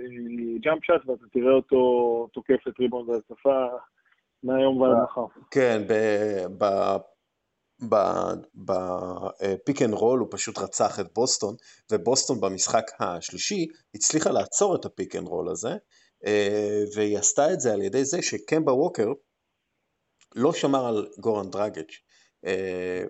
jump 0.61 0.85
shot, 0.85 1.09
ואתה 1.09 1.25
תראה 1.33 1.53
אותו 1.53 2.29
תוקף 2.33 2.69
את 2.69 2.81
ריבאונד 2.81 3.11
התקפה 3.11 3.67
מהיום 4.43 4.81
ועד 4.81 4.97
מחר. 5.05 5.25
כן, 5.51 5.83
ב 8.55 8.80
pick 8.80 9.83
and 9.83 9.95
roll 9.95 10.21
הוא 10.21 10.29
פשוט 10.31 10.59
רצח 10.59 11.01
את 11.01 11.07
בוסטון, 11.15 11.55
ובוסטון 11.93 12.41
במשחק 12.41 12.85
השלישי 13.01 13.67
הצליחה 13.95 14.31
לעצור 14.31 14.77
את 14.77 14.85
ה 14.85 14.91
pick 14.91 15.17
and 15.17 15.27
roll 15.27 15.49
הזה, 15.49 15.77
אה, 16.27 16.83
והיא 16.95 17.19
עשתה 17.19 17.53
את 17.53 17.61
זה 17.61 17.73
על 17.73 17.83
ידי 17.83 18.05
זה 18.05 18.23
שקמבה 18.23 18.73
ווקר 18.73 19.07
לא 20.35 20.53
שמר 20.53 20.87
על 20.87 21.09
גורן 21.21 21.51
דרגג', 21.51 21.91
אה, 22.45 23.05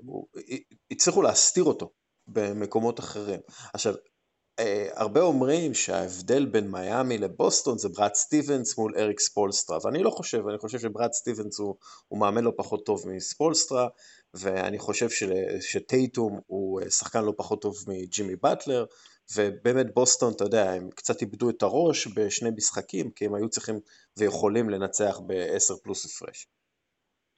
הצליחו 0.90 1.22
להסתיר 1.22 1.64
אותו 1.64 1.90
במקומות 2.26 3.00
אחרים. 3.00 3.40
עכשיו, 3.74 3.94
הרבה 4.94 5.20
אומרים 5.20 5.74
שההבדל 5.74 6.46
בין 6.46 6.70
מיאמי 6.70 7.18
לבוסטון 7.18 7.78
זה 7.78 7.88
בראד 7.88 8.14
סטיבנס 8.14 8.78
מול 8.78 8.92
אריק 8.96 9.20
ספולסטרה, 9.20 9.78
ואני 9.84 10.02
לא 10.02 10.10
חושב, 10.10 10.48
אני 10.48 10.58
חושב 10.58 10.78
שבראד 10.78 11.12
סטיבנס 11.12 11.58
הוא, 11.58 11.74
הוא 12.08 12.20
מאמן 12.20 12.44
לא 12.44 12.52
פחות 12.56 12.86
טוב 12.86 13.04
מספולסטרה, 13.06 13.88
ואני 14.34 14.78
חושב 14.78 15.08
ש, 15.10 15.22
שטייטום 15.60 16.40
הוא 16.46 16.80
אה, 16.80 16.90
שחקן 16.90 17.24
לא 17.24 17.32
פחות 17.36 17.62
טוב 17.62 17.74
מג'ימי 17.88 18.36
באטלר, 18.36 18.84
ובאמת 19.36 19.94
בוסטון, 19.94 20.32
אתה 20.36 20.44
יודע, 20.44 20.72
הם 20.72 20.90
קצת 20.90 21.22
איבדו 21.22 21.50
את 21.50 21.62
הראש 21.62 22.08
בשני 22.16 22.50
משחקים, 22.56 23.10
כי 23.10 23.26
הם 23.26 23.34
היו 23.34 23.48
צריכים 23.48 23.80
ויכולים 24.18 24.70
לנצח 24.70 25.20
ב-10 25.26 25.82
פלוס 25.82 26.06
הפרש. 26.06 26.46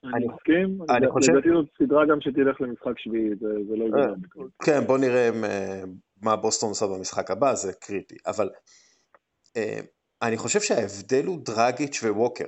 אני 0.04 0.26
מסכים, 0.34 0.78
אני 0.96 1.10
חושב... 1.10 1.32
לדעתי 1.32 1.48
זאת 1.48 1.66
סדרה 1.78 2.06
גם 2.06 2.20
שתלך 2.20 2.60
למשחק 2.60 2.98
שביעי, 2.98 3.28
זה, 3.40 3.48
זה 3.68 3.76
לא 3.76 3.84
ייגמר 3.84 4.14
בקלות. 4.20 4.50
כן, 4.62 4.80
בוא 4.86 4.98
נראה 4.98 5.30
מה 6.20 6.36
בוסטון 6.36 6.68
עושה 6.68 6.86
במשחק 6.86 7.30
הבא, 7.30 7.54
זה 7.54 7.72
קריטי. 7.72 8.16
אבל 8.26 8.50
אה, 9.56 9.80
אני 10.22 10.36
חושב 10.36 10.60
שההבדל 10.60 11.26
הוא 11.26 11.38
דרגיץ' 11.44 12.02
וווקר. 12.02 12.46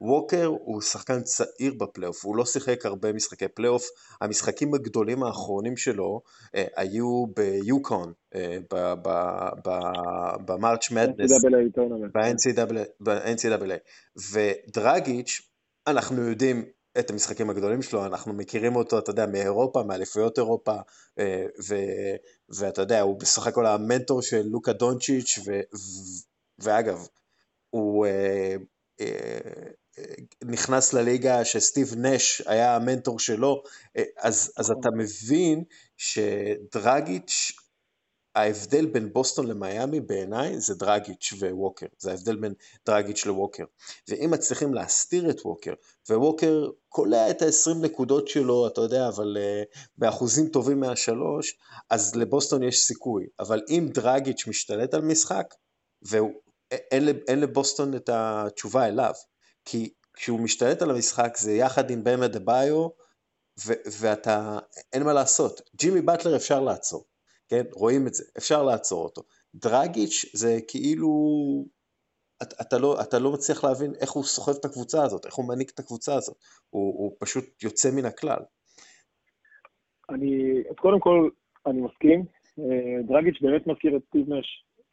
ווקר 0.00 0.46
הוא 0.46 0.80
שחקן 0.80 1.22
צעיר 1.22 1.74
בפלייאוף, 1.78 2.24
הוא 2.24 2.36
לא 2.36 2.44
שיחק 2.44 2.86
הרבה 2.86 3.12
משחקי 3.12 3.48
פלייאוף, 3.48 3.86
המשחקים 4.20 4.74
הגדולים 4.74 5.22
האחרונים 5.22 5.76
שלו 5.76 6.20
אה, 6.54 6.64
היו 6.76 7.26
ביוקון, 7.36 8.12
אה, 8.34 8.56
במרץ' 10.44 10.90
מדנס, 10.90 11.44
ב-NCAA, 13.00 13.78
ודרגיץ', 14.32 15.40
אנחנו 15.86 16.22
יודעים 16.22 16.64
את 16.98 17.10
המשחקים 17.10 17.50
הגדולים 17.50 17.82
שלו, 17.82 18.06
אנחנו 18.06 18.32
מכירים 18.32 18.76
אותו, 18.76 18.98
אתה 18.98 19.10
יודע, 19.10 19.26
מאירופה, 19.26 19.82
מאליפויות 19.82 20.38
אירופה, 20.38 20.74
אה, 21.18 21.46
ו, 21.68 21.74
ואתה 22.48 22.82
יודע, 22.82 23.00
הוא 23.00 23.20
בסך 23.20 23.46
הכל 23.46 23.66
המנטור 23.66 24.22
של 24.22 24.42
לוקה 24.42 24.72
דונצ'יץ', 24.72 25.38
ו, 25.46 25.60
ואגב, 26.58 27.06
הוא 27.70 28.06
אה, 28.06 28.56
אה, 29.00 29.38
נכנס 30.42 30.92
לליגה 30.92 31.44
שסטיב 31.44 31.94
נש 31.96 32.42
היה 32.46 32.76
המנטור 32.76 33.18
שלו, 33.18 33.62
אז, 34.18 34.52
אז 34.56 34.70
אתה 34.70 34.88
מבין 34.96 35.64
שדרגיץ' 35.96 37.52
ההבדל 38.34 38.86
בין 38.86 39.12
בוסטון 39.12 39.46
למיאמי 39.46 40.00
בעיניי 40.00 40.60
זה 40.60 40.74
דרגיץ' 40.74 41.32
וווקר, 41.38 41.86
זה 41.98 42.10
ההבדל 42.10 42.36
בין 42.36 42.54
דרגיץ' 42.86 43.26
לווקר. 43.26 43.64
ואם 44.08 44.30
מצליחים 44.30 44.74
להסתיר 44.74 45.30
את 45.30 45.40
ווקר, 45.44 45.72
וווקר 46.10 46.70
קולע 46.88 47.30
את 47.30 47.42
ה-20 47.42 47.74
נקודות 47.82 48.28
שלו, 48.28 48.66
אתה 48.66 48.80
יודע, 48.80 49.08
אבל 49.08 49.36
uh, 49.36 49.78
באחוזים 49.98 50.48
טובים 50.48 50.80
מהשלוש, 50.80 51.58
אז 51.90 52.14
לבוסטון 52.14 52.62
יש 52.62 52.78
סיכוי. 52.78 53.26
אבל 53.40 53.62
אם 53.68 53.88
דרגיץ' 53.94 54.46
משתלט 54.46 54.94
על 54.94 55.02
משחק, 55.02 55.54
ואין 56.02 57.40
לבוסטון 57.40 57.94
את 57.94 58.10
התשובה 58.12 58.86
אליו, 58.88 59.14
כי 59.64 59.92
כשהוא 60.14 60.40
משתלט 60.40 60.82
על 60.82 60.90
המשחק 60.90 61.36
זה 61.38 61.52
יחד 61.52 61.90
עם 61.90 62.04
במה 62.04 62.28
דה 62.28 62.38
ביו, 62.38 62.88
ואתה, 64.00 64.58
אין 64.92 65.02
מה 65.02 65.12
לעשות. 65.12 65.60
ג'ימי 65.76 66.00
באטלר 66.00 66.36
אפשר 66.36 66.60
לעצור. 66.60 67.04
כן? 67.48 67.62
רואים 67.72 68.06
את 68.06 68.14
זה, 68.14 68.24
אפשר 68.38 68.62
לעצור 68.62 69.04
אותו. 69.04 69.22
דרגיץ' 69.54 70.24
זה 70.32 70.58
כאילו, 70.68 71.10
אתה, 72.42 72.56
אתה, 72.62 72.78
לא, 72.78 73.00
אתה 73.00 73.18
לא 73.18 73.32
מצליח 73.32 73.64
להבין 73.64 73.92
איך 74.00 74.10
הוא 74.10 74.24
סוחב 74.24 74.52
את 74.60 74.64
הקבוצה 74.64 75.04
הזאת, 75.04 75.26
איך 75.26 75.34
הוא 75.34 75.48
מנהיג 75.48 75.68
את 75.74 75.78
הקבוצה 75.78 76.14
הזאת, 76.14 76.36
הוא, 76.70 76.94
הוא 76.98 77.16
פשוט 77.20 77.62
יוצא 77.62 77.88
מן 77.96 78.04
הכלל. 78.04 78.42
אני, 80.10 80.62
אז 80.70 80.76
קודם 80.76 81.00
כל, 81.00 81.28
אני 81.66 81.80
מסכים, 81.80 82.24
אה, 82.58 83.02
דרגיץ' 83.08 83.42
באמת 83.42 83.66
מזכיר 83.66 83.96
את 83.96 84.02
סטיב 84.08 84.26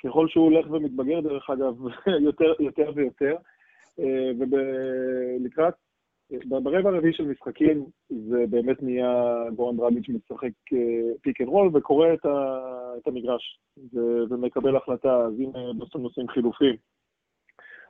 ככל 0.04 0.28
שהוא 0.28 0.46
הולך 0.46 0.72
ומתבגר 0.72 1.20
דרך 1.20 1.50
אגב, 1.50 1.74
יותר, 2.28 2.54
יותר 2.60 2.92
ויותר, 2.96 3.36
אה, 4.00 4.32
ולקראת 4.40 5.74
ברבע 6.32 6.90
הרביעי 6.90 7.14
של 7.14 7.28
משחקים 7.28 7.86
זה 8.10 8.46
באמת 8.50 8.84
נהיה 8.84 9.44
גורן 9.56 9.78
דרגיץ' 9.78 10.10
משחק 10.10 10.52
pick 11.22 11.42
and 11.42 11.50
roll 11.50 11.70
וקורא 11.74 12.14
את, 12.14 12.26
ה, 12.26 12.60
את 12.98 13.08
המגרש 13.08 13.60
ומקבל 14.30 14.76
החלטה, 14.76 15.18
אז 15.18 15.34
אם 15.40 15.52
אה, 15.56 15.74
בוסטון 15.74 16.04
עושים 16.04 16.28
חילופים, 16.28 16.76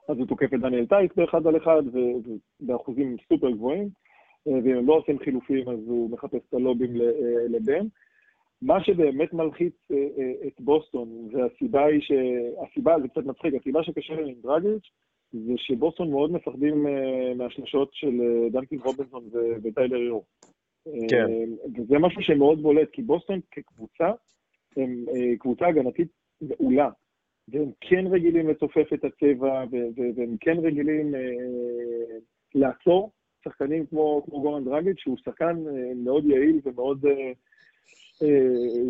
אז 0.09 0.17
הוא 0.17 0.27
תוקף 0.27 0.53
את 0.53 0.59
דניאל 0.59 0.85
טייס 0.85 1.11
באחד 1.15 1.47
על 1.47 1.57
אחד 1.57 1.83
ובאחוזים 1.93 3.15
סופר 3.29 3.51
גבוהים, 3.51 3.89
אה, 4.47 4.53
ואם 4.53 4.77
הם 4.77 4.87
לא 4.87 4.93
עושים 4.93 5.19
חילופים 5.19 5.69
אז 5.69 5.79
הוא 5.87 6.11
מחפש 6.11 6.41
את 6.49 6.53
הלובים 6.53 7.01
אה, 7.01 7.47
לבן. 7.49 7.87
מה 8.61 8.83
שבאמת 8.83 9.33
מלחיץ 9.33 9.75
את 10.47 10.61
בוסטון, 10.61 11.29
והסיבה 11.31 11.85
היא 11.85 12.01
ש... 12.01 12.11
הסיבה, 12.63 12.95
זה 13.01 13.07
קצת 13.07 13.25
מצחיק, 13.25 13.53
הסיבה 13.53 13.83
שקשה 13.83 14.13
להם 14.13 14.25
עם 14.25 14.35
דרגיץ' 14.41 14.91
זה 15.47 15.53
שבוסטון 15.57 16.11
מאוד 16.11 16.31
מפחדים 16.31 16.87
אה, 16.87 17.33
מהשלשות 17.35 17.89
של 17.93 18.21
אה, 18.21 18.49
דנקין 18.49 18.79
רובינסון 18.79 19.23
וטיילר 19.63 19.97
יור. 19.97 20.25
כן. 21.09 21.25
אה, 21.29 21.43
וזה 21.75 21.99
משהו 21.99 22.21
שמאוד 22.21 22.61
בולט, 22.61 22.89
כי 22.91 23.01
בוסטון 23.01 23.39
כקבוצה, 23.51 24.11
הם 24.77 25.05
קבוצה 25.39 25.67
הגנתית 25.67 26.07
מעולה, 26.41 26.89
והם 27.47 27.71
כן 27.81 28.07
רגילים 28.07 28.49
לצופף 28.49 28.93
את 28.93 29.03
הצבע, 29.03 29.63
והם 30.15 30.37
כן 30.39 30.57
רגילים 30.63 31.13
לעצור 32.55 33.11
שחקנים 33.43 33.85
כמו, 33.85 34.23
כמו 34.25 34.41
גורן 34.41 34.65
דרגיץ', 34.65 34.99
שהוא 34.99 35.17
שחקן 35.17 35.63
מאוד 35.95 36.25
יעיל 36.25 36.59
ומאוד 36.65 37.05
אה, 37.05 37.31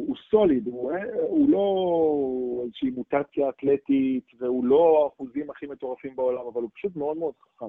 הוא 0.08 0.16
סוליד, 0.30 0.68
הוא, 0.68 0.92
אה, 0.92 1.04
הוא 1.28 1.50
לא 1.50 2.62
איזושהי 2.64 2.90
מוטציה 2.90 3.50
אתלטית, 3.50 4.24
והוא 4.40 4.66
לא 4.66 5.04
האחוזים 5.04 5.50
הכי 5.50 5.66
מטורפים 5.66 6.16
בעולם, 6.16 6.48
אבל 6.54 6.62
הוא 6.62 6.70
פשוט 6.76 6.96
מאוד 6.96 7.18
מאוד 7.18 7.34
חכם. 7.42 7.66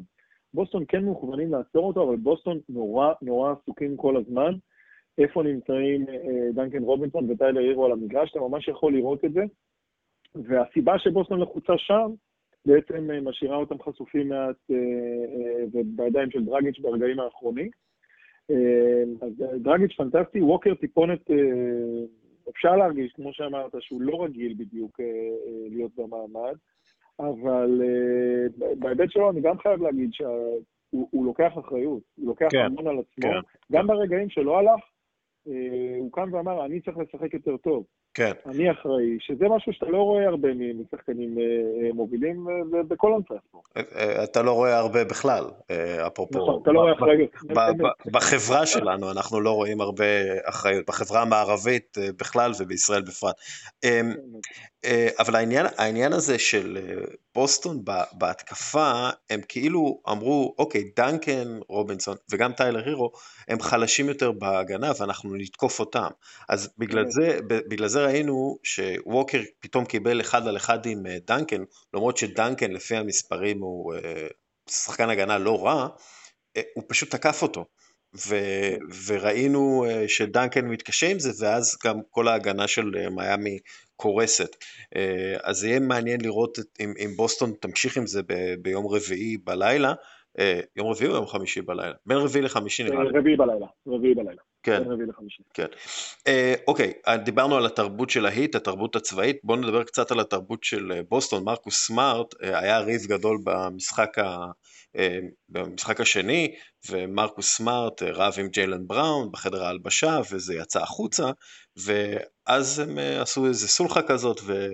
בוסטון 0.54 0.84
כן 0.88 1.04
מוכוונים 1.04 1.52
לעצור 1.52 1.88
אותו, 1.88 2.02
אבל 2.08 2.16
בוסטון 2.16 2.58
נורא 2.68 3.12
נורא 3.22 3.52
עסוקים 3.52 3.96
כל 3.96 4.16
הזמן. 4.16 4.52
איפה 5.18 5.42
נמצאים 5.42 6.06
אה, 6.08 6.52
דנקן 6.54 6.82
רובינסון 6.82 7.30
וטיילר 7.30 7.60
הירו 7.60 7.84
על 7.84 7.92
המגרש, 7.92 8.30
אתה 8.30 8.40
ממש 8.40 8.68
יכול 8.68 8.92
לראות 8.92 9.24
את 9.24 9.32
זה. 9.32 9.42
והסיבה 10.34 10.98
שבוסטון 10.98 11.40
לחוצה 11.40 11.72
שם, 11.76 12.10
בעצם 12.66 13.28
משאירה 13.28 13.56
אותם 13.56 13.82
חשופים 13.82 14.28
מעט 14.28 14.56
ובידיים 15.72 16.30
של 16.30 16.44
דרגיץ' 16.44 16.78
ברגעים 16.78 17.20
האחרונים. 17.20 17.70
אה, 18.50 19.02
אה, 19.22 19.58
דרגיץ' 19.58 19.92
פנטסטי, 19.96 20.42
ווקר 20.42 20.74
טיפונת, 20.74 21.30
אה, 21.30 21.36
אפשר 22.50 22.76
להרגיש, 22.76 23.12
כמו 23.12 23.32
שאמרת, 23.32 23.74
שהוא 23.80 24.02
לא 24.02 24.24
רגיל 24.24 24.54
בדיוק 24.58 25.00
להיות 25.70 25.90
במעמד, 25.96 26.54
אבל 27.20 27.82
בהיבט 28.78 29.10
שלו 29.10 29.30
אני 29.30 29.40
גם 29.40 29.58
חייב 29.58 29.82
להגיד 29.82 30.12
שהוא 30.12 31.26
לוקח 31.26 31.52
אחריות, 31.58 32.02
הוא 32.16 32.26
לוקח 32.26 32.48
כן, 32.50 32.58
המון 32.58 32.86
על 32.86 32.98
עצמו, 32.98 33.30
כן. 33.30 33.40
גם 33.72 33.86
ברגעים 33.86 34.30
שלא 34.30 34.58
הלך, 34.58 34.80
הוא 35.98 36.12
קם 36.12 36.28
ואמר, 36.32 36.64
אני 36.64 36.80
צריך 36.80 36.98
לשחק 36.98 37.34
יותר 37.34 37.56
טוב. 37.56 37.84
כן. 38.16 38.32
אני 38.46 38.70
אחראי, 38.70 39.16
שזה 39.20 39.44
משהו 39.48 39.72
שאתה 39.72 39.86
לא 39.86 39.98
רואה 39.98 40.28
הרבה 40.28 40.48
משחקנים 40.54 41.38
אה, 41.38 41.44
אה, 41.44 41.92
מובילים 41.92 42.46
אה, 42.48 42.82
בכל 42.82 43.12
ענפי 43.16 43.34
הספורט. 43.34 43.64
אתה 44.24 44.42
לא 44.42 44.52
רואה 44.52 44.78
הרבה 44.78 45.04
בכלל, 45.04 45.44
אפרופו. 46.06 46.38
נכון, 46.38 46.60
אתה 46.62 46.72
לא 46.72 46.80
רואה 46.80 46.92
אחריות. 46.92 47.30
בחברה 48.12 48.66
שלנו 48.66 49.10
אנחנו 49.10 49.40
לא 49.40 49.50
רואים 49.50 49.80
הרבה 49.80 50.04
אחריות, 50.44 50.86
בחברה 50.86 51.22
המערבית 51.22 51.96
בכלל 52.20 52.52
ובישראל 52.60 53.02
בפרט. 53.02 53.36
אמ, 54.86 55.08
אבל 55.18 55.36
העניין, 55.36 55.66
העניין 55.76 56.12
הזה 56.12 56.38
של 56.38 56.78
בוסטון 57.34 57.84
בהתקפה, 58.12 59.08
הם 59.30 59.40
כאילו 59.48 60.02
אמרו, 60.08 60.54
אוקיי, 60.58 60.90
דנקן 60.96 61.58
רובינסון 61.68 62.16
וגם 62.30 62.52
טיילר 62.52 62.82
הירו, 62.86 63.12
הם 63.48 63.60
חלשים 63.60 64.08
יותר 64.08 64.32
בהגנה 64.32 64.92
ואנחנו 64.98 65.34
נתקוף 65.34 65.80
אותם. 65.80 66.08
אז 66.48 66.70
בגלל 66.78 67.04
כן. 67.04 67.10
זה, 67.10 67.38
בגלל 67.48 67.88
זה 67.88 68.04
ראינו 68.04 68.58
שווקר 68.62 69.42
פתאום 69.60 69.84
קיבל 69.84 70.20
אחד 70.20 70.48
על 70.48 70.56
אחד 70.56 70.86
עם 70.86 71.02
דנקן, 71.26 71.62
למרות 71.94 72.16
שדנקן 72.16 72.70
לפי 72.70 72.96
המספרים 72.96 73.60
הוא 73.60 73.94
שחקן 74.70 75.10
הגנה 75.10 75.38
לא 75.38 75.64
רע, 75.66 75.88
הוא 76.74 76.84
פשוט 76.88 77.10
תקף 77.10 77.42
אותו. 77.42 77.64
ו, 78.26 78.36
וראינו 79.06 79.86
שדנקן 80.08 80.64
מתקשה 80.64 81.10
עם 81.10 81.18
זה, 81.18 81.30
ואז 81.38 81.76
גם 81.84 82.00
כל 82.10 82.28
ההגנה 82.28 82.68
של 82.68 82.90
מיאמי 83.10 83.58
קורסת. 83.96 84.56
אז 85.42 85.64
יהיה 85.64 85.80
מעניין 85.80 86.20
לראות 86.20 86.58
אם, 86.80 86.94
אם 87.04 87.10
בוסטון 87.16 87.52
תמשיך 87.60 87.96
עם 87.96 88.06
זה 88.06 88.22
ב, 88.22 88.54
ביום 88.62 88.86
רביעי 88.86 89.36
בלילה, 89.36 89.92
אה, 90.38 90.60
יום 90.76 90.88
רביעי 90.88 91.10
או 91.10 91.14
יום 91.14 91.26
חמישי 91.26 91.62
בלילה? 91.62 91.94
בין 92.06 92.16
רביעי 92.18 92.42
לחמישי 92.42 92.82
נראה 92.82 93.04
לי. 93.04 93.18
רביעי 93.18 93.36
בלילה, 93.36 93.66
רביעי 93.86 94.14
בלילה. 94.14 94.42
כן. 94.62 94.82
בין 94.82 94.92
רביעי 94.92 95.08
לחמישי. 95.08 95.42
כן. 95.54 95.66
אה, 96.26 96.54
אוקיי, 96.68 96.92
אה, 97.08 97.16
דיברנו 97.16 97.56
על 97.56 97.66
התרבות 97.66 98.10
של 98.10 98.26
ההיט, 98.26 98.54
התרבות 98.54 98.96
הצבאית, 98.96 99.36
בואו 99.44 99.58
נדבר 99.58 99.84
קצת 99.84 100.10
על 100.10 100.20
התרבות 100.20 100.64
של 100.64 100.92
אה, 100.92 101.00
בוסטון. 101.08 101.44
מרקוס 101.44 101.86
סמארט 101.86 102.34
היה 102.40 102.78
ריב 102.78 103.00
גדול 103.06 103.38
במשחק, 103.44 104.18
ה, 104.18 104.46
במשחק 105.48 106.00
השני, 106.00 106.54
ומרקוס 106.90 107.56
סמארט 107.56 108.02
רב 108.02 108.34
עם 108.38 108.48
ג'יילן 108.48 108.86
בראון 108.86 109.32
בחדר 109.32 109.64
ההלבשה, 109.64 110.20
וזה 110.30 110.54
יצא 110.54 110.82
החוצה, 110.82 111.30
ואז 111.76 112.78
הם 112.78 112.98
עשו 112.98 113.46
איזה 113.46 113.68
סולחה 113.68 114.02
כזאת, 114.02 114.40
ו, 114.44 114.68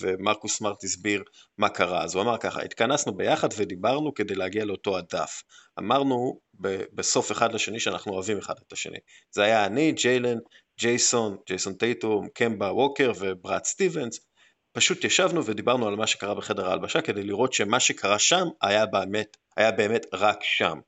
ומרקוס 0.00 0.56
סמארט 0.56 0.84
הסביר 0.84 1.22
מה 1.58 1.68
קרה. 1.68 2.04
אז 2.04 2.14
הוא 2.14 2.22
אמר 2.22 2.36
ככה, 2.38 2.62
התכנסנו 2.62 3.16
ביחד 3.16 3.48
ודיברנו 3.56 4.14
כדי 4.14 4.34
להגיע 4.34 4.64
לאותו 4.64 4.98
הדף. 4.98 5.42
אמרנו 5.78 6.40
בסוף 6.92 7.32
אחד 7.32 7.52
לשני 7.52 7.80
שאנחנו 7.80 8.12
אוהבים 8.12 8.38
אחד 8.38 8.54
את 8.66 8.72
השני. 8.72 8.98
זה 9.30 9.42
היה 9.42 9.66
אני, 9.66 9.92
ג'יילן, 9.92 10.38
ג'ייסון, 10.78 11.36
ג'ייסון 11.46 11.74
טייטום, 11.74 12.28
קמבה 12.34 12.72
ווקר 12.72 13.12
ובראד 13.18 13.64
סטיבנס. 13.64 14.27
פשוט 14.72 15.04
ישבנו 15.04 15.44
ודיברנו 15.44 15.88
על 15.88 15.96
מה 15.96 16.06
שקרה 16.06 16.34
בחדר 16.34 16.68
ההלבשה 16.68 17.00
כדי 17.00 17.22
לראות 17.22 17.52
שמה 17.52 17.80
שקרה 17.80 18.18
שם 18.18 18.44
היה 18.62 18.86
באמת, 18.86 19.36
היה 19.56 19.72
באמת 19.72 20.06
רק 20.12 20.38
שם. 20.42 20.78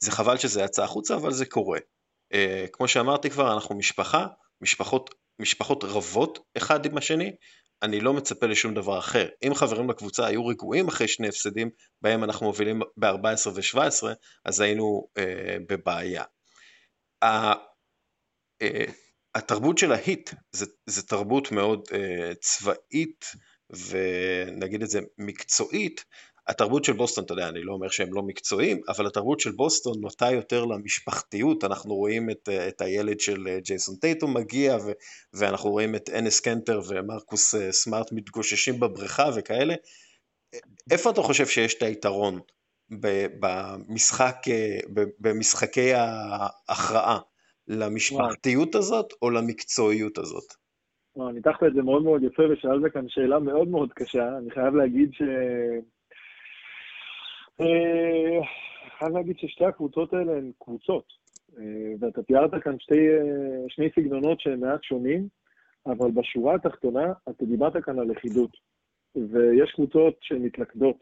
זה 0.00 0.10
חבל 0.10 0.36
שזה 0.36 0.62
יצא 0.62 0.84
החוצה, 0.84 1.14
אבל 1.14 1.32
זה 1.32 1.46
קורה. 1.46 1.78
Uh, 2.32 2.36
כמו 2.72 2.88
שאמרתי 2.88 3.30
כבר, 3.30 3.54
אנחנו 3.54 3.74
משפחה, 3.74 4.26
משפחות, 4.60 5.14
משפחות 5.38 5.84
רבות 5.84 6.38
אחד 6.56 6.86
עם 6.86 6.98
השני, 6.98 7.32
אני 7.82 8.00
לא 8.00 8.12
מצפה 8.12 8.46
לשום 8.46 8.74
דבר 8.74 8.98
אחר. 8.98 9.28
אם 9.46 9.54
חברים 9.54 9.90
לקבוצה 9.90 10.26
היו 10.26 10.46
רגועים 10.46 10.88
אחרי 10.88 11.08
שני 11.08 11.28
הפסדים, 11.28 11.70
בהם 12.02 12.24
אנחנו 12.24 12.46
מובילים 12.46 12.80
ב-14 12.96 13.48
ו-17, 13.54 14.06
אז 14.44 14.60
היינו 14.60 15.08
אה, 15.18 15.56
בבעיה. 15.68 16.24
אה, 17.22 17.54
התרבות 19.36 19.78
של 19.78 19.92
ההיט 19.92 20.30
זה, 20.52 20.66
זה 20.86 21.02
תרבות 21.02 21.52
מאוד 21.52 21.80
אה, 21.92 22.34
צבאית 22.40 23.24
ונגיד 23.70 24.82
את 24.82 24.90
זה 24.90 25.00
מקצועית, 25.18 26.04
התרבות 26.48 26.84
של 26.84 26.92
בוסטון, 26.92 27.24
אתה 27.24 27.32
יודע, 27.32 27.48
אני 27.48 27.62
לא 27.62 27.72
אומר 27.72 27.88
שהם 27.88 28.12
לא 28.12 28.22
מקצועיים, 28.22 28.80
אבל 28.88 29.06
התרבות 29.06 29.40
של 29.40 29.52
בוסטון 29.52 30.00
נוטה 30.00 30.30
יותר 30.30 30.64
למשפחתיות, 30.64 31.64
אנחנו 31.64 31.94
רואים 31.94 32.30
את, 32.30 32.48
את 32.68 32.80
הילד 32.80 33.20
של 33.20 33.48
אה, 33.48 33.60
ג'ייסון 33.60 33.96
טייטום 33.96 34.36
מגיע, 34.36 34.76
ו, 34.76 34.92
ואנחנו 35.32 35.70
רואים 35.70 35.94
את 35.94 36.10
אנס 36.10 36.40
קנטר 36.40 36.80
ומרקוס 36.88 37.54
אה, 37.54 37.72
סמארט 37.72 38.12
מתגוששים 38.12 38.80
בבריכה 38.80 39.30
וכאלה. 39.36 39.74
איפה 40.90 41.10
אתה 41.10 41.22
חושב 41.22 41.46
שיש 41.46 41.74
את 41.74 41.82
היתרון 41.82 42.40
במשחק, 43.40 44.36
אה, 44.48 44.78
במשחקי 45.20 45.92
ההכרעה? 45.94 47.18
למשפחתיות 47.68 48.74
הזאת 48.74 49.12
או 49.22 49.30
למקצועיות 49.30 50.18
הזאת? 50.18 50.54
ניתחת 51.34 51.62
את 51.62 51.74
זה 51.74 51.82
מאוד 51.82 52.02
מאוד 52.02 52.22
יפה 52.22 52.42
ושאלת 52.52 52.92
כאן 52.92 53.08
שאלה 53.08 53.38
מאוד 53.38 53.68
מאוד 53.68 53.92
קשה. 53.92 54.38
אני 54.38 54.50
חייב 54.50 54.74
להגיד 54.74 55.12
ש... 55.12 55.22
אני 57.60 57.68
אה, 57.68 58.46
חייב 58.98 59.12
להגיד 59.12 59.38
ששתי 59.38 59.64
הקבוצות 59.64 60.12
האלה 60.12 60.32
הן 60.32 60.50
קבוצות, 60.58 61.04
אה, 61.58 61.92
ואתה 62.00 62.22
תיארת 62.22 62.62
כאן 62.62 62.78
שתי, 62.78 63.08
אה, 63.08 63.64
שני 63.68 63.88
סגנונות 63.96 64.40
שהם 64.40 64.60
מעט 64.60 64.82
שונים, 64.82 65.28
אבל 65.86 66.10
בשורה 66.10 66.54
התחתונה 66.54 67.12
אתה 67.28 67.44
דיברת 67.44 67.84
כאן 67.84 67.98
על 67.98 68.06
לכידות, 68.06 68.50
ויש 69.14 69.72
קבוצות 69.74 70.18
שמתלכדות 70.20 70.96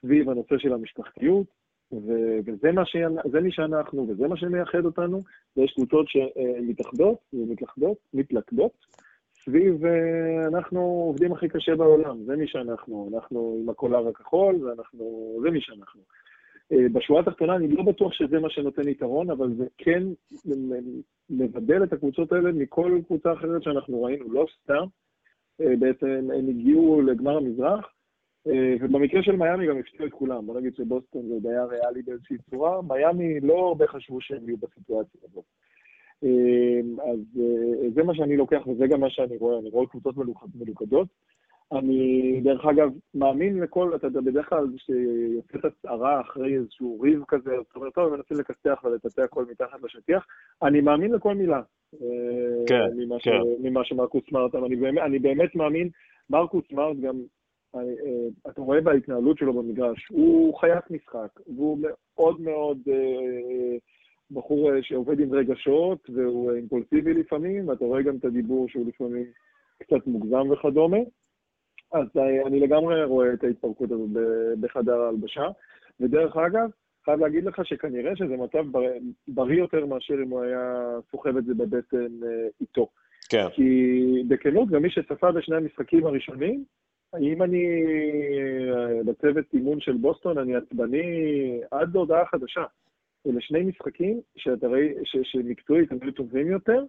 סביב 0.00 0.30
הנושא 0.30 0.58
של 0.58 0.72
המשפחתיות, 0.72 1.46
וזה 1.92 2.72
מה 2.72 2.86
ש... 2.86 2.96
מי 3.42 3.52
שאנחנו, 3.52 4.08
וזה 4.08 4.28
מה 4.28 4.36
שמייחד 4.36 4.84
אותנו, 4.84 5.22
ויש 5.56 5.72
קבוצות 5.72 6.06
שמתאחדות 6.08 7.18
ומתלכדות, 7.32 7.96
מתלכדות, 8.14 8.72
סביב, 9.44 9.84
אה, 9.86 10.46
אנחנו 10.48 10.80
עובדים 10.80 11.32
הכי 11.32 11.48
קשה 11.48 11.76
בעולם, 11.76 12.24
זה 12.24 12.36
מי 12.36 12.46
שאנחנו, 12.46 13.10
אנחנו 13.14 13.58
עם 13.62 13.68
הקולר 13.68 14.08
הכחול, 14.08 14.54
ואנחנו, 14.64 15.36
זה 15.42 15.50
מי 15.50 15.60
שאנחנו. 15.60 16.00
אה, 16.72 16.88
בשורה 16.92 17.20
התחתונה 17.20 17.56
אני 17.56 17.68
לא 17.68 17.82
בטוח 17.82 18.12
שזה 18.12 18.40
מה 18.40 18.50
שנותן 18.50 18.88
יתרון, 18.88 19.30
אבל 19.30 19.54
זה 19.56 19.66
כן 19.78 20.02
מבדל 21.30 21.82
את 21.82 21.92
הקבוצות 21.92 22.32
האלה 22.32 22.52
מכל 22.52 23.00
קבוצה 23.06 23.32
אחרת 23.32 23.62
שאנחנו 23.62 24.02
ראינו, 24.02 24.32
לא 24.32 24.46
סתם. 24.62 24.84
אה, 25.60 25.76
בעצם 25.78 26.28
הם 26.38 26.48
הגיעו 26.48 27.02
לגמר 27.02 27.36
המזרח, 27.36 27.86
ובמקרה 28.46 29.22
של 29.22 29.36
מיאמי 29.36 29.66
גם 29.66 29.78
הפתיעו 29.78 30.06
את 30.06 30.12
כולם. 30.12 30.46
בוא 30.46 30.60
נגיד 30.60 30.74
שבוסטון 30.76 31.28
זה 31.28 31.34
די 31.40 31.48
ריאלי 31.48 32.02
באיזושהי 32.02 32.36
צורה, 32.50 32.82
מיאמי 32.82 33.40
לא 33.40 33.68
הרבה 33.68 33.86
חשבו 33.86 34.20
שהם 34.20 34.48
יהיו 34.48 34.56
בסיטואציה 34.56 35.20
הזאת. 35.30 35.44
אמ, 36.22 37.00
אז 37.00 37.40
אה, 37.40 37.90
זה 37.94 38.02
מה 38.02 38.14
שאני 38.14 38.36
לוקח 38.36 38.66
וזה 38.66 38.86
גם 38.86 39.00
מה 39.00 39.10
שאני 39.10 39.36
רואה, 39.36 39.58
אני 39.58 39.70
רואה 39.70 39.86
קבוצות 39.86 40.14
מלוכדות. 40.54 41.08
אני, 41.72 42.40
דרך 42.44 42.64
אגב, 42.64 42.90
מאמין 43.14 43.60
לכל, 43.60 43.92
אתה 43.94 44.06
יודע, 44.06 44.20
בדרך 44.20 44.48
כלל 44.48 44.66
שיוצאת 44.76 45.64
הצהרה 45.64 46.20
אחרי 46.20 46.54
איזשהו 46.54 47.00
ריב 47.00 47.24
כזה, 47.28 47.50
זאת 47.66 47.76
אומרת, 47.76 47.94
טוב, 47.94 48.16
מנסים 48.16 48.36
לכסתח 48.36 48.84
ולטאטא 48.84 49.20
הכל 49.20 49.44
מתחת 49.50 49.82
לשטיח, 49.82 50.26
אני 50.62 50.80
מאמין 50.80 51.12
לכל 51.12 51.34
מילה. 51.34 51.60
אה, 51.94 52.64
כן, 52.66 52.88
ממה 52.96 53.16
כן. 53.22 53.30
ממה 53.62 53.84
שמרקוס 53.84 54.22
סמארט, 54.30 54.54
אני 54.54 54.76
באמת, 54.76 55.02
אני 55.02 55.18
באמת 55.18 55.54
מאמין, 55.54 55.88
מרקוס 56.30 56.64
סמארט 56.68 56.96
גם, 56.96 57.16
אה, 57.16 57.22
אתה 58.50 58.60
רואה 58.60 58.80
בהתנהלות 58.80 59.38
שלו 59.38 59.52
במגרש, 59.52 60.06
הוא 60.10 60.58
חיית 60.58 60.90
משחק, 60.90 61.40
והוא 61.46 61.78
מאוד 61.82 62.40
מאוד... 62.40 62.78
אה, 62.88 63.78
בחור 64.32 64.72
אה, 64.72 64.82
שעובד 64.82 65.20
עם 65.20 65.34
רגשות 65.34 66.10
והוא 66.14 66.50
אה, 66.50 66.56
אימפולסיבי 66.56 67.14
לפעמים, 67.14 67.68
ואתה 67.68 67.84
רואה 67.84 68.02
גם 68.02 68.16
את 68.16 68.24
הדיבור 68.24 68.68
שהוא 68.68 68.88
לפעמים 68.88 69.24
קצת 69.82 70.06
מוגזם 70.06 70.50
וכדומה. 70.50 70.98
אז 71.92 72.06
אה, 72.16 72.46
אני 72.46 72.60
לגמרי 72.60 73.04
רואה 73.04 73.32
את 73.32 73.44
ההתפרקות 73.44 73.90
הזאת 73.90 74.10
בחדר 74.60 75.00
ההלבשה. 75.00 75.44
ודרך 76.00 76.36
אגב, 76.36 76.70
חייב 77.04 77.20
להגיד 77.20 77.44
לך 77.44 77.66
שכנראה 77.66 78.16
שזה 78.16 78.36
מצב 78.36 78.64
בריא 79.28 79.58
יותר 79.58 79.86
מאשר 79.86 80.14
אם 80.14 80.30
הוא 80.30 80.42
היה 80.42 80.84
סוחב 81.10 81.36
את 81.36 81.44
זה 81.44 81.54
בבטן 81.54 82.06
איתו. 82.60 82.88
כן. 83.28 83.46
כי 83.52 84.22
בכנות, 84.28 84.68
גם 84.68 84.82
מי 84.82 84.90
שצפה 84.90 85.32
בשני 85.32 85.56
המשחקים 85.56 86.06
הראשונים, 86.06 86.64
אם 87.20 87.42
אני 87.42 87.64
בצוות 89.04 89.44
אימון 89.54 89.80
של 89.80 89.96
בוסטון, 89.96 90.38
אני 90.38 90.56
עצבני 90.56 91.60
עד 91.70 91.94
להודעה 91.94 92.26
חדשה. 92.26 92.64
אלה 93.26 93.40
שני 93.40 93.62
משחקים 93.62 94.20
שאתה 94.36 94.66
ראי, 94.66 94.94
שמקצועית 95.04 95.92
הם 95.92 95.98
היו 96.02 96.12
טובים 96.12 96.46
יותר, 96.46 96.84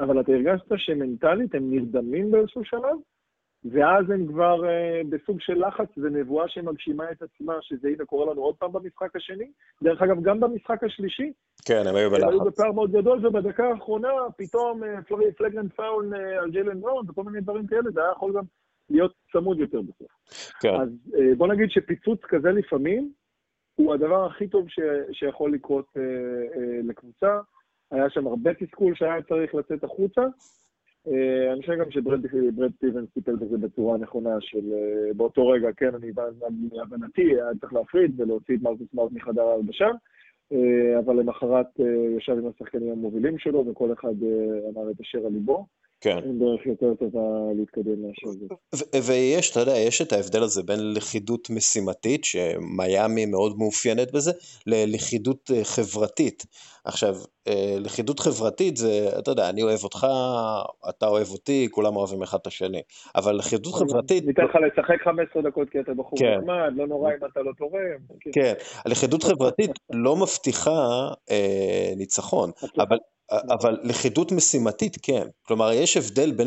אבל 0.00 0.20
אתה 0.20 0.32
הרגשת 0.32 0.64
שמנטלית 0.76 1.54
הם 1.54 1.70
נרדמים 1.70 2.30
באיזשהו 2.30 2.64
שלב, 2.64 2.96
ואז 3.64 4.10
הם 4.10 4.26
כבר 4.26 4.60
uh, 4.62 5.06
בסוג 5.08 5.40
של 5.40 5.66
לחץ 5.66 5.88
ונבואה 5.96 6.48
שמגשימה 6.48 7.10
את 7.10 7.22
עצמה, 7.22 7.54
שזה 7.60 7.88
הנה 7.88 8.04
קורה 8.04 8.32
לנו 8.32 8.42
עוד 8.42 8.54
פעם 8.56 8.72
במשחק 8.72 9.16
השני. 9.16 9.50
דרך 9.82 10.02
אגב, 10.02 10.22
גם 10.22 10.40
במשחק 10.40 10.84
השלישי. 10.84 11.32
כן, 11.64 11.82
הם 11.88 11.96
היו 11.96 12.10
בלחץ. 12.10 12.22
הם 12.22 12.28
היו 12.28 12.44
בפער 12.44 12.72
מאוד 12.72 12.92
גדול, 12.92 13.26
ובדקה 13.26 13.68
האחרונה 13.68 14.08
פתאום 14.36 14.82
uh, 14.82 15.14
פלגלנד 15.36 15.72
פאול 15.72 16.14
uh, 16.14 16.42
על 16.42 16.50
ג'יילן 16.50 16.80
ראון 16.82 17.06
וכל 17.08 17.22
מיני 17.22 17.40
דברים 17.40 17.66
כאלה, 17.66 17.90
זה 17.90 18.00
היה 18.00 18.10
יכול 18.12 18.32
גם 18.36 18.44
להיות 18.90 19.12
צמוד 19.32 19.58
יותר 19.58 19.80
בסוף. 19.82 20.08
כן. 20.60 20.74
אז 20.74 20.88
uh, 21.08 21.36
בוא 21.36 21.46
נגיד 21.46 21.70
שפיצוץ 21.70 22.20
כזה 22.22 22.50
לפעמים, 22.50 23.12
הוא 23.76 23.94
הדבר 23.94 24.26
הכי 24.26 24.48
טוב 24.48 24.68
ש, 24.68 24.80
שיכול 25.12 25.52
לקרות 25.54 25.86
אה, 25.96 26.02
אה, 26.02 26.80
לקבוצה. 26.84 27.40
היה 27.90 28.10
שם 28.10 28.26
הרבה 28.26 28.54
תסכול 28.54 28.94
שהיה 28.94 29.22
צריך 29.22 29.54
לצאת 29.54 29.84
החוצה. 29.84 30.22
אה, 31.06 31.52
אני 31.52 31.60
חושב 31.60 31.72
גם 31.72 31.90
שברד 31.90 32.20
סטיבנס 32.76 33.08
טיפל 33.14 33.36
בזה 33.36 33.58
בצורה 33.58 33.98
נכונה 33.98 34.40
של 34.40 34.72
אה, 34.72 35.14
באותו 35.14 35.48
רגע, 35.48 35.68
כן, 35.76 35.94
אני 35.94 36.12
להבנתי, 36.72 37.22
היה 37.22 37.50
צריך 37.60 37.72
להפריד 37.72 38.20
ולהוציא 38.20 38.56
את 38.56 38.62
מרקוס 38.62 38.88
מארט 38.94 39.12
מחדר 39.12 39.42
ההלבשה, 39.42 39.88
אה, 40.52 40.98
אבל 40.98 41.16
למחרת 41.16 41.80
אה, 41.80 42.16
ישב 42.16 42.32
עם 42.32 42.48
השחקנים 42.48 42.92
המובילים 42.92 43.38
שלו 43.38 43.66
וכל 43.66 43.92
אחד 43.92 44.22
אה, 44.22 44.68
אמר 44.68 44.90
את 44.90 45.00
אשר 45.00 45.26
על 45.26 45.32
ליבו. 45.32 45.66
כן. 46.00 46.18
אין 46.18 46.38
דרך 46.38 46.66
יותר 46.66 46.94
טובה 46.94 47.20
להתקדם 47.56 48.02
מאשר 48.02 48.38
זה. 48.38 48.46
ויש, 49.06 49.50
אתה 49.50 49.60
יודע, 49.60 49.76
יש 49.76 50.02
את 50.02 50.12
ההבדל 50.12 50.42
הזה 50.42 50.62
בין 50.62 50.94
לכידות 50.94 51.50
משימתית, 51.50 52.24
שמיאמי 52.24 53.26
מאוד 53.26 53.58
מאופיינת 53.58 54.12
בזה, 54.12 54.32
ללכידות 54.66 55.50
אה, 55.54 55.64
חברתית. 55.64 56.42
עכשיו, 56.84 57.14
אה, 57.48 57.76
לכידות 57.80 58.20
חברתית 58.20 58.76
זה, 58.76 59.08
אתה 59.18 59.30
יודע, 59.30 59.50
אני 59.50 59.62
אוהב 59.62 59.84
אותך, 59.84 60.06
אתה 60.88 61.06
אוהב 61.06 61.26
אותי, 61.28 61.68
כולם 61.70 61.96
אוהבים 61.96 62.22
אחד 62.22 62.38
את 62.42 62.46
השני. 62.46 62.82
אבל 63.16 63.34
לכידות 63.36 63.74
חברתית... 63.74 64.26
ניתן 64.26 64.44
לך 64.44 64.56
לשחק 64.66 65.02
15 65.04 65.42
דקות 65.42 65.70
כי 65.70 65.80
אתה 65.80 65.94
בחור 65.94 66.18
כן. 66.18 66.38
נחמד, 66.38 66.72
לא 66.76 66.86
נורא 66.86 67.10
אם 67.10 67.26
אתה 67.32 67.40
לא 67.40 67.52
תורם. 67.58 67.80
כן, 68.20 68.30
כן. 68.32 68.54
לכידות 68.86 69.22
חברתית 69.22 69.70
לא 69.90 70.16
מבטיחה 70.16 71.08
אה, 71.30 71.92
ניצחון, 71.96 72.50
אבל... 72.78 72.96
אבל 73.30 73.78
לכידות 73.82 74.32
משימתית 74.32 74.96
כן, 75.02 75.26
כלומר 75.42 75.72
יש 75.72 75.96
הבדל 75.96 76.32
בין 76.32 76.46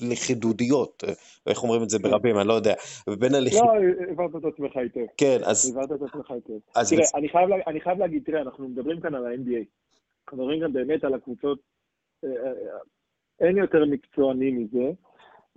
הלכידודיות, 0.00 1.04
איך 1.46 1.62
אומרים 1.62 1.82
את 1.82 1.90
זה 1.90 1.98
ברבים, 1.98 2.38
אני 2.38 2.48
לא 2.48 2.52
יודע, 2.52 2.74
בין 3.18 3.34
הלכיד... 3.34 3.60
לא, 3.60 3.72
הבנת 4.12 4.36
את 4.36 4.52
עצמך 4.54 4.76
היטב. 4.76 5.06
כן, 5.16 5.38
אז... 5.44 5.76
הבנת 5.76 5.92
את 5.92 6.02
עצמך 6.02 6.30
היטב. 6.30 6.58
תראה, 6.90 7.04
אני 7.14 7.28
חייב, 7.28 7.50
אני 7.66 7.80
חייב 7.80 7.98
להגיד, 7.98 8.22
תראה, 8.26 8.40
אנחנו 8.40 8.68
מדברים 8.68 9.00
כאן 9.00 9.14
על 9.14 9.26
ה-NBA, 9.26 9.64
אנחנו 10.24 10.38
מדברים 10.38 10.60
כאן 10.60 10.72
באמת 10.72 11.04
על 11.04 11.14
הקבוצות, 11.14 11.58
אה, 12.24 12.30
אה, 12.30 12.78
אין 13.40 13.56
יותר 13.56 13.84
מקצוענים 13.84 14.58
מזה, 14.58 14.90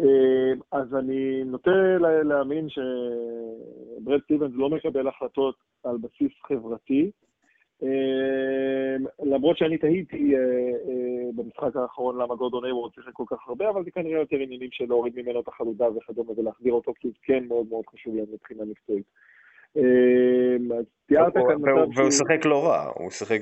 אה, 0.02 0.54
אז 0.72 0.96
אני 0.96 1.44
נוטה 1.44 1.72
להאמין 2.24 2.68
שברד 2.70 4.22
סטיבנס 4.24 4.52
לא 4.54 4.70
מקבל 4.70 5.08
החלטות 5.08 5.56
על 5.84 5.98
בסיס 5.98 6.32
חברתי, 6.48 7.12
למרות 9.24 9.58
שאני 9.58 9.78
תהיתי 9.78 10.36
אה, 10.36 10.40
אה, 10.40 11.32
במשחק 11.36 11.76
האחרון 11.76 12.22
למה 12.22 12.36
גורדון 12.36 12.66
איוורד 12.66 12.94
שיחק 12.94 13.14
כל 13.14 13.24
כך 13.28 13.48
הרבה, 13.48 13.70
אבל 13.70 13.84
זה 13.84 13.92
כנראה 13.92 14.20
יותר 14.20 14.38
עניינים 14.38 14.70
של 14.72 14.86
להוריד 14.88 15.20
ממנו 15.20 15.40
את 15.40 15.48
החלודה 15.48 15.86
וכדומה 15.98 16.32
ולהחזיר 16.38 16.74
אותו, 16.74 16.94
כי 17.00 17.08
זה 17.08 17.14
כן 17.24 17.44
מאוד 17.48 17.66
מאוד 17.70 17.86
חשוב 17.88 18.16
להם 18.16 18.26
מבחינה 18.34 18.64
מקצועית. 18.66 19.06
אמ, 19.76 20.72
אז 20.80 20.86
תיארת 21.08 21.34
כאן 21.34 21.56
מצב 21.56 22.00
והוא 22.00 22.12
שיחק 22.12 22.46
לא 22.46 22.68
רע, 22.68 22.92
הוא 22.96 23.10
שיחק 23.10 23.40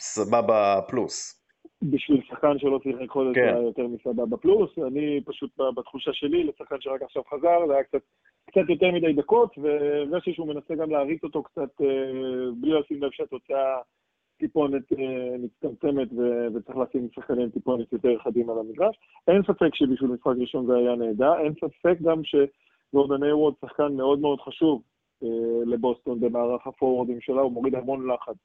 סבבה 0.00 0.80
פלוס. 0.88 1.42
בשביל 1.82 2.22
שחקן 2.28 2.58
שלא 2.58 2.78
שיחק 2.82 3.10
חודש 3.10 3.34
כן. 3.34 3.42
היה 3.42 3.62
יותר 3.62 3.86
מסבבה 3.86 4.36
פלוס, 4.36 4.78
אני 4.86 5.20
פשוט 5.24 5.50
בתחושה 5.76 6.10
שלי, 6.12 6.44
לשחקן 6.44 6.76
שרק 6.80 7.02
עכשיו 7.02 7.22
חזר, 7.24 7.66
זה 7.66 7.74
היה 7.74 7.82
קצת, 7.82 8.02
קצת 8.46 8.68
יותר 8.68 8.90
מדי 8.92 9.12
דקות, 9.12 9.58
והרגשתי 9.58 10.32
שהוא 10.32 10.48
מנסה 10.48 10.74
גם 10.74 10.90
להריץ 10.90 11.24
אותו 11.24 11.42
קצת 11.42 11.80
אה, 11.80 11.86
בלי 12.60 12.80
לשים 12.80 13.02
לב 13.02 13.10
שהתוצאה 13.10 13.78
טיפונת 14.38 14.92
אה, 14.92 15.36
מצטמצמת 15.38 16.08
וצריך 16.54 16.78
לשים 16.78 17.08
שחקנים 17.14 17.50
טיפונת 17.50 17.92
יותר 17.92 18.18
חדים 18.18 18.50
על 18.50 18.58
המגרש. 18.58 18.96
אין 19.28 19.42
ספק 19.42 19.74
שבשביל 19.74 20.10
משחק 20.10 20.32
ראשון 20.40 20.66
זה 20.66 20.76
היה 20.76 20.94
נהדר, 20.94 21.38
אין 21.38 21.52
ספק 21.54 21.96
גם 22.02 22.22
שגורדון 22.24 23.24
איוורד 23.24 23.54
שחקן 23.60 23.96
מאוד 23.96 24.18
מאוד 24.18 24.40
חשוב 24.40 24.82
אה, 25.22 25.28
לבוסטון 25.66 26.20
במערך 26.20 26.66
הפורוורדים 26.66 27.20
שלה, 27.20 27.40
הוא 27.40 27.52
מוריד 27.52 27.74
המון 27.74 28.10
לחץ. 28.10 28.36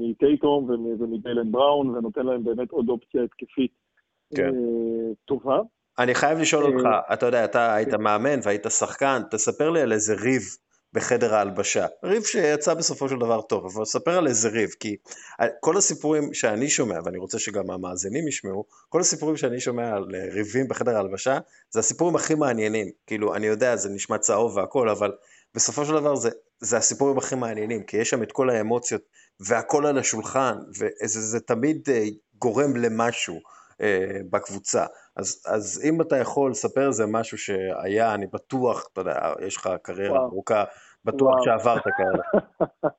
מטייטום 0.00 0.70
ומדיילן 0.98 1.52
בראון, 1.52 1.88
ונותן 1.88 2.26
להם 2.26 2.44
באמת 2.44 2.70
עוד 2.70 2.88
אופציה 2.88 3.22
התקפית 3.22 3.72
כן. 4.36 4.50
טובה. 5.24 5.60
אני 5.98 6.14
חייב 6.14 6.38
לשאול 6.38 6.64
אותך, 6.64 6.86
אה, 6.86 7.14
אתה 7.14 7.26
יודע, 7.26 7.44
אתה 7.44 7.74
היית. 7.74 7.94
מאמן 7.94 8.40
והיית 8.42 8.66
שחקן, 8.68 9.22
תספר 9.30 9.70
לי 9.70 9.80
על 9.80 9.92
איזה 9.92 10.14
ריב 10.14 10.42
בחדר 10.92 11.34
ההלבשה. 11.34 11.86
ריב 12.04 12.24
שיצא 12.24 12.74
בסופו 12.74 13.08
של 13.08 13.16
דבר 13.16 13.40
טוב, 13.40 13.66
אבל 13.66 13.84
ספר 13.84 14.18
על 14.18 14.26
איזה 14.26 14.48
ריב, 14.48 14.70
כי 14.80 14.96
כל 15.60 15.76
הסיפורים 15.76 16.34
שאני 16.34 16.70
שומע, 16.70 16.98
ואני 17.04 17.18
רוצה 17.18 17.38
שגם 17.38 17.70
המאזינים 17.70 18.28
ישמעו, 18.28 18.64
כל 18.88 19.00
הסיפורים 19.00 19.36
שאני 19.36 19.60
שומע 19.60 19.96
על 19.96 20.04
ריבים 20.32 20.68
בחדר 20.68 20.96
ההלבשה, 20.96 21.38
זה 21.70 21.80
הסיפורים 21.80 22.16
הכי 22.16 22.34
מעניינים. 22.34 22.90
כאילו, 23.06 23.34
אני 23.34 23.46
יודע, 23.46 23.76
זה 23.76 23.88
נשמע 23.88 24.18
צהוב 24.18 24.56
והכל, 24.56 24.88
אבל 24.88 25.12
בסופו 25.54 25.84
של 25.84 25.92
דבר 25.92 26.16
זה, 26.16 26.30
זה 26.60 26.76
הסיפורים 26.76 27.18
הכי 27.18 27.34
מעניינים, 27.34 27.82
כי 27.82 27.96
יש 27.96 28.10
שם 28.10 28.22
את 28.22 28.32
כל 28.32 28.50
האמוציות 28.50 29.02
והכל 29.40 29.86
על 29.86 29.98
השולחן, 29.98 30.58
וזה 31.04 31.40
תמיד 31.40 31.88
אה, 31.90 32.04
גורם 32.38 32.76
למשהו 32.76 33.40
אה, 33.80 34.18
בקבוצה. 34.30 34.84
אז, 35.16 35.44
אז 35.46 35.82
אם 35.88 36.00
אתה 36.00 36.16
יכול 36.16 36.50
לספר 36.50 36.86
איזה 36.86 37.04
משהו 37.06 37.38
שהיה, 37.38 38.14
אני 38.14 38.26
בטוח, 38.26 38.88
אתה 38.92 39.00
יודע, 39.00 39.32
יש 39.46 39.56
לך 39.56 39.70
קריירה 39.82 40.18
ארוכה, 40.18 40.64
בטוח 41.04 41.32
וואו. 41.32 41.44
שעברת 41.44 41.82
כאלה. 41.82 42.22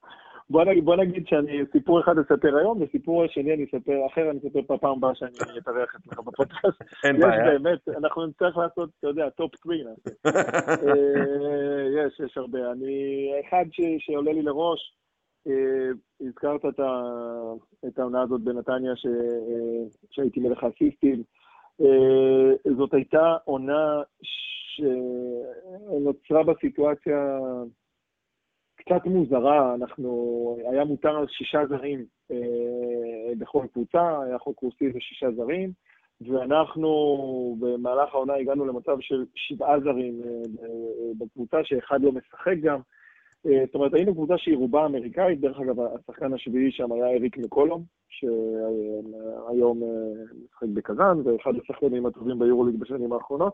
בוא 0.49 0.63
נגיד, 0.63 0.85
בוא 0.85 0.95
נגיד 0.95 1.27
שאני, 1.27 1.61
סיפור 1.71 1.99
אחד 1.99 2.15
אספר 2.17 2.57
היום, 2.57 2.81
וסיפור 2.81 3.23
השני 3.23 3.53
אני 3.53 3.65
אספר, 3.65 4.05
אחר 4.13 4.29
אני 4.29 4.39
אספר 4.39 4.75
בפעם 4.75 4.97
הבאה 4.97 5.15
שאני 5.15 5.57
אתארח 5.57 5.95
אצלך 5.95 6.19
בפודקאסט. 6.19 6.81
אין 7.05 7.19
בעיה. 7.19 7.55
יש 7.55 7.61
באמת, 7.61 7.97
אנחנו 7.97 8.25
נצטרך 8.25 8.57
לעשות, 8.57 8.89
אתה 8.99 9.07
יודע, 9.07 9.29
top 9.29 9.55
screen. 9.55 9.87
אה, 10.25 10.33
יש, 11.97 12.19
יש 12.25 12.37
הרבה. 12.37 12.71
אני, 12.71 13.31
אחד 13.47 13.65
ש, 13.71 13.81
שעולה 13.99 14.33
לי 14.33 14.41
לראש, 14.41 14.79
הזכרת 16.21 16.65
את, 17.87 17.99
העונה 17.99 18.21
הזאת 18.21 18.41
בנתניה 18.41 18.95
ש, 18.95 19.05
אה, 19.05 19.11
שהייתי 20.11 20.39
מלך 20.39 20.63
האסיסטים. 20.63 21.23
זאת 22.77 22.93
הייתה 22.93 23.37
עונה 23.45 24.01
שנוצרה 24.75 26.43
בסיטואציה 26.43 27.39
קצת 28.89 29.05
מוזרה, 29.05 29.75
אנחנו, 29.75 30.57
היה 30.71 30.85
מותר 30.85 31.17
על 31.17 31.27
שישה 31.27 31.59
זרים 31.69 32.05
אה, 32.31 33.35
בכל 33.37 33.65
קבוצה, 33.73 34.21
היה 34.21 34.37
חוק 34.39 34.59
רוסי 34.59 34.91
ושישה 34.95 35.31
זרים, 35.31 35.71
ואנחנו 36.21 36.89
במהלך 37.59 38.13
העונה 38.13 38.33
הגענו 38.33 38.65
למצב 38.65 38.97
של 38.99 39.25
שבעה 39.35 39.79
זרים 39.79 40.21
אה, 40.25 40.27
בקבוצה, 41.19 41.57
שאחד 41.63 42.01
לא 42.01 42.11
משחק 42.11 42.55
גם. 42.61 42.79
אה, 43.45 43.63
זאת 43.65 43.75
אומרת, 43.75 43.93
היינו 43.93 44.13
קבוצה 44.13 44.37
שהיא 44.37 44.57
רובה 44.57 44.85
אמריקאית, 44.85 45.39
דרך 45.39 45.59
אגב, 45.59 45.79
השחקן 45.79 46.33
השביעי 46.33 46.71
שם 46.71 46.91
היה 46.91 47.07
אריק 47.07 47.37
מקולום, 47.37 47.83
שהיום 48.09 49.83
אה, 49.83 50.23
משחק 50.45 50.67
בקזאן, 50.73 51.21
ואחד 51.25 51.51
השחקנים 51.63 52.05
הטובים 52.05 52.39
ביורוליג 52.39 52.75
בשנים 52.75 53.13
האחרונות. 53.13 53.53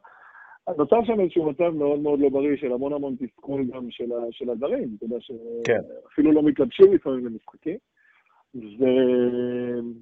נוצר 0.77 1.03
שם 1.05 1.19
איזשהו 1.19 1.49
מצב 1.49 1.69
מאוד 1.69 1.99
מאוד 1.99 2.19
לא 2.19 2.29
בריא 2.29 2.57
של 2.57 2.71
המון 2.73 2.93
המון 2.93 3.15
תסכול 3.19 3.65
גם 3.65 3.91
של, 3.91 4.11
ה, 4.11 4.15
של 4.31 4.49
הזרים, 4.49 4.95
אתה 4.97 5.05
יודע, 5.05 5.17
שאפילו 5.19 6.29
כן. 6.29 6.35
לא 6.35 6.43
מתלבשים 6.43 6.93
לפעמים 6.93 7.25
למשחקים. 7.25 7.77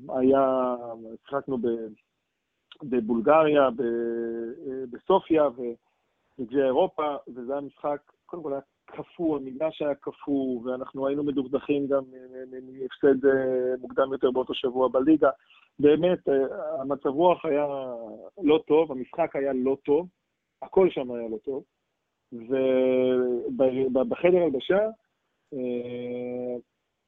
והיה, 0.07 0.75
שיחקנו 1.27 1.57
בבולגריה, 2.83 3.69
בסופיה 4.91 5.43
ובגביע 5.47 6.65
אירופה, 6.65 7.15
וזה 7.27 7.51
היה 7.51 7.61
משחק, 7.61 8.01
קודם 8.25 8.43
כל 8.43 8.53
היה 8.53 8.61
קפוא, 8.85 9.37
המגרש 9.37 9.81
היה 9.81 9.95
קפוא, 9.95 10.61
ואנחנו 10.63 11.07
היינו 11.07 11.23
מדוכדכים 11.23 11.87
גם 11.87 12.03
מהפסד 12.51 13.25
אה, 13.25 13.77
מוקדם 13.81 14.13
יותר 14.13 14.31
באותו 14.31 14.53
שבוע 14.53 14.87
בליגה. 14.87 15.29
באמת, 15.79 16.29
אה, 16.29 16.81
המצב 16.81 17.09
רוח 17.09 17.45
היה 17.45 17.65
לא 18.43 18.63
טוב, 18.67 18.91
המשחק 18.91 19.35
היה 19.35 19.53
לא 19.53 19.77
טוב. 19.85 20.07
הכל 20.61 20.89
שם 20.89 21.11
היה 21.11 21.29
לא 21.29 21.37
טוב. 21.37 21.63
ובחדר 23.93 24.37
הלבשה, 24.37 24.79
אה, 25.53 26.55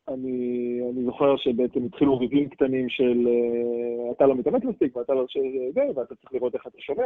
אני, 0.08 0.80
אני 0.92 1.04
זוכר 1.06 1.38
שבעצם 1.38 1.86
התחילו 1.86 2.18
ריבים 2.18 2.50
קטנים 2.50 2.90
של 2.90 3.28
אה, 3.28 4.12
אתה 4.12 4.26
לא 4.26 4.36
מתאמץ 4.36 4.64
מספיק 4.64 4.96
ואתה 4.96 5.14
לא 5.14 5.26
זה, 5.74 5.82
ואתה 5.96 6.16
צריך 6.16 6.34
לראות 6.34 6.56
איך 6.56 6.68
אתה 6.68 6.78
שומע, 6.80 7.06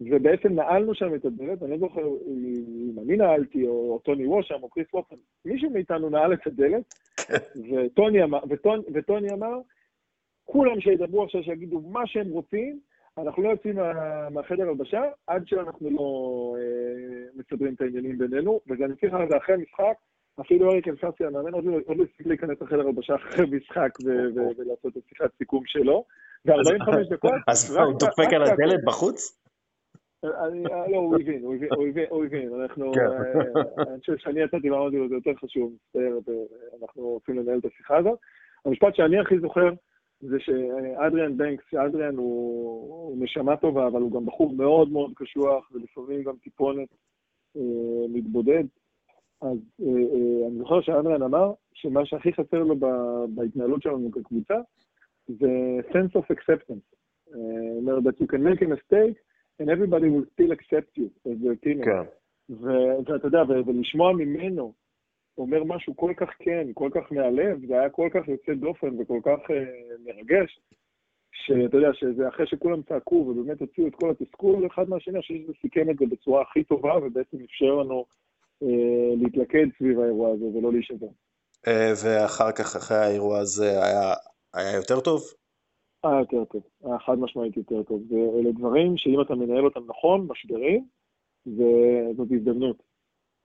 ובעצם 0.00 0.52
נעלנו 0.52 0.94
שם 0.94 1.14
את 1.14 1.24
הדלת, 1.24 1.62
אני 1.62 1.70
לא 1.70 1.78
זוכר 1.78 2.02
אם 2.26 2.98
אני 3.02 3.16
נעלתי 3.16 3.66
או 3.66 4.00
טוני 4.04 4.26
ווש 4.26 4.48
שם 4.48 4.62
או 4.62 4.68
קריס 4.68 4.86
וופן, 4.94 5.16
מישהו 5.44 5.70
מאיתנו 5.70 6.10
נעל 6.10 6.32
את 6.32 6.46
הדלת, 6.46 6.94
וטוני 7.70 8.22
אמר, 8.22 8.38
וטוני, 8.48 8.82
וטוני 8.94 9.32
אמר, 9.32 9.60
כולם 10.44 10.80
שידברו 10.80 11.24
עכשיו 11.24 11.42
שיגידו 11.42 11.80
מה 11.80 12.06
שהם 12.06 12.30
רוצים, 12.30 12.80
אנחנו 13.18 13.42
לא 13.42 13.48
יוצאים 13.48 13.76
מה, 13.76 14.30
מהחדר 14.30 14.68
הלבשה 14.68 15.02
עד 15.26 15.42
שאנחנו 15.46 15.90
לא 15.90 16.56
אה, 16.58 17.26
מסדרים 17.34 17.74
את 17.74 17.80
העניינים 17.80 18.18
בינינו, 18.18 18.60
וזה 18.68 18.84
אני 18.84 18.96
צריך 18.96 19.14
לזה 19.14 19.36
אחרי 19.36 19.54
המשחק, 19.54 19.94
אפילו 20.40 20.70
אריק 20.70 20.88
אלפסי 20.88 21.24
המאמן 21.24 21.54
עוד 21.54 21.64
לא 21.64 22.04
הספיק 22.04 22.26
להיכנס 22.26 22.60
לחדר 22.60 22.80
הלבשה 22.80 23.14
אחרי 23.14 23.46
משחק 23.50 23.90
ולעשות 24.56 24.96
את 24.96 25.02
שיחת 25.08 25.30
סיכום 25.38 25.62
שלו, 25.66 26.04
ו-45 26.46 27.10
דקות... 27.10 27.32
אז 27.48 27.76
הוא 27.76 27.98
דופק 27.98 28.32
על 28.32 28.42
הדלת 28.42 28.84
בחוץ? 28.84 29.43
אה, 30.24 30.88
לא, 30.88 30.96
הוא 30.96 31.16
הבין, 31.20 31.44
הוא 32.10 32.24
הבין, 32.24 32.60
אנחנו, 32.60 32.92
כן. 32.92 33.00
אה, 33.00 33.92
אני 33.92 34.00
חושב 34.00 34.16
שאני 34.16 34.40
יצאתי 34.40 34.70
ואמרתי 34.70 34.96
לו, 34.96 35.08
זה 35.08 35.14
יותר 35.14 35.34
חשוב, 35.34 35.76
אנחנו 36.82 37.02
רוצים 37.02 37.38
לנהל 37.38 37.58
את 37.58 37.64
השיחה 37.64 37.96
הזאת. 37.96 38.18
המשפט 38.64 38.94
שאני 38.94 39.18
הכי 39.18 39.38
זוכר, 39.38 39.70
זה 40.20 40.36
שאדריאן 40.40 41.36
בנקס, 41.36 41.64
שאדריאן 41.70 42.16
הוא, 42.16 43.08
הוא 43.08 43.24
נשמה 43.24 43.56
טובה, 43.56 43.86
אבל 43.86 44.00
הוא 44.00 44.12
גם 44.12 44.26
בחור 44.26 44.52
מאוד 44.56 44.92
מאוד 44.92 45.12
קשוח, 45.16 45.70
ולפעמים 45.72 46.22
גם 46.22 46.36
טיפונת 46.36 46.88
אה, 47.56 47.62
מתבודד. 48.08 48.64
אז 49.42 49.58
אני 50.48 50.58
זוכר 50.58 50.80
שאדריאן 50.80 51.22
אמר 51.22 51.52
שמה 51.74 52.06
שהכי 52.06 52.32
חסר 52.32 52.62
לו 52.62 52.76
בהתנהלות 53.34 53.82
שלנו 53.82 54.10
כקבוצה 54.12 54.54
זה 55.28 55.78
sense 55.90 56.20
of 56.20 56.36
acceptance. 56.36 56.94
אה, 57.34 57.76
אומר, 57.76 57.98
that 57.98 58.20
you 58.20 58.26
can 58.26 58.42
make 58.42 58.62
a 58.62 58.66
mistake 58.66 59.18
and 59.60 59.68
everybody 59.70 60.08
will 60.14 60.26
still 60.34 60.52
accept 60.52 60.90
you 60.96 61.10
as 61.30 61.36
their 61.42 61.56
teammate. 61.64 61.84
כן. 61.84 62.04
ואתה 62.48 63.26
יודע, 63.26 63.42
ולשמוע 63.66 64.12
ממנו 64.12 64.72
אומר 65.38 65.64
משהו 65.64 65.96
כל 65.96 66.12
כך 66.16 66.28
כן, 66.38 66.66
כל 66.74 66.90
כך 66.94 67.12
מהלב, 67.12 67.66
זה 67.66 67.80
היה 67.80 67.90
כל 67.90 68.08
כך 68.14 68.28
יוצא 68.28 68.54
דופן 68.54 69.00
וכל 69.00 69.20
כך 69.24 69.50
uh, 69.50 69.54
מרגש, 70.04 70.60
שאתה 71.32 71.76
יודע, 71.76 71.90
שזה 71.94 72.28
אחרי 72.28 72.46
שכולם 72.46 72.82
צעקו 72.82 73.14
ובאמת 73.14 73.60
הוציאו 73.60 73.86
את 73.86 73.94
כל 73.94 74.10
התסכול 74.10 74.66
אחד 74.66 74.88
מהשני, 74.88 75.14
אני 75.14 75.22
חושב 75.22 75.34
שזה 75.34 75.52
סיכם 75.62 75.90
את 75.90 75.96
זה 75.98 76.06
בצורה 76.06 76.42
הכי 76.42 76.64
טובה, 76.64 76.96
ובעצם 76.96 77.36
אפשר 77.44 77.74
לנו 77.74 78.04
uh, 78.64 78.66
להתלכד 79.22 79.66
סביב 79.78 80.00
האירוע 80.00 80.32
הזה 80.32 80.44
ולא 80.44 80.72
להישבר. 80.72 81.06
Uh, 81.66 81.70
ואחר 82.04 82.52
כך, 82.52 82.76
אחרי 82.76 82.96
האירוע 82.96 83.38
הזה, 83.38 83.84
היה, 83.84 84.12
היה 84.54 84.76
יותר 84.76 85.00
טוב? 85.00 85.22
היה 86.08 86.18
יותר 86.18 86.44
טוב, 86.44 86.62
היה 86.84 86.98
חד 86.98 87.18
משמעית 87.18 87.56
יותר 87.56 87.82
טוב. 87.82 88.02
ואלה 88.12 88.52
דברים 88.52 88.96
שאם 88.96 89.20
אתה 89.20 89.34
מנהל 89.34 89.64
אותם 89.64 89.80
נכון, 89.88 90.26
משברים, 90.30 90.84
זאת 92.16 92.28
הזדמנות. 92.30 92.82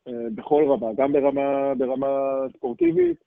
אה, 0.07 0.29
בכל 0.35 0.63
רמה, 0.69 0.93
גם 0.97 1.13
ברמה, 1.13 1.73
ברמה 1.77 2.07
ספורטיבית, 2.57 3.17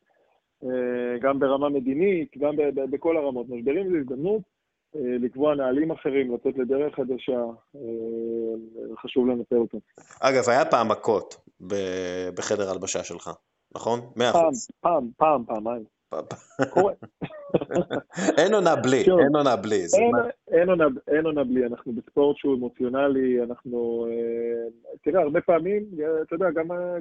אה, 0.64 1.18
גם 1.20 1.38
ברמה 1.38 1.68
מדינית, 1.68 2.36
גם 2.38 2.52
בכל 2.90 3.16
הרמות. 3.16 3.48
משברים 3.48 3.90
זה 3.90 3.98
הזדמנות 3.98 4.42
אה, 4.96 5.00
לקבוע 5.20 5.54
נהלים 5.54 5.90
אחרים, 5.90 6.34
לצאת 6.34 6.58
לדרך 6.58 6.94
חדשה, 6.94 7.44
חשוב 9.02 9.26
לנצל 9.26 9.56
אותם. 9.56 9.78
אגב, 10.20 10.42
היה 10.48 10.64
פעם 10.64 10.88
מכות 10.88 11.36
בחדר 12.34 12.70
הלבשה 12.70 13.04
שלך, 13.04 13.30
נכון? 13.74 14.00
מאה 14.16 14.30
אחוז. 14.30 14.68
פעם, 14.80 15.10
פעם, 15.16 15.44
פעם, 15.44 15.44
פעמיים. 15.46 15.84
קורה. 16.70 16.92
אין 18.38 18.54
עונה 18.54 18.76
בלי, 18.76 19.04
אין 19.20 19.36
עונה 19.36 19.56
בלי. 19.56 19.82
אין 21.08 21.26
עונה 21.26 21.44
בלי, 21.44 21.66
אנחנו 21.66 21.92
בספורט 21.92 22.36
שהוא 22.36 22.54
אמוציונלי, 22.54 23.42
אנחנו... 23.42 24.06
אה, 24.10 24.92
תראה, 25.02 25.22
הרבה 25.22 25.40
פעמים, 25.40 25.82
אתה 26.22 26.34
יודע, 26.34 26.46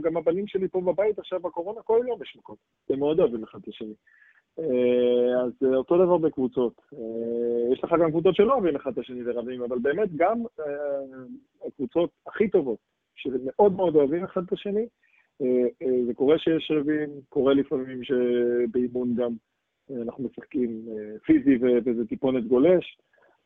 גם 0.02 0.18
הבנים 0.18 0.48
שלי 0.48 0.68
פה 0.68 0.82
בבית 0.82 1.20
עכשיו 1.20 1.40
בקורונה, 1.40 1.82
כל 1.82 2.00
יום 2.08 2.22
יש 2.22 2.36
מכות. 2.38 2.58
הם 2.90 3.00
מאוד 3.00 3.20
אוהבים 3.20 3.44
אחד 3.44 3.60
את 3.62 3.68
השני. 3.68 3.94
אה, 4.60 5.44
אז 5.44 5.52
אותו 5.76 6.06
דבר 6.06 6.18
בקבוצות. 6.18 6.82
אה, 6.94 7.74
יש 7.74 7.84
לך 7.84 7.96
גם 8.02 8.12
קבוצות 8.12 8.36
שלא 8.36 8.54
אוהבים 8.54 8.76
אחד 8.76 8.92
את 8.92 8.98
השני 8.98 9.22
ורבים, 9.26 9.64
אבל 9.64 9.78
באמת 9.80 10.10
גם 10.16 10.44
הקבוצות 11.68 12.10
הכי 12.28 12.50
טובות, 12.50 12.80
שמאוד 13.16 13.74
מאוד 13.74 13.96
אוהבים 13.96 14.24
אחד 14.24 14.42
את 14.48 14.54
השני, 14.54 14.80
אה, 14.80 14.86
אה, 14.86 14.88
זה 16.06 16.14
קורה 16.14 16.40
שיש 16.40 16.72
רבים, 16.76 17.10
קורה 17.30 17.54
לפעמים 17.54 18.04
שבאימון 18.04 19.16
גם 19.16 19.32
אה, 19.92 20.02
אנחנו 20.02 20.24
משחקים 20.24 20.82
פיזי 21.26 21.58
וזה 21.86 22.08
טיפונת 22.08 22.48
גולש, 22.48 22.98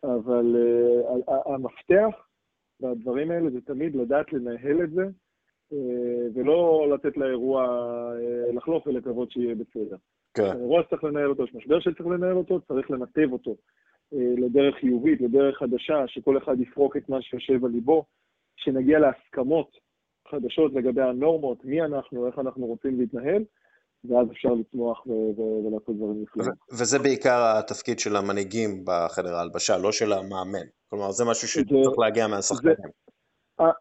אבל 0.04 0.56
המפתח 1.46 2.28
והדברים 2.80 3.32
האלה 3.32 3.50
זה 3.50 3.62
תמיד 3.62 3.96
לדעת 3.96 4.34
לנהל 4.34 4.84
את 4.84 4.91
זה, 4.91 5.06
ולא 6.34 6.88
לתת 6.93 7.18
לאירוע 7.18 7.68
לחלוף 8.54 8.88
ולקוות 8.88 9.32
שיהיה 9.32 9.56
בסדר. 9.56 9.96
כן. 10.34 10.43
אירוע 10.43 10.84
שצריך 10.84 11.04
לנהל 11.04 11.30
אותו, 11.30 11.43
יש 11.43 11.56
משבר 11.56 11.80
שצריך 11.80 12.08
לנהל 12.08 12.38
אותו, 12.38 12.62
צריך 12.62 12.91
לנתב 12.91 13.28
אותו 13.32 13.56
לדרך 14.12 14.76
חיובית, 14.76 15.22
לדרך 15.22 15.58
חדשה, 15.58 16.08
שכל 16.08 16.38
אחד 16.38 16.62
יפרוק 16.62 16.98
את 16.98 17.10
מה 17.10 17.22
שיושב 17.22 17.66
על 17.66 17.72
ליבו, 17.72 18.06
שנגיע 18.56 19.00
להסכמות 19.00 19.78
חדשות 20.32 20.73
לגבי 20.73 21.01
הנורמות, 21.01 21.65
מי 21.65 21.82
אנחנו, 21.82 22.28
איך 22.28 22.39
אנחנו 22.39 22.65
רוצים 22.65 22.99
להתנהל, 22.99 23.43
ואז 24.09 24.32
אפשר 24.32 24.49
לצמוח 24.49 25.07
ולעשות 25.07 25.95
דברים 25.97 26.21
נפלאים. 26.21 26.51
וזה 26.71 26.99
בעיקר 26.99 27.39
התפקיד 27.59 27.99
של 27.99 28.15
המנהיגים 28.15 28.86
בחדר 28.86 29.36
ההלבשה, 29.36 29.78
לא 29.78 29.91
של 29.91 30.13
המאמן. 30.13 30.67
כלומר, 30.89 31.11
זה 31.11 31.26
משהו 31.26 31.47
שצריך 31.47 31.99
להגיע 31.99 32.28
מהשחקנים. 32.28 32.76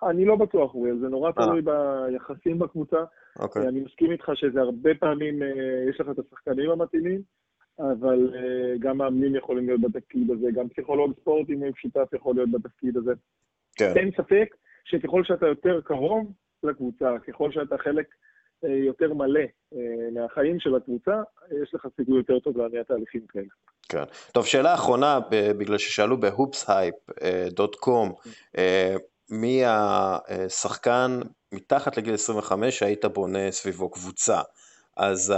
אני 0.03 0.24
לא 0.24 0.36
בטוח, 0.36 0.74
אוריאל, 0.74 0.99
זה 0.99 1.09
נורא 1.09 1.28
אה. 1.28 1.32
תלוי 1.32 1.62
ביחסים 1.62 2.59
בקבוצה. 2.59 3.05
אוקיי. 3.38 3.68
אני 3.68 3.80
מסכים 3.80 4.12
איתך 4.12 4.30
שזה 4.34 4.61
הרבה 4.61 4.90
פעמים, 5.01 5.42
אה, 5.42 5.49
יש 5.90 6.01
לך 6.01 6.07
את 6.11 6.18
השחקנים 6.18 6.70
המתאימים, 6.70 7.22
אבל 7.78 8.34
אה, 8.34 8.78
גם 8.78 8.99
מאמנים 8.99 9.36
יכולים 9.36 9.66
להיות 9.66 9.80
בתפקיד 9.80 10.30
הזה, 10.30 10.47
גם 10.55 10.68
פסיכולוג 10.68 11.12
ספורט, 11.20 11.51
אם 11.51 11.59
הוא 11.59 11.72
שותף, 11.76 12.09
יכול 12.12 12.34
להיות 12.34 12.51
בתפקיד 12.51 12.97
הזה. 12.97 13.12
כן. 13.76 13.92
אין 13.97 14.11
ספק 14.11 14.55
שככל 14.85 15.24
שאתה 15.24 15.47
יותר 15.47 15.80
קרוב 15.85 16.32
לקבוצה, 16.62 17.16
ככל 17.28 17.53
שאתה 17.53 17.78
חלק 17.78 18.07
אה, 18.64 18.70
יותר 18.70 19.14
מלא 19.14 19.41
אה, 19.74 19.78
מהחיים 20.14 20.61
של 20.61 20.74
הקבוצה, 20.74 21.22
יש 21.62 21.74
לך 21.74 21.87
סיכוי 21.97 22.16
יותר 22.16 22.39
טוב 22.39 22.59
להניע 22.59 22.82
תהליכים 22.82 23.26
כאלה. 23.28 23.45
כן. 23.89 24.05
טוב, 24.32 24.47
שאלה 24.47 24.74
אחרונה, 24.74 25.18
בגלל 25.59 25.78
ששאלו 25.78 26.20
ב-hoopshype.com, 26.20 28.30
אה, 28.59 28.95
מי 29.30 29.62
השחקן 29.64 31.20
מתחת 31.53 31.97
לגיל 31.97 32.14
25 32.14 32.78
שהיית 32.78 33.05
בונה 33.05 33.51
סביבו 33.51 33.91
קבוצה? 33.91 34.41
אז 34.97 35.35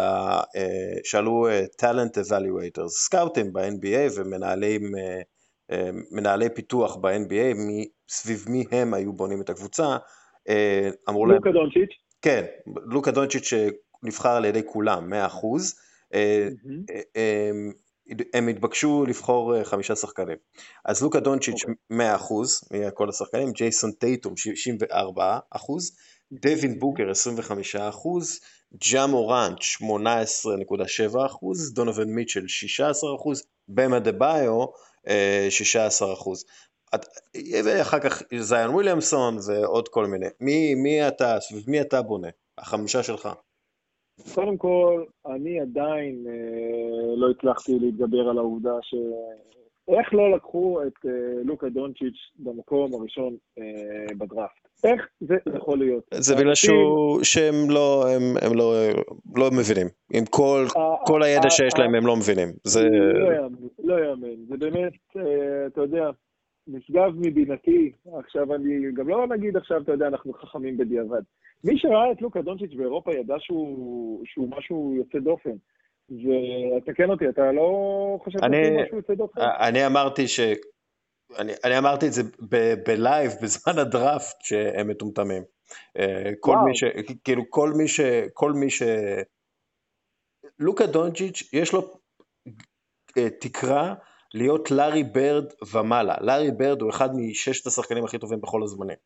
שאלו 1.05 1.49
talent 1.83 2.19
evaluators, 2.19 2.89
סקאוטים 2.89 3.53
ב-NBA 3.53 4.13
ומנהלים 4.17 4.83
מנהלי 6.11 6.55
פיתוח 6.55 6.97
ב-NBA, 6.97 7.57
סביב 8.09 8.45
מי 8.49 8.65
הם 8.71 8.95
היו 8.95 9.13
בונים 9.13 9.41
את 9.41 9.51
הקבוצה, 9.51 9.97
אה, 10.49 10.91
אמרו 11.09 11.27
להם... 11.27 11.37
לוקה 11.37 11.51
דונצ'יץ'. 11.51 11.91
כן, 12.23 12.45
לוקה 12.67 13.11
דונצ'יץ' 13.11 13.45
שנבחר 13.45 14.37
על 14.37 14.45
ידי 14.45 14.63
כולם, 14.67 15.13
100%. 15.13 15.15
אה, 16.15 16.49
אה, 17.17 17.51
הם 18.35 18.49
התבקשו 18.49 19.05
לבחור 19.09 19.65
חמישה 19.65 19.97
שחקנים. 19.97 20.37
אז 20.85 21.03
לוקה 21.03 21.21
דונצ'יץ' 21.21 21.65
100% 21.93 21.95
מכל 22.71 23.09
השחקנים, 23.09 23.53
ג'ייסון 23.53 23.93
טייטום 23.93 24.35
64%, 24.35 24.37
דווין 26.33 26.79
בוקר 26.79 27.11
25%, 27.11 27.77
ג'ה 28.93 29.07
מורנט 29.07 29.59
18.7%, 29.59 31.75
דונובין 31.75 32.09
מיטשל 32.09 32.45
16%, 32.45 32.47
במה 33.69 33.99
דה 33.99 34.13
ביו 34.13 34.65
16%. 35.05 35.09
ואחר 37.65 38.01
כך 38.01 38.23
זיון 38.39 38.71
וויליאמסון 38.71 39.37
ועוד 39.47 39.89
כל 39.89 40.07
מיני. 40.07 40.27
מי, 40.41 40.75
מי 40.75 41.09
אתה, 41.09 41.37
סביב 41.41 41.65
מי 41.69 41.81
אתה 41.81 42.03
בונה? 42.03 42.29
החמישה 42.59 43.03
שלך. 43.03 43.29
קודם 44.35 44.57
כל, 44.57 45.05
אני 45.27 45.61
עדיין 45.61 46.25
אה, 46.29 47.17
לא 47.17 47.31
הצלחתי 47.31 47.73
להתגבר 47.81 48.29
על 48.29 48.39
העובדה 48.39 48.75
ש... 48.83 48.95
איך 49.89 50.15
לא 50.15 50.37
לקחו 50.37 50.83
את 50.87 51.07
אה, 51.07 51.11
לוקה 51.45 51.69
דונצ'יץ' 51.69 52.31
במקום 52.39 52.95
הראשון 52.95 53.37
אה, 53.59 54.15
בדראפט? 54.19 54.67
איך 54.85 55.07
זה 55.21 55.35
יכול 55.57 55.79
להיות? 55.79 56.05
זה 56.15 56.37
בגלל 56.37 56.55
שהוא, 56.55 57.23
שהם 57.23 57.71
לא, 57.71 58.05
הם, 58.09 58.23
הם 58.43 58.57
לא, 58.57 58.75
לא 59.37 59.51
מבינים. 59.51 59.89
עם 60.13 60.25
כל, 60.25 60.67
כל 61.07 61.23
הידע 61.23 61.51
שיש 61.51 61.79
להם 61.79 61.95
הם 61.95 62.07
לא 62.07 62.17
מבינים. 62.17 62.49
זה... 62.65 62.83
לא 63.15 63.35
יאמן, 63.35 63.69
לא 63.79 63.95
יאמן. 64.05 64.47
זה 64.49 64.57
באמת, 64.57 64.93
אה, 65.17 65.67
אתה 65.67 65.81
יודע, 65.81 66.11
נשגב 66.67 67.13
מבינתי, 67.17 67.93
עכשיו 68.19 68.55
אני, 68.55 68.93
גם 68.95 69.09
לא 69.09 69.27
נגיד 69.27 69.57
עכשיו, 69.57 69.83
אתה 69.83 69.93
יודע, 69.93 70.07
אנחנו 70.07 70.33
חכמים 70.33 70.77
בדיעבד. 70.77 71.23
מי 71.65 71.79
שראה 71.79 72.13
את 72.13 72.23
לוקה 72.23 72.43
דונצ'יץ' 72.43 72.75
באירופה 72.77 73.15
ידע 73.15 73.35
שהוא, 73.39 74.23
שהוא 74.27 74.51
משהו 74.51 74.95
יוצא 74.97 75.19
דופן. 75.19 75.57
ותקן 76.11 77.11
אותי, 77.11 77.29
אתה 77.29 77.53
לא 77.53 77.69
חושב 78.25 78.39
שזה 78.39 78.83
משהו 78.85 78.97
יוצא 78.97 79.15
דופן? 79.15 79.41
אני 79.41 79.87
אמרתי 79.87 80.29
ש... 80.29 80.41
אני, 81.39 81.53
אני 81.65 81.79
אמרתי 81.79 82.07
את 82.07 82.13
זה 82.13 82.23
ב 82.87 82.94
live, 82.94 83.31
בזמן 83.43 83.79
הדראפט, 83.79 84.37
שהם 84.41 84.89
מטומטמים. 84.89 85.43
אה, 85.99 86.31
כל 86.41 86.51
וואו. 86.51 86.65
מי 86.65 86.75
ש... 86.75 86.85
כאילו, 87.25 87.43
כל 87.51 87.73
מי 87.79 87.89
ש... 87.89 88.01
כל 88.33 88.53
מי 88.53 88.71
ש... 88.71 88.83
לוקה 90.59 90.87
דונצ'יץ', 90.87 91.51
יש 91.53 91.73
לו 91.73 91.81
אה, 93.19 93.31
תקרה 93.41 93.95
להיות 94.37 94.71
לארי 94.71 95.05
ברד 95.05 95.45
ומעלה. 95.73 96.15
לארי 96.21 96.51
ברד 96.51 96.81
הוא 96.83 96.91
אחד 96.91 97.17
מששת 97.17 97.67
השחקנים 97.67 98.05
הכי 98.05 98.19
טובים 98.19 98.41
בכל 98.41 98.63
הזמנים. 98.63 98.97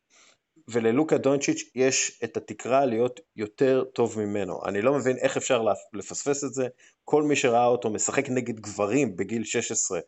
וללוקה 0.67 1.17
דונצ'יץ' 1.17 1.71
יש 1.75 2.21
את 2.23 2.37
התקרה 2.37 2.85
להיות 2.85 3.19
יותר 3.35 3.83
טוב 3.83 4.19
ממנו. 4.19 4.59
אני 4.65 4.81
לא 4.81 4.93
מבין 4.93 5.17
איך 5.17 5.37
אפשר 5.37 5.65
לפספס 5.93 6.43
את 6.43 6.53
זה. 6.53 6.67
כל 7.05 7.23
מי 7.23 7.35
שראה 7.35 7.65
אותו 7.65 7.89
משחק 7.89 8.29
נגד 8.29 8.59
גברים 8.59 9.15
בגיל 9.15 9.43
16 9.43 9.99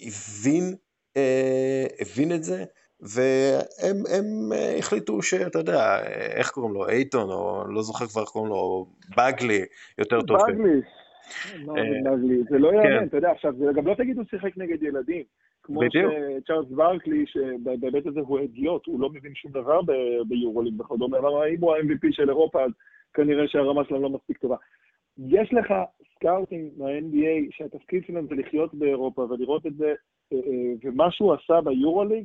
הבין, 0.00 0.74
אה, 1.16 1.86
הבין 2.00 2.34
את 2.34 2.44
זה, 2.44 2.64
והם 3.00 4.02
הם 4.10 4.52
אה, 4.52 4.78
החליטו 4.78 5.22
שאתה 5.22 5.58
יודע, 5.58 6.02
איך 6.36 6.50
קוראים 6.50 6.74
לו, 6.74 6.88
אייטון, 6.88 7.30
או 7.30 7.64
לא 7.68 7.82
זוכר 7.82 8.06
כבר 8.06 8.22
איך 8.22 8.30
קוראים 8.30 8.50
לו, 8.50 8.86
באגלי, 9.16 9.64
יותר 9.98 10.22
טוב. 10.22 10.36
באגלי. 10.36 10.80
אה, 11.76 12.16
זה 12.50 12.58
לא 12.58 12.70
כן. 12.70 12.76
יאמן, 12.76 13.06
אתה 13.06 13.16
יודע, 13.16 13.30
עכשיו, 13.30 13.52
זה 13.56 13.64
גם 13.74 13.86
לא 13.86 13.94
תגיד 13.94 14.16
הוא 14.16 14.24
שיחק 14.30 14.58
נגד 14.58 14.82
ילדים. 14.82 15.24
כמו 15.62 15.80
שצ'ארלס 15.84 16.68
ברקלי, 16.68 17.24
שבהיבט 17.26 18.06
הזה 18.06 18.20
הוא 18.20 18.40
אדיוט, 18.40 18.86
הוא 18.86 19.00
לא 19.00 19.10
מבין 19.10 19.34
שום 19.34 19.52
דבר 19.52 19.80
ביורוליג 20.28 20.80
וכדומה, 20.80 21.18
אבל 21.18 21.48
אם 21.54 21.60
הוא 21.60 21.74
ה-MVP 21.74 22.08
של 22.10 22.28
אירופה, 22.28 22.64
אז 22.64 22.70
כנראה 23.14 23.48
שהרמה 23.48 23.84
שלהם 23.84 24.02
לא 24.02 24.10
מספיק 24.10 24.38
טובה. 24.38 24.56
יש 25.18 25.52
לך 25.52 25.74
scouting 26.14 26.72
מה-NBA, 26.76 27.50
שהתפקיד 27.50 28.04
שלהם 28.06 28.26
זה 28.26 28.34
לחיות 28.34 28.74
באירופה 28.74 29.22
ולראות 29.22 29.66
את 29.66 29.74
זה, 29.74 29.94
ומה 30.84 31.10
שהוא 31.10 31.34
עשה 31.34 31.60
ביורוליג, 31.60 32.24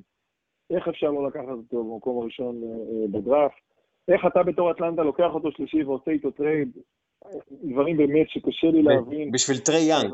איך 0.69 0.87
אפשר 0.87 1.11
לא 1.11 1.27
לקחת 1.27 1.49
אותו 1.49 1.83
במקום 1.83 2.21
הראשון 2.21 2.61
בדראפט? 3.11 3.61
איך 4.07 4.25
אתה 4.25 4.43
בתור 4.43 4.71
אטלנטה 4.71 5.03
לוקח 5.03 5.29
אותו 5.33 5.51
שלישי 5.51 5.83
ועושה 5.83 6.11
איתו 6.11 6.31
trade? 6.31 6.77
דברים 7.63 7.97
באמת 7.97 8.29
שקשה 8.29 8.67
לי 8.67 8.83
להבין. 8.83 9.31
בשביל 9.31 9.57
טרי 9.57 9.81
יאנג. 9.89 10.13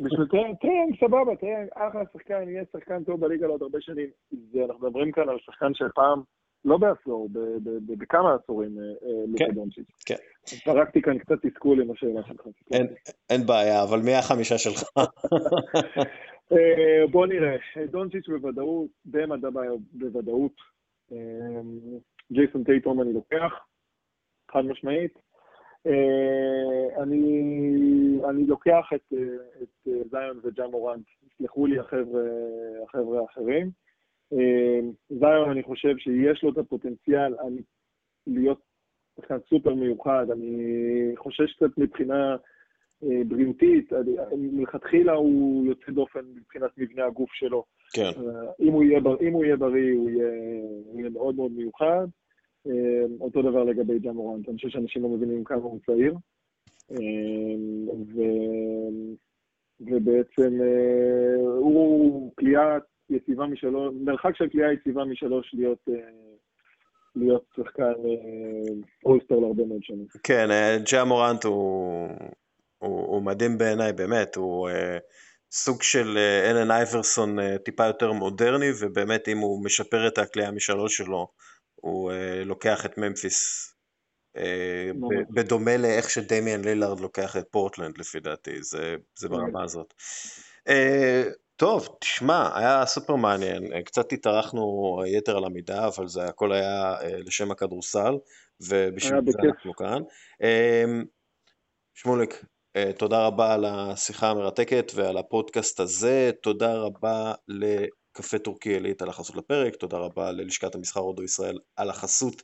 בשביל 0.00 0.26
טרי, 0.30 0.52
טרי 0.60 0.98
סבבה, 1.00 1.36
טרי 1.36 1.50
יאנג, 1.50 1.68
אחלה 1.74 2.02
שחקן, 2.12 2.48
יהיה 2.48 2.64
שחקן 2.72 3.04
טוב 3.04 3.20
בליגה 3.20 3.46
לעוד 3.46 3.62
הרבה 3.62 3.78
שנים. 3.80 4.08
אנחנו 4.64 4.86
מדברים 4.86 5.12
כאן 5.12 5.28
על 5.28 5.38
שחקן 5.38 5.74
של 5.74 5.88
פעם, 5.94 6.22
לא 6.64 6.76
בעשור, 6.76 7.28
בכמה 7.86 8.34
עשורים, 8.34 8.78
אה, 8.78 8.84
אה, 8.84 9.24
לוקה 9.26 9.44
כן, 9.44 9.54
דונצ'יץ'. 9.54 9.86
כן. 10.06 10.14
פרקתי 10.64 11.02
כאן 11.02 11.18
קצת 11.18 11.46
תסכול 11.46 11.82
עם 11.82 11.90
השאלה 11.90 12.20
שלך. 12.28 12.46
אין 13.30 13.46
בעיה, 13.46 13.82
אבל 13.82 13.98
מי 14.04 14.14
החמישה 14.14 14.58
שלך? 14.58 14.82
אה, 16.52 17.06
בוא 17.10 17.26
נראה, 17.26 17.56
דונצ'יץ' 17.90 18.28
בוודאות, 18.28 18.90
דמה 19.06 19.36
דביו 19.36 19.78
בוודאות. 19.92 20.52
ג'ייסון 22.32 22.64
טייטום 22.64 23.02
אני 23.02 23.12
לוקח, 23.12 23.52
חד 24.50 24.64
משמעית. 24.64 25.31
אה, 25.86 27.02
אני, 27.02 27.42
אני 28.30 28.46
לוקח 28.46 28.86
את, 28.94 29.12
את 29.62 29.88
זיון 30.10 30.40
וג'ה 30.42 30.66
מורנט, 30.66 31.04
יסלחו 31.26 31.66
לי 31.66 31.78
החבר'ה, 31.78 32.22
החבר'ה 32.84 33.20
האחרים. 33.20 33.70
אה, 34.32 34.80
זיון, 35.08 35.50
אני 35.50 35.62
חושב 35.62 35.96
שיש 35.98 36.42
לו 36.42 36.50
את 36.50 36.58
הפוטנציאל 36.58 37.34
אני, 37.46 37.62
להיות 38.26 38.60
שחקן 39.16 39.38
סופר 39.48 39.74
מיוחד, 39.74 40.26
אני 40.30 41.12
חושש 41.16 41.52
קצת 41.56 41.78
מבחינה 41.78 42.36
אה, 43.04 43.24
בריאותית, 43.28 43.92
מלכתחילה 44.38 45.12
הוא 45.12 45.66
יוצא 45.66 45.92
דופן 45.92 46.20
מבחינת 46.34 46.70
מבנה 46.78 47.06
הגוף 47.06 47.32
שלו. 47.32 47.64
כן. 47.92 48.10
אם 48.60 48.72
הוא 48.72 48.84
יהיה, 48.84 49.00
אם 49.20 49.32
הוא 49.32 49.44
יהיה 49.44 49.56
בריא, 49.56 49.96
הוא 49.96 50.10
יהיה, 50.10 50.30
הוא 50.84 51.00
יהיה 51.00 51.10
מאוד 51.10 51.34
מאוד 51.34 51.52
מיוחד. 51.52 52.06
אה, 52.66 53.04
אותו 53.20 53.42
דבר 53.42 53.64
לגבי 53.64 53.98
ג'ה 53.98 54.12
מורנט, 54.12 54.48
אני 54.48 54.56
חושב 54.56 54.68
שאנשים 54.68 55.02
לא 55.02 55.08
מבינים 55.08 55.44
כמה 55.44 55.62
הוא 55.62 55.80
צעיר. 55.86 56.14
אה, 56.90 56.96
ו... 58.14 58.20
ובעצם 59.80 60.60
אה, 60.62 61.48
הוא 61.58 62.32
כליאה 62.36 62.78
יציבה 63.10 63.46
משלוש, 63.46 63.94
מרחק 64.04 64.36
של 64.36 64.48
כליאה 64.48 64.72
יציבה 64.72 65.04
משלוש 65.04 65.54
להיות, 65.54 65.88
להיות 67.16 67.44
שחקן 67.56 67.92
אולסטר 69.04 69.34
להרבה 69.34 69.64
מאוד 69.64 69.82
שנים. 69.82 70.06
כן, 70.22 70.48
ג'ה 70.92 71.04
מורנט 71.04 71.44
הוא, 71.44 72.08
הוא, 72.78 73.00
הוא 73.00 73.22
מדהים 73.22 73.58
בעיניי, 73.58 73.92
באמת, 73.92 74.36
הוא 74.36 74.68
סוג 75.50 75.82
של 75.82 76.18
אלן 76.50 76.70
אייברסון 76.70 77.56
טיפה 77.64 77.86
יותר 77.86 78.12
מודרני, 78.12 78.70
ובאמת 78.80 79.28
אם 79.28 79.38
הוא 79.38 79.64
משפר 79.64 80.08
את 80.08 80.18
הכלייה 80.18 80.50
משלוש 80.50 80.96
שלו, 80.96 81.28
הוא 81.84 82.12
uh, 82.12 82.14
לוקח 82.44 82.86
את 82.86 82.98
ממפיס, 82.98 83.68
uh, 84.36 84.40
בדומה 85.34 85.76
לאיך 85.76 86.10
שדמיאן 86.10 86.64
לילארד 86.64 87.00
לוקח 87.00 87.36
את 87.36 87.44
פורטלנד 87.50 87.98
לפי 87.98 88.20
דעתי, 88.20 88.62
זה, 88.62 88.96
זה 89.18 89.28
ברמה 89.28 89.64
הזאת. 89.64 89.94
Uh, 90.68 90.72
טוב, 91.56 91.88
תשמע, 92.00 92.58
היה 92.58 92.86
סופר 92.86 93.16
מעניין, 93.16 93.82
קצת 93.82 94.12
התארחנו 94.12 94.98
יתר 95.06 95.36
על 95.36 95.44
המידה, 95.44 95.86
אבל 95.86 96.08
זה 96.08 96.24
הכל 96.24 96.52
היה 96.52 96.94
לשם 97.02 97.50
הכדורסל, 97.50 98.14
ובשביל 98.60 99.20
זה 99.26 99.38
אנחנו 99.48 99.74
כאן. 99.74 100.02
שמוליק, 101.94 102.44
תודה 102.98 103.26
רבה 103.26 103.54
על 103.54 103.64
השיחה 103.64 104.30
המרתקת 104.30 104.92
ועל 104.94 105.18
הפודקאסט 105.18 105.80
הזה, 105.80 106.30
תודה 106.42 106.74
רבה 106.74 107.34
ל... 107.48 107.64
קפה 108.12 108.38
טורקי 108.38 108.70
עילית 108.70 109.02
על 109.02 109.08
החסות 109.08 109.36
לפרק, 109.36 109.76
תודה 109.76 109.96
רבה 109.96 110.32
ללשכת 110.32 110.74
המסחר 110.74 111.00
הודו 111.00 111.22
ישראל 111.22 111.58
על 111.76 111.90
החסות 111.90 112.42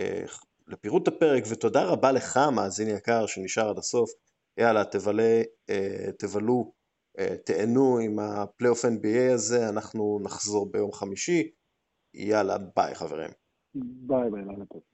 אה, 0.00 0.24
לפירוט 0.66 1.08
הפרק, 1.08 1.42
ותודה 1.50 1.84
רבה 1.84 2.12
לך, 2.12 2.40
מאזין 2.56 2.88
יקר, 2.88 3.26
שנשאר 3.26 3.68
עד 3.68 3.78
הסוף. 3.78 4.10
יאללה, 4.56 4.84
תבלה, 4.84 5.42
אה, 5.70 6.12
תבלו, 6.18 6.72
אה, 7.18 7.36
תהנו 7.46 7.98
עם 7.98 8.18
הפלייאוף 8.18 8.84
NBA 8.84 9.32
הזה, 9.34 9.68
אנחנו 9.68 10.20
נחזור 10.22 10.70
ביום 10.70 10.92
חמישי. 10.92 11.50
יאללה, 12.14 12.56
ביי 12.76 12.94
חברים. 12.94 13.30
ביי 13.74 14.30
ביי, 14.30 14.44
טוב. 14.70 14.91